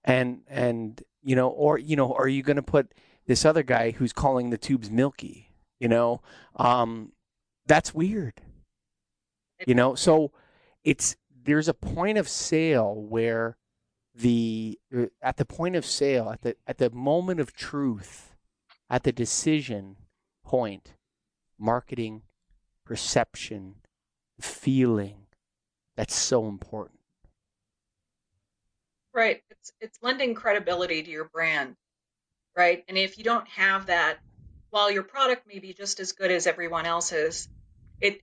And 0.04 0.42
and 0.48 1.02
you 1.24 1.36
know, 1.36 1.50
or 1.50 1.78
you 1.78 1.96
know, 1.96 2.14
are 2.14 2.28
you 2.28 2.44
going 2.44 2.56
to 2.56 2.64
put 2.64 2.94
this 3.28 3.46
other 3.46 3.64
guy 3.64 3.92
who's 3.92 4.14
calling 4.14 4.50
the 4.50 4.58
tubes 4.58 4.90
milky? 4.90 5.52
You 5.80 5.90
know, 5.90 6.22
um, 6.56 7.12
that's 7.66 7.94
weird. 7.94 8.42
You 9.66 9.76
know, 9.76 9.96
so 9.96 10.32
it's 10.84 11.16
there's 11.44 11.68
a 11.68 11.74
point 11.74 12.18
of 12.18 12.28
sale 12.28 12.96
where 12.96 13.58
the 14.14 14.80
uh, 14.96 15.06
at 15.22 15.38
the 15.38 15.46
point 15.46 15.76
of 15.76 15.86
sale 15.86 16.30
at 16.30 16.42
the 16.42 16.56
at 16.68 16.78
the 16.78 16.90
moment 16.90 17.40
of 17.40 17.54
truth 17.54 18.36
at 18.90 19.04
the 19.04 19.12
decision 19.12 19.98
point 20.44 20.94
marketing 21.58 22.22
perception 22.86 23.76
feeling 24.40 25.26
that's 25.96 26.16
so 26.16 26.48
important 26.48 26.96
Right. 29.16 29.42
It's 29.50 29.72
it's 29.80 29.98
lending 30.02 30.36
credibility 30.36 31.02
to 31.02 31.10
your 31.10 31.30
brand, 31.30 31.78
right? 32.56 32.84
And 32.90 32.98
if 32.98 33.18
you 33.18 33.24
don't 33.24 33.48
have 33.48 33.86
that, 33.86 34.18
while 34.72 34.92
your 34.92 35.04
product 35.04 35.48
may 35.48 35.60
be 35.60 35.74
just 35.74 36.02
as 36.02 36.12
good 36.12 36.32
as 36.32 36.46
everyone 36.46 36.86
else's, 36.86 37.48
it 38.02 38.22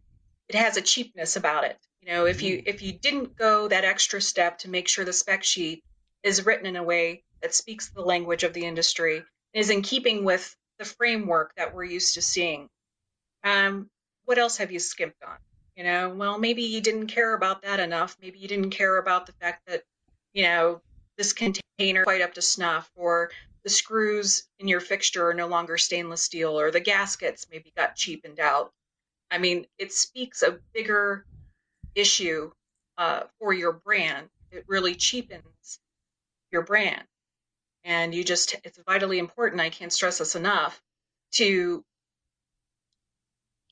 it 0.49 0.55
has 0.55 0.77
a 0.77 0.83
cheapness 0.83 1.37
about 1.37 1.65
it. 1.65 1.79
You 2.01 2.13
know, 2.13 2.27
if 2.27 2.43
you 2.43 2.63
if 2.67 2.83
you 2.83 2.93
didn't 2.93 3.37
go 3.37 3.69
that 3.69 3.85
extra 3.85 4.21
step 4.21 4.59
to 4.59 4.71
make 4.71 4.89
sure 4.89 5.05
the 5.05 5.13
spec 5.13 5.45
sheet 5.45 5.85
is 6.23 6.45
written 6.45 6.67
in 6.67 6.77
a 6.77 6.83
way 6.83 7.25
that 7.41 7.55
speaks 7.55 7.91
the 7.91 8.03
language 8.03 8.45
of 8.45 8.53
the 8.53 8.65
industry, 8.65 9.25
is 9.53 9.71
in 9.71 9.83
keeping 9.83 10.25
with 10.25 10.57
the 10.79 10.85
framework 10.85 11.55
that 11.57 11.75
we're 11.75 11.85
used 11.85 12.15
to 12.15 12.23
seeing. 12.23 12.69
Um, 13.45 13.89
what 14.25 14.39
else 14.39 14.57
have 14.59 14.73
you 14.73 14.79
skimped 14.79 15.23
on? 15.23 15.37
You 15.77 15.85
know, 15.85 16.11
well, 16.11 16.39
maybe 16.39 16.63
you 16.63 16.81
didn't 16.81 17.07
care 17.07 17.35
about 17.35 17.63
that 17.63 17.81
enough. 17.81 18.17
Maybe 18.21 18.39
you 18.39 18.49
didn't 18.49 18.71
care 18.71 18.99
about 18.99 19.27
the 19.27 19.33
fact 19.33 19.63
that 19.67 19.83
you 20.33 20.45
know, 20.45 20.81
this 21.17 21.33
container 21.33 22.05
quite 22.05 22.23
up 22.23 22.35
to 22.35 22.43
snuff, 22.43 22.91
or 22.97 23.31
the 23.65 23.71
screws 23.71 24.49
in 24.59 24.69
your 24.69 24.81
fixture 24.81 25.29
are 25.29 25.35
no 25.35 25.47
longer 25.47 25.79
stainless 25.79 26.23
steel, 26.23 26.59
or 26.59 26.71
the 26.71 26.81
gaskets 26.81 27.47
maybe 27.51 27.73
got 27.77 27.97
cheapened 27.97 28.41
out. 28.41 28.73
I 29.33 29.39
mean, 29.39 29.67
it 29.79 29.93
speaks 29.93 30.43
a 30.43 30.59
bigger 30.75 31.25
issue 31.95 32.53
uh, 32.99 33.23
for 33.39 33.55
your 33.55 33.73
brand. 33.73 34.29
It 34.51 34.65
really 34.69 34.95
cheapens 34.95 35.81
your 36.51 36.63
brand. 36.63 37.05
And 37.83 38.15
you 38.15 38.23
just, 38.23 38.55
it's 38.63 38.79
vitally 38.87 39.19
important. 39.19 39.63
I 39.63 39.71
can't 39.71 39.93
stress 39.93 40.19
this 40.19 40.37
enough 40.37 40.81
to 41.33 41.83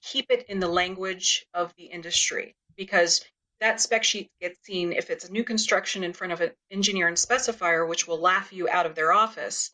keep 0.03 0.31
it 0.31 0.47
in 0.49 0.61
the 0.61 0.69
language 0.69 1.47
of 1.53 1.75
the 1.77 1.85
industry 1.85 2.57
because 2.75 3.23
that 3.61 3.81
spec 3.81 4.03
sheet 4.03 4.31
gets 4.41 4.59
seen 4.65 4.95
if 4.95 5.11
it's 5.11 5.29
a 5.29 5.33
new 5.33 5.45
construction 5.45 6.03
in 6.03 6.15
front 6.15 6.33
of 6.33 6.41
an 6.41 6.53
engineer 6.71 7.07
and 7.07 7.19
specifier, 7.19 7.87
which 7.87 8.09
will 8.09 8.19
laugh 8.19 8.51
you 8.53 8.67
out 8.69 8.87
of 8.87 8.95
their 8.95 9.13
office, 9.13 9.71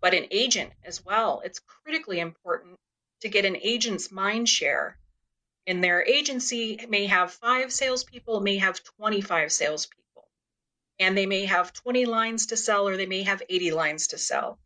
but 0.00 0.14
an 0.14 0.26
agent 0.32 0.72
as 0.82 1.04
well. 1.04 1.40
It's 1.44 1.60
critically 1.60 2.18
important 2.18 2.76
to 3.20 3.28
get 3.28 3.44
an 3.44 3.56
agent's 3.62 4.10
mind 4.10 4.48
share. 4.48 4.98
In 5.66 5.80
their 5.80 6.04
agency 6.04 6.84
may 6.88 7.06
have 7.06 7.32
five 7.34 7.72
salespeople, 7.72 8.40
may 8.40 8.58
have 8.58 8.82
25 8.82 9.52
salespeople, 9.52 10.28
and 10.98 11.16
they 11.16 11.26
may 11.26 11.44
have 11.44 11.72
20 11.72 12.04
lines 12.06 12.46
to 12.46 12.56
sell 12.56 12.88
or 12.88 12.96
they 12.96 13.06
may 13.06 13.22
have 13.22 13.42
80 13.48 13.70
lines 13.70 14.08
to 14.08 14.18
sell. 14.18 14.58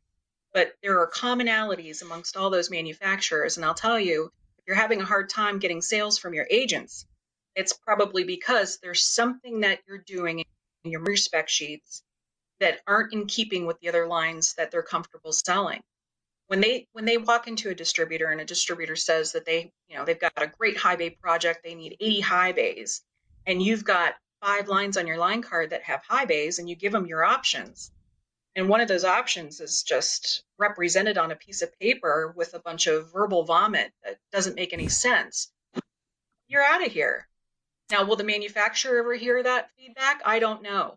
But 0.55 0.74
there 0.82 1.01
are 1.01 1.11
commonalities 1.11 2.01
amongst 2.01 2.36
all 2.36 2.49
those 2.49 2.70
manufacturers, 2.70 3.57
and 3.57 3.66
I'll 3.66 3.74
tell 3.74 4.01
you, 4.01 4.32
if 4.59 4.64
you're 4.66 4.76
having 4.76 5.03
a 5.03 5.05
hard 5.05 5.28
time 5.28 5.59
getting 5.59 5.82
sales 5.82 6.16
from 6.16 6.32
your 6.32 6.47
agents, 6.51 7.07
it's 7.55 7.74
probably 7.74 8.24
because 8.24 8.78
there's 8.78 9.03
something 9.03 9.61
that 9.61 9.80
you're 9.86 9.99
doing 9.99 10.44
in 10.84 10.90
your 10.90 11.16
spec 11.16 11.51
sheets 11.51 12.03
that 12.61 12.80
aren't 12.86 13.12
in 13.12 13.26
keeping 13.26 13.66
with 13.66 13.78
the 13.80 13.88
other 13.90 14.07
lines 14.07 14.55
that 14.55 14.70
they're 14.70 14.82
comfortable 14.82 15.32
selling. 15.32 15.82
When 16.49 16.61
they 16.61 16.86
when 16.92 17.05
they 17.05 17.16
walk 17.16 17.49
into 17.49 17.70
a 17.70 17.74
distributor 17.74 18.26
and 18.26 18.40
a 18.40 18.44
distributor 18.44 18.97
says 18.97 19.32
that 19.32 19.44
they 19.44 19.72
you 19.88 19.97
know 19.97 20.05
they've 20.05 20.18
got 20.18 20.32
a 20.36 20.47
great 20.47 20.76
high 20.76 20.97
bay 20.97 21.11
project, 21.11 21.61
they 21.64 21.74
need 21.74 21.97
80 22.01 22.20
high 22.20 22.53
bays, 22.53 23.03
and 23.47 23.62
you've 23.62 23.84
got 23.84 24.14
five 24.40 24.68
lines 24.68 24.97
on 24.97 25.07
your 25.07 25.18
line 25.18 25.42
card 25.42 25.70
that 25.70 25.82
have 25.82 26.03
high 26.05 26.24
bays, 26.24 26.59
and 26.59 26.68
you 26.68 26.76
give 26.76 26.92
them 26.92 27.07
your 27.07 27.24
options, 27.24 27.90
and 28.55 28.68
one 28.68 28.80
of 28.80 28.88
those 28.88 29.05
options 29.05 29.61
is 29.61 29.82
just 29.82 30.44
represented 30.59 31.18
on 31.18 31.32
a 31.32 31.36
piece 31.36 31.62
of 31.62 31.78
paper 31.78 32.32
with 32.36 32.55
a 32.55 32.61
bunch 32.61 32.86
of 32.86 33.12
verbal 33.12 33.44
vomit 33.44 33.92
that 34.05 34.18
doesn't 34.32 34.57
make 34.57 34.72
any 34.72 34.88
sense. 34.88 35.53
You're 36.49 36.64
out 36.64 36.84
of 36.84 36.92
here. 36.92 37.28
Now, 37.90 38.05
will 38.05 38.16
the 38.16 38.24
manufacturer 38.24 38.99
ever 38.99 39.14
hear 39.14 39.42
that 39.42 39.70
feedback? 39.76 40.22
I 40.24 40.38
don't 40.38 40.62
know. 40.62 40.97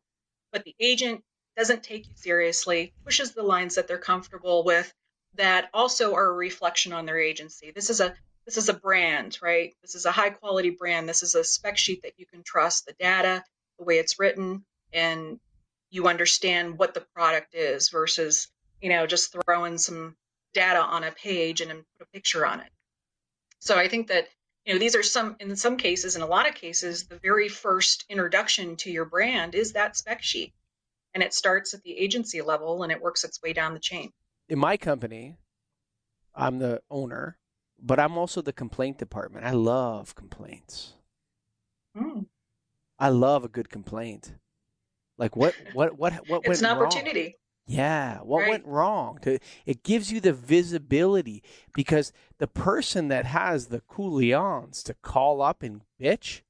But 0.52 0.64
the 0.64 0.76
agent 0.80 1.24
doesn't 1.58 1.84
take 1.84 2.08
you 2.08 2.14
seriously, 2.16 2.94
pushes 3.04 3.34
the 3.34 3.44
lines 3.44 3.76
that 3.76 3.88
they're 3.88 3.98
comfortable 3.98 4.64
with 4.64 4.92
that 5.36 5.70
also 5.74 6.14
are 6.16 6.28
a 6.28 6.34
reflection 6.34 6.94
on 6.94 7.06
their 7.06 7.20
agency. 7.20 7.72
This 7.72 7.90
is 7.90 8.02
a 8.02 8.16
this 8.46 8.58
is 8.58 8.70
a 8.70 8.74
brand, 8.74 9.38
right? 9.42 9.76
This 9.82 9.94
is 9.94 10.06
a 10.06 10.12
high 10.12 10.32
quality 10.32 10.72
brand. 10.72 11.08
This 11.08 11.22
is 11.22 11.36
a 11.36 11.44
spec 11.44 11.78
sheet 11.78 12.02
that 12.02 12.14
you 12.18 12.26
can 12.26 12.42
trust 12.42 12.86
the 12.86 12.94
data, 12.94 13.44
the 13.78 13.86
way 13.86 14.00
it's 14.00 14.18
written, 14.18 14.66
and 14.92 15.40
you 15.92 16.08
understand 16.08 16.80
what 16.80 16.94
the 16.94 17.06
product 17.14 17.54
is 17.54 17.90
versus, 17.90 18.48
you 18.82 18.90
know, 18.90 19.06
just 19.06 19.36
throwing 19.46 19.78
some 19.78 20.16
data 20.54 20.80
on 20.80 21.04
a 21.04 21.12
page 21.12 21.62
and 21.62 21.70
put 21.72 21.86
a 22.02 22.06
picture 22.12 22.46
on 22.46 22.60
it. 22.60 22.72
So 23.60 23.78
I 23.78 23.88
think 23.88 24.08
that 24.08 24.30
you 24.66 24.74
know 24.74 24.80
these 24.80 24.96
are 24.96 25.04
some 25.04 25.36
in 25.40 25.56
some 25.56 25.78
cases 25.78 26.16
in 26.16 26.22
a 26.22 26.28
lot 26.28 26.48
of 26.48 26.56
cases 26.56 27.06
the 27.06 27.20
very 27.20 27.50
first 27.50 28.06
introduction 28.10 28.76
to 28.78 28.92
your 28.92 29.06
brand 29.06 29.56
is 29.56 29.74
that 29.74 29.98
spec 29.98 30.22
sheet 30.22 30.54
and 31.14 31.24
it 31.24 31.34
starts 31.34 31.74
at 31.74 31.82
the 31.84 31.98
agency 31.98 32.42
level 32.42 32.84
and 32.84 32.92
it 32.92 33.02
works 33.02 33.24
its 33.24 33.42
way 33.42 33.54
down 33.54 33.74
the 33.74 33.80
chain 33.80 34.12
in 34.50 34.60
my 34.60 34.76
company 34.78 35.38
i'm 36.36 36.60
the 36.60 36.82
owner 36.90 37.38
but 37.82 38.00
i'm 38.00 38.18
also 38.18 38.42
the 38.42 38.54
complaint 38.54 38.98
department 38.98 39.46
i 39.46 39.52
love 39.52 40.16
complaints 40.16 40.94
mm. 41.96 42.26
i 42.98 43.10
love 43.10 43.44
a 43.44 43.50
good 43.50 43.70
complaint 43.70 44.34
like 45.18 45.36
what 45.36 45.56
what 45.74 45.98
what 45.98 46.14
what 46.28 46.42
it's 46.46 46.62
went 46.62 46.62
an 46.62 46.66
opportunity 46.78 47.22
wrong? 47.22 47.34
Yeah, 47.70 48.22
what 48.22 48.40
Right. 48.42 48.50
went 48.50 48.66
wrong? 48.66 49.20
To, 49.22 49.38
it 49.68 49.84
gives 49.84 50.12
you 50.12 50.20
the 50.20 50.34
visibility 50.34 51.44
because 51.76 52.12
the 52.40 52.48
person 52.48 53.10
that 53.10 53.26
has 53.26 53.68
the 53.68 53.82
coulions 53.82 54.82
to 54.86 54.96
call 55.04 55.44
up 55.44 55.62
and 55.62 55.84
bitch, 56.02 56.42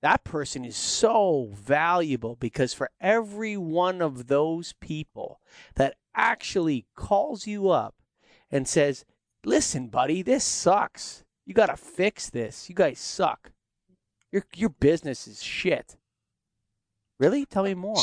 that 0.00 0.22
person 0.22 0.64
is 0.64 0.76
so 0.76 1.50
valuable 1.52 2.36
because 2.36 2.72
for 2.72 2.90
every 3.00 3.56
one 3.56 4.00
of 4.00 4.28
those 4.28 4.74
people 4.74 5.40
that 5.74 5.96
actually 6.14 6.86
calls 6.94 7.46
you 7.46 7.70
up 7.70 7.94
and 8.50 8.66
says, 8.68 9.04
"Listen, 9.44 9.88
buddy, 9.88 10.22
this 10.22 10.44
sucks. 10.44 11.24
You 11.46 11.54
got 11.54 11.66
to 11.66 11.76
fix 11.76 12.30
this. 12.30 12.68
You 12.68 12.74
guys 12.74 12.98
suck. 12.98 13.52
Your 14.32 14.44
your 14.54 14.70
business 14.70 15.26
is 15.26 15.42
shit." 15.42 15.96
Really? 17.20 17.46
Tell 17.46 17.64
me 17.64 17.74
more. 17.88 18.02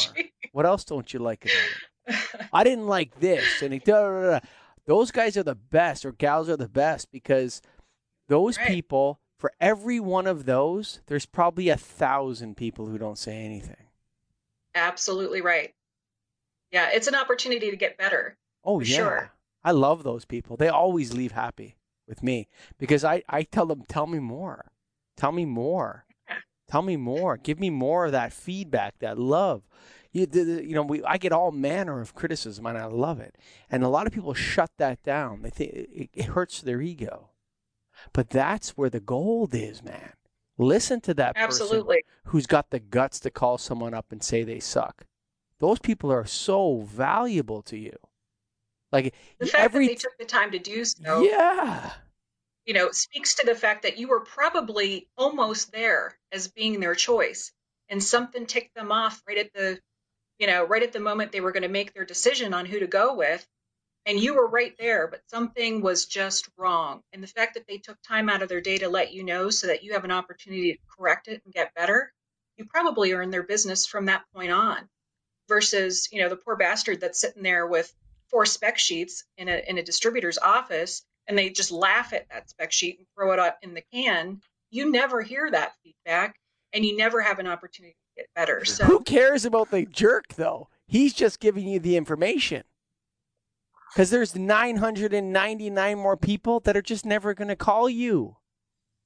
What 0.51 0.65
else 0.65 0.83
don't 0.83 1.13
you 1.13 1.19
like 1.19 1.45
about 1.45 2.15
it? 2.15 2.49
I 2.53 2.63
didn't 2.63 2.87
like 2.87 3.19
this, 3.19 3.61
and 3.61 3.73
he, 3.73 3.79
da, 3.79 4.01
da, 4.01 4.21
da, 4.31 4.39
those 4.85 5.11
guys 5.11 5.37
are 5.37 5.43
the 5.43 5.55
best, 5.55 6.05
or 6.05 6.11
gals 6.11 6.49
are 6.49 6.57
the 6.57 6.67
best, 6.67 7.11
because 7.11 7.61
those 8.27 8.57
Right. 8.57 8.67
people, 8.67 9.19
for 9.37 9.51
every 9.61 9.99
one 9.99 10.25
of 10.27 10.45
those, 10.45 11.01
there's 11.07 11.25
probably 11.25 11.69
a 11.69 11.77
thousand 11.77 12.57
people 12.57 12.87
who 12.87 12.97
don't 12.97 13.17
say 13.17 13.43
anything. 13.45 13.85
Absolutely 14.73 15.41
right. 15.41 15.73
Yeah, 16.71 16.89
it's 16.93 17.07
an 17.07 17.15
opportunity 17.15 17.69
to 17.71 17.77
get 17.77 17.97
better. 17.97 18.37
Oh 18.63 18.79
yeah, 18.79 18.95
sure. 18.95 19.31
I 19.63 19.71
love 19.71 20.03
those 20.03 20.25
people. 20.25 20.57
They 20.57 20.69
always 20.69 21.13
leave 21.13 21.31
happy 21.33 21.75
with 22.07 22.23
me 22.23 22.47
because 22.77 23.03
I 23.03 23.23
I 23.29 23.43
tell 23.43 23.65
them, 23.65 23.83
tell 23.87 24.07
me 24.07 24.19
more, 24.19 24.71
tell 25.17 25.31
me 25.31 25.45
more, 25.45 26.05
Yeah. 26.27 26.37
tell 26.67 26.81
me 26.81 26.97
more, 26.97 27.37
give 27.37 27.59
me 27.59 27.69
more 27.69 28.05
of 28.05 28.11
that 28.13 28.33
feedback, 28.33 28.99
that 28.99 29.17
love. 29.19 29.63
You, 30.13 30.27
you 30.33 30.73
know, 30.75 30.81
we 30.83 31.03
I 31.03 31.17
get 31.17 31.31
all 31.31 31.51
manner 31.51 32.01
of 32.01 32.13
criticism 32.15 32.65
and 32.65 32.77
I 32.77 32.85
love 32.85 33.19
it. 33.19 33.37
And 33.69 33.83
a 33.83 33.87
lot 33.89 34.07
of 34.07 34.13
people 34.13 34.33
shut 34.33 34.71
that 34.77 35.01
down. 35.03 35.41
They 35.41 35.49
think 35.49 35.71
it, 35.73 36.09
it 36.13 36.25
hurts 36.25 36.61
their 36.61 36.81
ego. 36.81 37.29
But 38.13 38.29
that's 38.29 38.71
where 38.71 38.89
the 38.89 38.99
gold 38.99 39.53
is, 39.53 39.83
man. 39.83 40.13
Listen 40.57 40.99
to 41.01 41.13
that 41.15 41.35
person 41.35 41.63
Absolutely. 41.63 42.03
who's 42.25 42.45
got 42.45 42.71
the 42.71 42.79
guts 42.79 43.19
to 43.21 43.29
call 43.31 43.57
someone 43.57 43.93
up 43.93 44.11
and 44.11 44.21
say 44.21 44.43
they 44.43 44.59
suck. 44.59 45.05
Those 45.61 45.79
people 45.79 46.11
are 46.11 46.25
so 46.25 46.81
valuable 46.81 47.61
to 47.63 47.77
you. 47.77 47.95
Like 48.91 49.13
The 49.39 49.45
fact 49.45 49.63
every 49.63 49.87
that 49.87 49.93
they 49.93 49.95
took 49.95 50.17
the 50.17 50.25
time 50.25 50.51
to 50.51 50.59
do 50.59 50.83
so, 50.83 51.21
yeah, 51.21 51.93
you 52.65 52.73
know, 52.73 52.89
speaks 52.91 53.35
to 53.35 53.45
the 53.45 53.55
fact 53.55 53.83
that 53.83 53.97
you 53.97 54.07
were 54.07 54.21
probably 54.21 55.07
almost 55.17 55.71
there 55.71 56.17
as 56.31 56.47
being 56.47 56.79
their 56.79 56.95
choice, 56.95 57.53
and 57.89 58.03
something 58.03 58.45
ticked 58.47 58.75
them 58.75 58.91
off 58.91 59.21
right 59.27 59.37
at 59.37 59.53
the, 59.53 59.79
you 60.39 60.47
know, 60.47 60.63
right 60.65 60.83
at 60.83 60.93
the 60.93 60.99
moment 60.99 61.31
they 61.31 61.41
were 61.41 61.51
going 61.51 61.63
to 61.63 61.69
make 61.69 61.93
their 61.93 62.05
decision 62.05 62.53
on 62.53 62.65
who 62.65 62.79
to 62.79 62.87
go 62.87 63.15
with, 63.15 63.47
and 64.07 64.19
you 64.19 64.33
were 64.33 64.47
right 64.47 64.75
there, 64.79 65.07
but 65.07 65.21
something 65.27 65.81
was 65.81 66.05
just 66.07 66.49
wrong. 66.57 67.01
And 67.13 67.21
the 67.21 67.27
fact 67.27 67.53
that 67.53 67.67
they 67.67 67.77
took 67.77 67.97
time 68.01 68.29
out 68.29 68.41
of 68.41 68.49
their 68.49 68.61
day 68.61 68.79
to 68.79 68.89
let 68.89 69.13
you 69.13 69.23
know, 69.23 69.51
so 69.51 69.67
that 69.67 69.83
you 69.83 69.93
have 69.93 70.05
an 70.05 70.11
opportunity 70.11 70.73
to 70.73 70.79
correct 70.97 71.27
it 71.27 71.41
and 71.45 71.53
get 71.53 71.75
better, 71.75 72.11
you 72.57 72.65
probably 72.65 73.13
earned 73.13 73.31
their 73.31 73.43
business 73.43 73.85
from 73.85 74.05
that 74.05 74.23
point 74.33 74.51
on. 74.51 74.89
Versus, 75.51 76.07
you 76.13 76.21
know, 76.21 76.29
the 76.29 76.37
poor 76.37 76.55
bastard 76.55 77.01
that's 77.01 77.19
sitting 77.19 77.43
there 77.43 77.67
with 77.67 77.93
four 78.29 78.45
spec 78.45 78.79
sheets 78.79 79.25
in 79.37 79.49
a 79.49 79.61
in 79.67 79.77
a 79.77 79.83
distributor's 79.83 80.37
office 80.37 81.03
and 81.27 81.37
they 81.37 81.49
just 81.49 81.71
laugh 81.71 82.13
at 82.13 82.25
that 82.29 82.49
spec 82.49 82.71
sheet 82.71 82.97
and 82.99 83.07
throw 83.15 83.33
it 83.33 83.39
out 83.39 83.55
in 83.61 83.73
the 83.73 83.83
can, 83.93 84.39
you 84.69 84.89
never 84.89 85.21
hear 85.21 85.51
that 85.51 85.73
feedback 85.83 86.35
and 86.71 86.85
you 86.85 86.95
never 86.95 87.19
have 87.19 87.39
an 87.39 87.47
opportunity 87.47 87.95
to 88.15 88.21
get 88.21 88.29
better. 88.33 88.63
So 88.63 88.85
who 88.85 89.01
cares 89.01 89.43
about 89.43 89.71
the 89.71 89.85
jerk 89.85 90.35
though? 90.35 90.69
He's 90.87 91.13
just 91.13 91.41
giving 91.41 91.67
you 91.67 91.79
the 91.79 91.97
information. 91.97 92.63
Because 93.93 94.09
there's 94.09 94.35
999 94.35 95.97
more 95.97 96.15
people 96.15 96.61
that 96.61 96.77
are 96.77 96.81
just 96.81 97.05
never 97.05 97.33
going 97.33 97.49
to 97.49 97.57
call 97.57 97.89
you. 97.89 98.37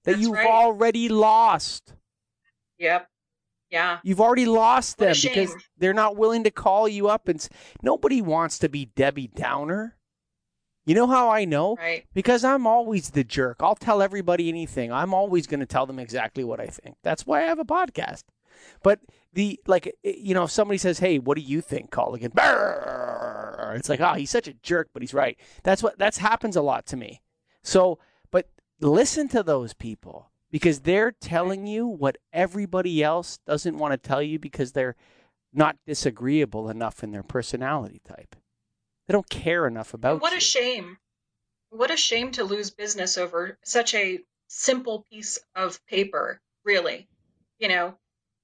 That 0.03 0.11
That's 0.11 0.21
you've 0.21 0.33
right. 0.33 0.45
already 0.45 1.09
lost. 1.09 1.95
yep. 2.77 3.09
Yeah. 3.75 3.99
You've 4.03 4.21
already 4.21 4.45
lost 4.45 4.97
What 4.97 5.17
them 5.17 5.17
because 5.21 5.53
they're 5.77 5.93
not 5.93 6.15
willing 6.15 6.45
to 6.45 6.49
call 6.51 6.87
you 6.87 7.09
up 7.09 7.27
and 7.27 7.45
nobody 7.83 8.21
wants 8.21 8.57
to 8.59 8.69
be 8.69 8.85
Debbie 8.85 9.27
Downer. 9.27 9.97
You 10.85 10.95
know 10.95 11.07
how 11.07 11.29
I 11.29 11.43
know? 11.43 11.75
Right. 11.75 12.05
Because 12.13 12.45
I'm 12.45 12.65
always 12.65 13.09
the 13.09 13.25
jerk. 13.25 13.57
I'll 13.59 13.75
tell 13.75 14.01
everybody 14.01 14.47
anything. 14.47 14.93
I'm 14.93 15.13
always 15.13 15.45
going 15.45 15.59
to 15.59 15.65
tell 15.65 15.85
them 15.85 15.99
exactly 15.99 16.45
what 16.45 16.61
I 16.61 16.67
think. 16.67 16.95
That's 17.03 17.27
why 17.27 17.43
I 17.43 17.47
have 17.47 17.59
a 17.59 17.65
podcast. 17.65 18.23
But 18.81 19.01
the 19.33 19.59
like, 19.67 19.93
you 20.03 20.33
know, 20.33 20.43
if 20.43 20.51
somebody 20.51 20.77
says, 20.77 20.99
"Hey, 20.99 21.19
what 21.19 21.35
do 21.35 21.41
you 21.41 21.59
think, 21.59 21.91
Colligan?" 21.91 22.31
It's 23.75 23.89
like, 23.89 23.99
oh, 23.99 24.13
he's 24.13 24.29
such 24.29 24.47
a 24.47 24.53
jerk, 24.53 24.87
but 24.93 25.01
he's 25.01 25.13
right. 25.13 25.37
That's 25.63 25.83
what 25.83 25.99
that's 25.99 26.19
happens 26.19 26.55
a 26.55 26.61
lot 26.61 26.85
to 26.85 26.95
me. 26.95 27.21
So, 27.61 27.99
but 28.31 28.47
listen 28.79 29.27
to 29.29 29.43
those 29.43 29.73
people 29.73 30.29
because 30.55 30.79
they're 30.79 31.11
telling 31.11 31.67
you 31.67 31.85
what 31.85 32.15
everybody 32.31 33.03
else 33.03 33.39
doesn't 33.45 33.77
want 33.77 33.91
to 33.91 33.97
tell 33.97 34.21
you 34.21 34.39
because 34.39 34.71
they're 34.71 34.95
not 35.51 35.75
disagreeable 35.85 36.69
enough 36.69 37.03
in 37.03 37.11
their 37.11 37.23
personality 37.23 37.99
type. 38.07 38.37
They 39.05 39.11
don't 39.11 39.29
care 39.29 39.67
enough 39.67 39.93
about 39.93 40.21
what 40.21 40.31
you. 40.31 40.37
a 40.37 40.39
shame. 40.39 40.97
What 41.71 41.91
a 41.91 41.97
shame 41.97 42.31
to 42.31 42.45
lose 42.45 42.69
business 42.69 43.17
over 43.17 43.57
such 43.65 43.93
a 43.95 44.19
simple 44.47 45.05
piece 45.11 45.39
of 45.57 45.85
paper, 45.87 46.39
really. 46.63 47.09
You 47.59 47.67
know, 47.67 47.97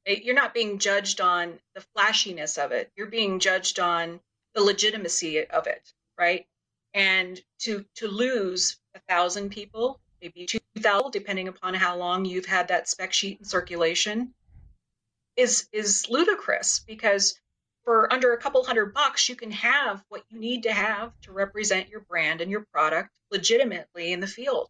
you're 0.06 0.36
not 0.36 0.54
being 0.54 0.80
judged 0.80 1.22
on 1.22 1.60
the 1.76 1.86
flashiness 1.96 2.58
of 2.58 2.74
it. 2.74 2.92
You're 2.98 3.08
being 3.08 3.40
judged 3.40 3.80
on 3.80 4.20
the 4.54 4.62
legitimacy 4.62 5.46
of 5.46 5.66
it, 5.66 5.94
right? 6.20 6.46
And 6.94 7.42
to 7.60 7.86
to 7.96 8.10
lose 8.10 8.76
a 8.96 9.00
thousand 9.08 9.52
people, 9.52 10.01
maybe 10.22 10.46
two 10.46 10.60
thousand, 10.78 11.12
depending 11.12 11.48
upon 11.48 11.74
how 11.74 11.98
long 11.98 12.26
you've 12.26 12.46
had 12.46 12.68
that 12.68 12.88
spec 12.88 13.14
sheet 13.14 13.40
in 13.40 13.46
circulation, 13.46 14.34
is 15.36 15.68
is 15.72 16.08
ludicrous 16.10 16.80
because 16.80 17.40
for 17.84 18.12
under 18.14 18.34
a 18.34 18.38
couple 18.38 18.64
hundred 18.64 18.94
bucks, 18.94 19.28
you 19.28 19.36
can 19.36 19.52
have 19.52 20.04
what 20.10 20.24
you 20.30 20.40
need 20.40 20.64
to 20.64 20.72
have 20.72 21.12
to 21.22 21.32
represent 21.32 21.90
your 21.90 22.02
brand 22.02 22.42
and 22.42 22.52
your 22.52 22.66
product 22.72 23.10
legitimately 23.32 24.12
in 24.12 24.20
the 24.20 24.28
field. 24.28 24.70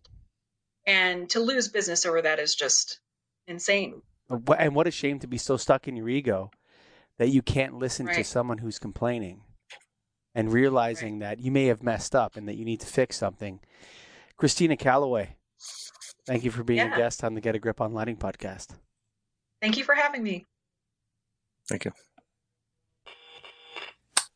And 0.88 1.30
to 1.32 1.40
lose 1.40 1.68
business 1.68 2.06
over 2.06 2.22
that 2.22 2.40
is 2.40 2.56
just 2.56 3.00
insane. 3.48 4.02
Uh, 4.30 4.38
and 4.58 4.74
what 4.74 4.88
a 4.88 4.92
shame 4.92 5.20
to 5.20 5.28
be 5.28 5.38
so 5.38 5.58
stuck 5.58 5.88
in 5.88 5.96
your 5.96 6.08
ego 6.08 6.52
that 7.18 7.30
you 7.30 7.42
can't 7.42 7.74
listen 7.74 8.06
Right. 8.06 8.16
to 8.16 8.24
someone 8.24 8.60
who's 8.60 8.80
complaining 8.80 9.42
and 10.34 10.54
realizing 10.54 11.20
that 11.20 11.40
you 11.40 11.52
may 11.52 11.66
have 11.66 11.84
messed 11.84 12.16
up 12.16 12.38
and 12.38 12.48
that 12.48 12.56
you 12.56 12.64
need 12.64 12.80
to 12.80 12.88
fix 12.88 13.18
something. 13.18 13.60
Christina 14.38 14.78
Calloway, 14.78 15.36
thank 16.26 16.44
you 16.44 16.52
for 16.52 16.64
being 16.64 16.92
a 16.92 16.98
guest 16.98 17.24
on 17.24 17.34
the 17.34 17.42
Get 17.42 17.56
a 17.56 17.60
Grip 17.60 17.82
on 17.82 17.94
Lighting 17.94 18.18
podcast. 18.18 18.68
Thank 19.62 19.78
you 19.78 19.84
for 19.84 19.96
having 19.96 20.24
me. 20.24 20.48
Thank 21.68 21.86
you. 21.86 21.92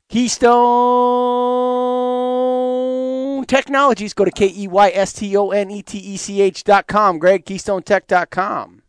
Keystone 0.09 0.45
Technologies. 3.45 4.13
Go 4.13 4.25
to 4.25 4.31
K 4.31 4.51
E 4.55 4.67
Y 4.67 4.91
S 4.93 5.13
T 5.13 5.35
O 5.35 5.49
N 5.49 5.71
E 5.71 5.81
T 5.81 5.97
E 5.97 6.17
C 6.17 6.41
H 6.41 6.63
dot 6.63 6.87
com. 6.87 7.17
Greg, 7.19 7.45
KeystoneTech.com. 7.45 8.81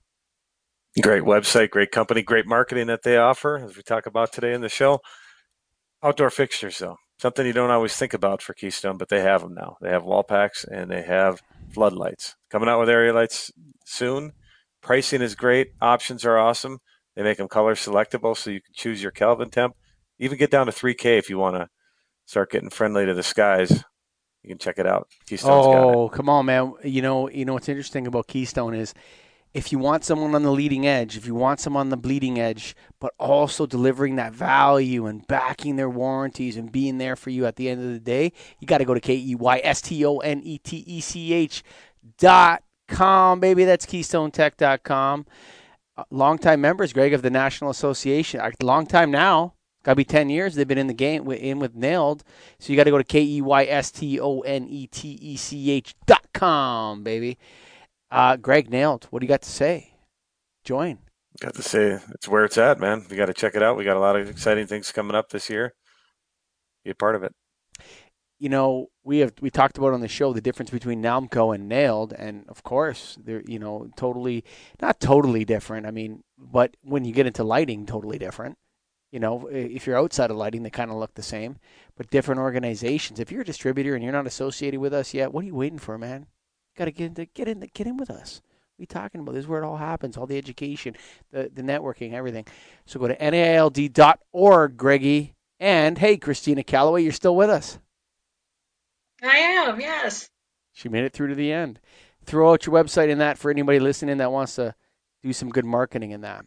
Great 1.03 1.25
website, 1.25 1.71
great 1.71 1.91
company, 1.91 2.23
great 2.23 2.47
marketing 2.47 2.87
that 2.87 3.03
they 3.03 3.19
offer, 3.19 3.59
as 3.59 3.77
we 3.77 3.83
talk 3.83 4.07
about 4.07 4.33
today 4.33 4.55
in 4.55 4.63
the 4.63 4.71
show. 4.71 5.01
Outdoor 6.03 6.31
fixtures, 6.31 6.79
though, 6.79 6.97
something 7.19 7.47
you 7.47 7.53
don't 7.53 7.71
always 7.71 7.95
think 7.95 8.15
about 8.15 8.41
for 8.41 8.55
Keystone, 8.55 8.97
but 8.97 9.11
they 9.11 9.21
have 9.21 9.43
them 9.43 9.53
now. 9.53 9.77
They 9.83 9.91
have 9.91 10.05
wall 10.05 10.23
packs 10.23 10.65
and 10.65 10.91
they 10.91 11.03
have 11.03 11.43
floodlights. 11.71 12.37
Coming 12.51 12.69
out 12.69 12.81
with 12.81 12.89
area 12.89 13.13
lights 13.13 13.53
soon. 13.85 14.33
Pricing 14.83 15.23
is 15.23 15.35
great. 15.35 15.73
Options 15.81 16.25
are 16.25 16.39
awesome. 16.39 16.79
They 17.15 17.23
make 17.23 17.39
them 17.39 17.49
color 17.49 17.75
selectable, 17.75 18.37
so 18.37 18.51
you 18.51 18.61
can 18.61 18.75
choose 18.75 19.03
your 19.03 19.11
Kelvin 19.11 19.51
temp. 19.51 19.75
Even 20.19 20.39
get 20.39 20.51
down 20.51 20.67
to 20.67 20.73
3K 20.73 21.19
if 21.19 21.31
you 21.31 21.39
want 21.39 21.57
to 21.57 21.69
start 22.27 22.51
getting 22.51 22.71
friendly 22.71 23.07
to 23.07 23.15
the 23.15 23.23
skies. 23.23 23.85
You 24.43 24.49
can 24.49 24.59
check 24.59 24.79
it 24.79 24.87
out. 24.87 25.09
Keystone's. 25.27 25.67
Oh, 25.67 26.09
come 26.09 26.29
on, 26.29 26.47
man. 26.47 26.75
You 26.85 27.03
know, 27.03 27.29
you 27.29 27.45
know 27.45 27.55
what's 27.55 27.69
interesting 27.69 28.07
about 28.07 28.29
Keystone 28.29 28.75
is 28.75 28.95
if 29.57 29.73
you 29.73 29.79
want 29.79 30.05
someone 30.05 30.35
on 30.35 30.43
the 30.43 30.53
leading 30.53 30.87
edge, 30.87 31.17
if 31.17 31.27
you 31.27 31.35
want 31.35 31.61
someone 31.61 31.81
on 31.81 31.89
the 31.89 31.97
bleeding 31.97 32.39
edge, 32.39 32.77
but 33.01 33.15
also 33.19 33.65
delivering 33.65 34.17
that 34.17 34.35
value 34.35 35.07
and 35.07 35.27
backing 35.27 35.77
their 35.77 35.89
warranties 35.89 36.59
and 36.59 36.71
being 36.71 36.99
there 36.99 37.17
for 37.17 37.31
you 37.31 37.47
at 37.47 37.57
the 37.57 37.71
end 37.71 37.83
of 37.83 37.91
the 37.91 37.99
day, 37.99 38.35
you 38.61 38.67
got 38.67 38.79
to 38.79 38.85
go 38.85 38.93
to 38.93 39.01
K 39.01 39.17
E 39.17 39.35
Y 39.35 39.61
S 39.65 39.81
T 39.81 40.05
O 40.05 40.19
N 40.19 40.43
E 40.45 40.59
T 40.59 40.85
E 40.87 41.01
C 41.01 41.33
H 41.33 41.65
dot 42.19 42.63
com, 42.87 43.41
baby. 43.41 43.65
That's 43.65 43.87
KeystoneTech.com. 43.87 44.79
com. 44.85 45.27
longtime 46.11 46.61
members, 46.61 46.93
Greg, 46.93 47.15
of 47.15 47.23
the 47.23 47.31
National 47.31 47.71
Association. 47.71 48.41
Uh, 48.41 48.51
Long 48.61 48.87
time 48.87 49.11
now. 49.11 49.55
Got 49.85 49.93
to 49.93 49.97
be 49.97 50.05
10 50.05 50.29
years. 50.29 50.55
They've 50.55 50.69
been 50.69 50.77
in 50.77 50.89
the 50.89 50.93
game, 50.93 51.31
in 51.31 51.61
with 51.61 51.75
NAILD. 51.75 52.25
So 52.59 52.73
you 52.73 52.77
got 52.77 52.85
to 52.85 52.91
go 52.91 52.99
to 52.99 53.05
K 53.05 53.23
E 53.23 53.41
Y 53.41 53.65
S 53.65 53.91
T 53.91 54.21
O 54.21 54.41
N 54.41 54.67
E 54.69 54.87
T 54.87 55.17
E 55.19 55.37
C 55.37 55.71
H 55.71 55.95
dot 56.05 56.27
com, 56.35 57.03
baby. 57.03 57.39
Uh, 58.11 58.37
Greg 58.37 58.71
NAILD, 58.71 59.05
what 59.11 59.21
do 59.21 59.25
you 59.27 59.29
got 59.29 59.43
to 59.43 59.51
say? 59.51 59.95
Join. 60.65 60.99
Got 61.41 61.55
to 61.55 61.63
say, 61.63 62.01
it's 62.15 62.29
where 62.29 62.45
it's 62.45 62.59
at, 62.59 62.81
man. 62.81 63.05
We 63.11 63.17
got 63.17 63.27
to 63.27 63.35
check 63.35 63.55
it 63.55 63.63
out. 63.63 63.77
We 63.77 63.85
got 63.85 63.97
a 63.97 64.01
lot 64.01 64.17
of 64.17 64.29
exciting 64.29 64.67
things 64.67 64.93
coming 64.93 65.17
up 65.17 65.31
this 65.31 65.51
year. 65.51 65.75
Be 66.85 66.91
a 66.91 66.95
part 66.95 67.15
of 67.17 67.23
it. 67.23 67.35
you 68.39 68.49
know, 68.49 68.89
we 69.05 69.19
have 69.21 69.33
we 69.41 69.51
talked 69.51 69.79
about 69.79 69.95
on 69.95 70.01
the 70.01 70.09
show 70.09 70.33
the 70.33 70.41
difference 70.41 70.71
between 70.71 71.03
Namco 71.03 71.55
and 71.55 71.69
NAILD, 71.71 72.13
and 72.19 72.45
of 72.49 72.63
course 72.63 73.17
they're 73.23 73.43
you 73.47 73.59
know 73.59 73.89
totally 73.97 74.45
not 74.81 75.01
totally 75.01 75.45
different. 75.45 75.87
I 75.87 75.91
mean, 75.91 76.23
but 76.39 76.77
when 76.83 77.05
you 77.05 77.13
get 77.13 77.27
into 77.27 77.45
lighting, 77.45 77.87
totally 77.87 78.19
different. 78.19 78.59
You 79.13 79.21
know, 79.21 79.47
if 79.51 79.87
you're 79.87 79.99
outside 79.99 80.31
of 80.31 80.37
lighting, 80.37 80.63
they 80.63 80.71
kind 80.71 80.91
of 80.91 80.99
look 80.99 81.15
the 81.15 81.23
same, 81.23 81.59
but 81.97 82.11
different 82.11 82.41
organizations. 82.41 83.21
If 83.21 83.33
you're 83.33 83.43
a 83.43 83.45
distributor 83.45 83.95
and 83.95 84.03
you're 84.05 84.13
not 84.13 84.27
associated 84.27 84.81
with 84.81 84.93
us 84.93 85.15
yet, 85.15 85.33
what 85.33 85.45
are 85.45 85.47
you 85.47 85.55
waiting 85.55 85.79
for, 85.79 85.97
man? 85.97 86.27
Got 86.77 86.87
to 86.87 86.93
get 86.93 87.07
into, 87.07 87.25
get 87.27 87.49
in 87.49 87.61
get 87.73 87.87
in 87.87 87.97
with 87.97 88.11
us. 88.11 88.43
What 88.77 88.81
are 88.81 88.83
you 88.83 88.87
talking 88.87 89.21
about? 89.23 89.33
This 89.33 89.45
is 89.45 89.49
where 89.49 89.63
it 89.63 89.67
all 89.67 89.79
happens. 89.79 90.17
All 90.17 90.27
the 90.27 90.37
education, 90.37 90.97
the 91.31 91.51
the 91.53 91.63
networking, 91.63 92.13
everything. 92.13 92.47
So 92.85 93.01
go 93.01 93.09
to 93.09 93.31
naild.org, 93.31 94.77
Greggy. 94.77 95.35
And 95.59 95.97
hey, 95.97 96.19
Christina 96.19 96.63
Calloway, 96.63 97.03
you're 97.03 97.13
still 97.13 97.35
with 97.35 97.49
us. 97.49 97.79
I 99.23 99.39
am, 99.39 99.81
yes. 99.81 100.29
She 100.73 100.91
made 100.91 101.05
it 101.05 101.15
through 101.15 101.29
to 101.29 101.35
the 101.35 101.51
end. 101.51 101.81
Throw 102.25 102.53
out 102.53 102.67
your 102.67 102.75
website 102.75 103.09
in 103.09 103.17
that 103.19 103.39
for 103.39 103.51
anybody 103.51 103.81
listening 103.81 104.19
that 104.19 104.33
wants 104.33 104.57
to 104.57 104.75
do 105.23 105.33
some 105.33 105.49
good 105.49 105.65
marketing 105.65 106.11
in 106.11 106.21
that. 106.21 106.45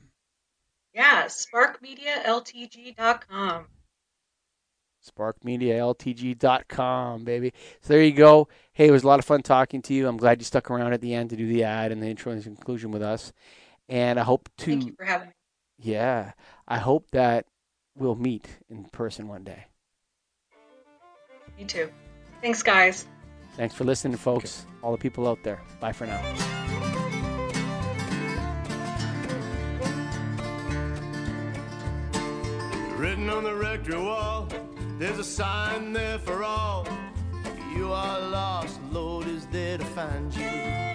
Yeah, 0.93 1.25
sparkmedialtg.com. 1.25 3.65
SparkMediaLTG.com, 5.05 7.23
baby. 7.23 7.53
So 7.81 7.93
there 7.93 8.03
you 8.03 8.11
go. 8.11 8.47
Hey, 8.73 8.87
it 8.87 8.91
was 8.91 9.03
a 9.03 9.07
lot 9.07 9.19
of 9.19 9.25
fun 9.25 9.41
talking 9.41 9.81
to 9.83 9.93
you. 9.93 10.07
I'm 10.07 10.17
glad 10.17 10.39
you 10.39 10.45
stuck 10.45 10.69
around 10.71 10.93
at 10.93 11.01
the 11.01 11.13
end 11.13 11.29
to 11.31 11.35
do 11.35 11.47
the 11.47 11.63
ad 11.63 11.91
and 11.91 12.01
the 12.01 12.07
intro 12.07 12.31
and 12.31 12.43
conclusion 12.43 12.91
with 12.91 13.01
us. 13.01 13.31
And 13.87 14.19
I 14.19 14.23
hope 14.23 14.49
to. 14.59 14.65
Thank 14.65 14.81
to, 14.81 14.87
you 14.87 14.93
for 14.97 15.05
having 15.05 15.27
me. 15.29 15.33
yeah, 15.77 16.33
I 16.67 16.77
hope 16.77 17.09
that 17.11 17.45
we'll 17.95 18.15
meet 18.15 18.47
in 18.69 18.85
person 18.85 19.27
one 19.27 19.43
day. 19.43 19.65
Me 21.57 21.65
too. 21.65 21.89
Thanks, 22.41 22.63
guys. 22.63 23.05
Thanks 23.57 23.75
for 23.75 23.83
listening, 23.83 24.17
folks. 24.17 24.65
All 24.81 24.91
the 24.91 24.97
people 24.97 25.27
out 25.27 25.39
there. 25.43 25.59
Bye 25.79 25.91
for 25.91 26.05
now. 26.05 26.21
Written 32.95 33.29
on 33.29 33.43
the 33.43 33.55
rectory 33.55 33.97
wall, 33.97 34.47
there's 34.99 35.17
a 35.17 35.23
sign 35.23 35.93
there 35.93 36.19
for 36.19 36.43
all. 36.43 36.85
If 37.45 37.77
you 37.77 37.91
are 37.91 38.19
lost, 38.19 38.81
the 38.91 38.99
Lord 38.99 39.27
is 39.27 39.45
there 39.47 39.77
to 39.77 39.85
find 39.85 40.35
you. 40.35 40.88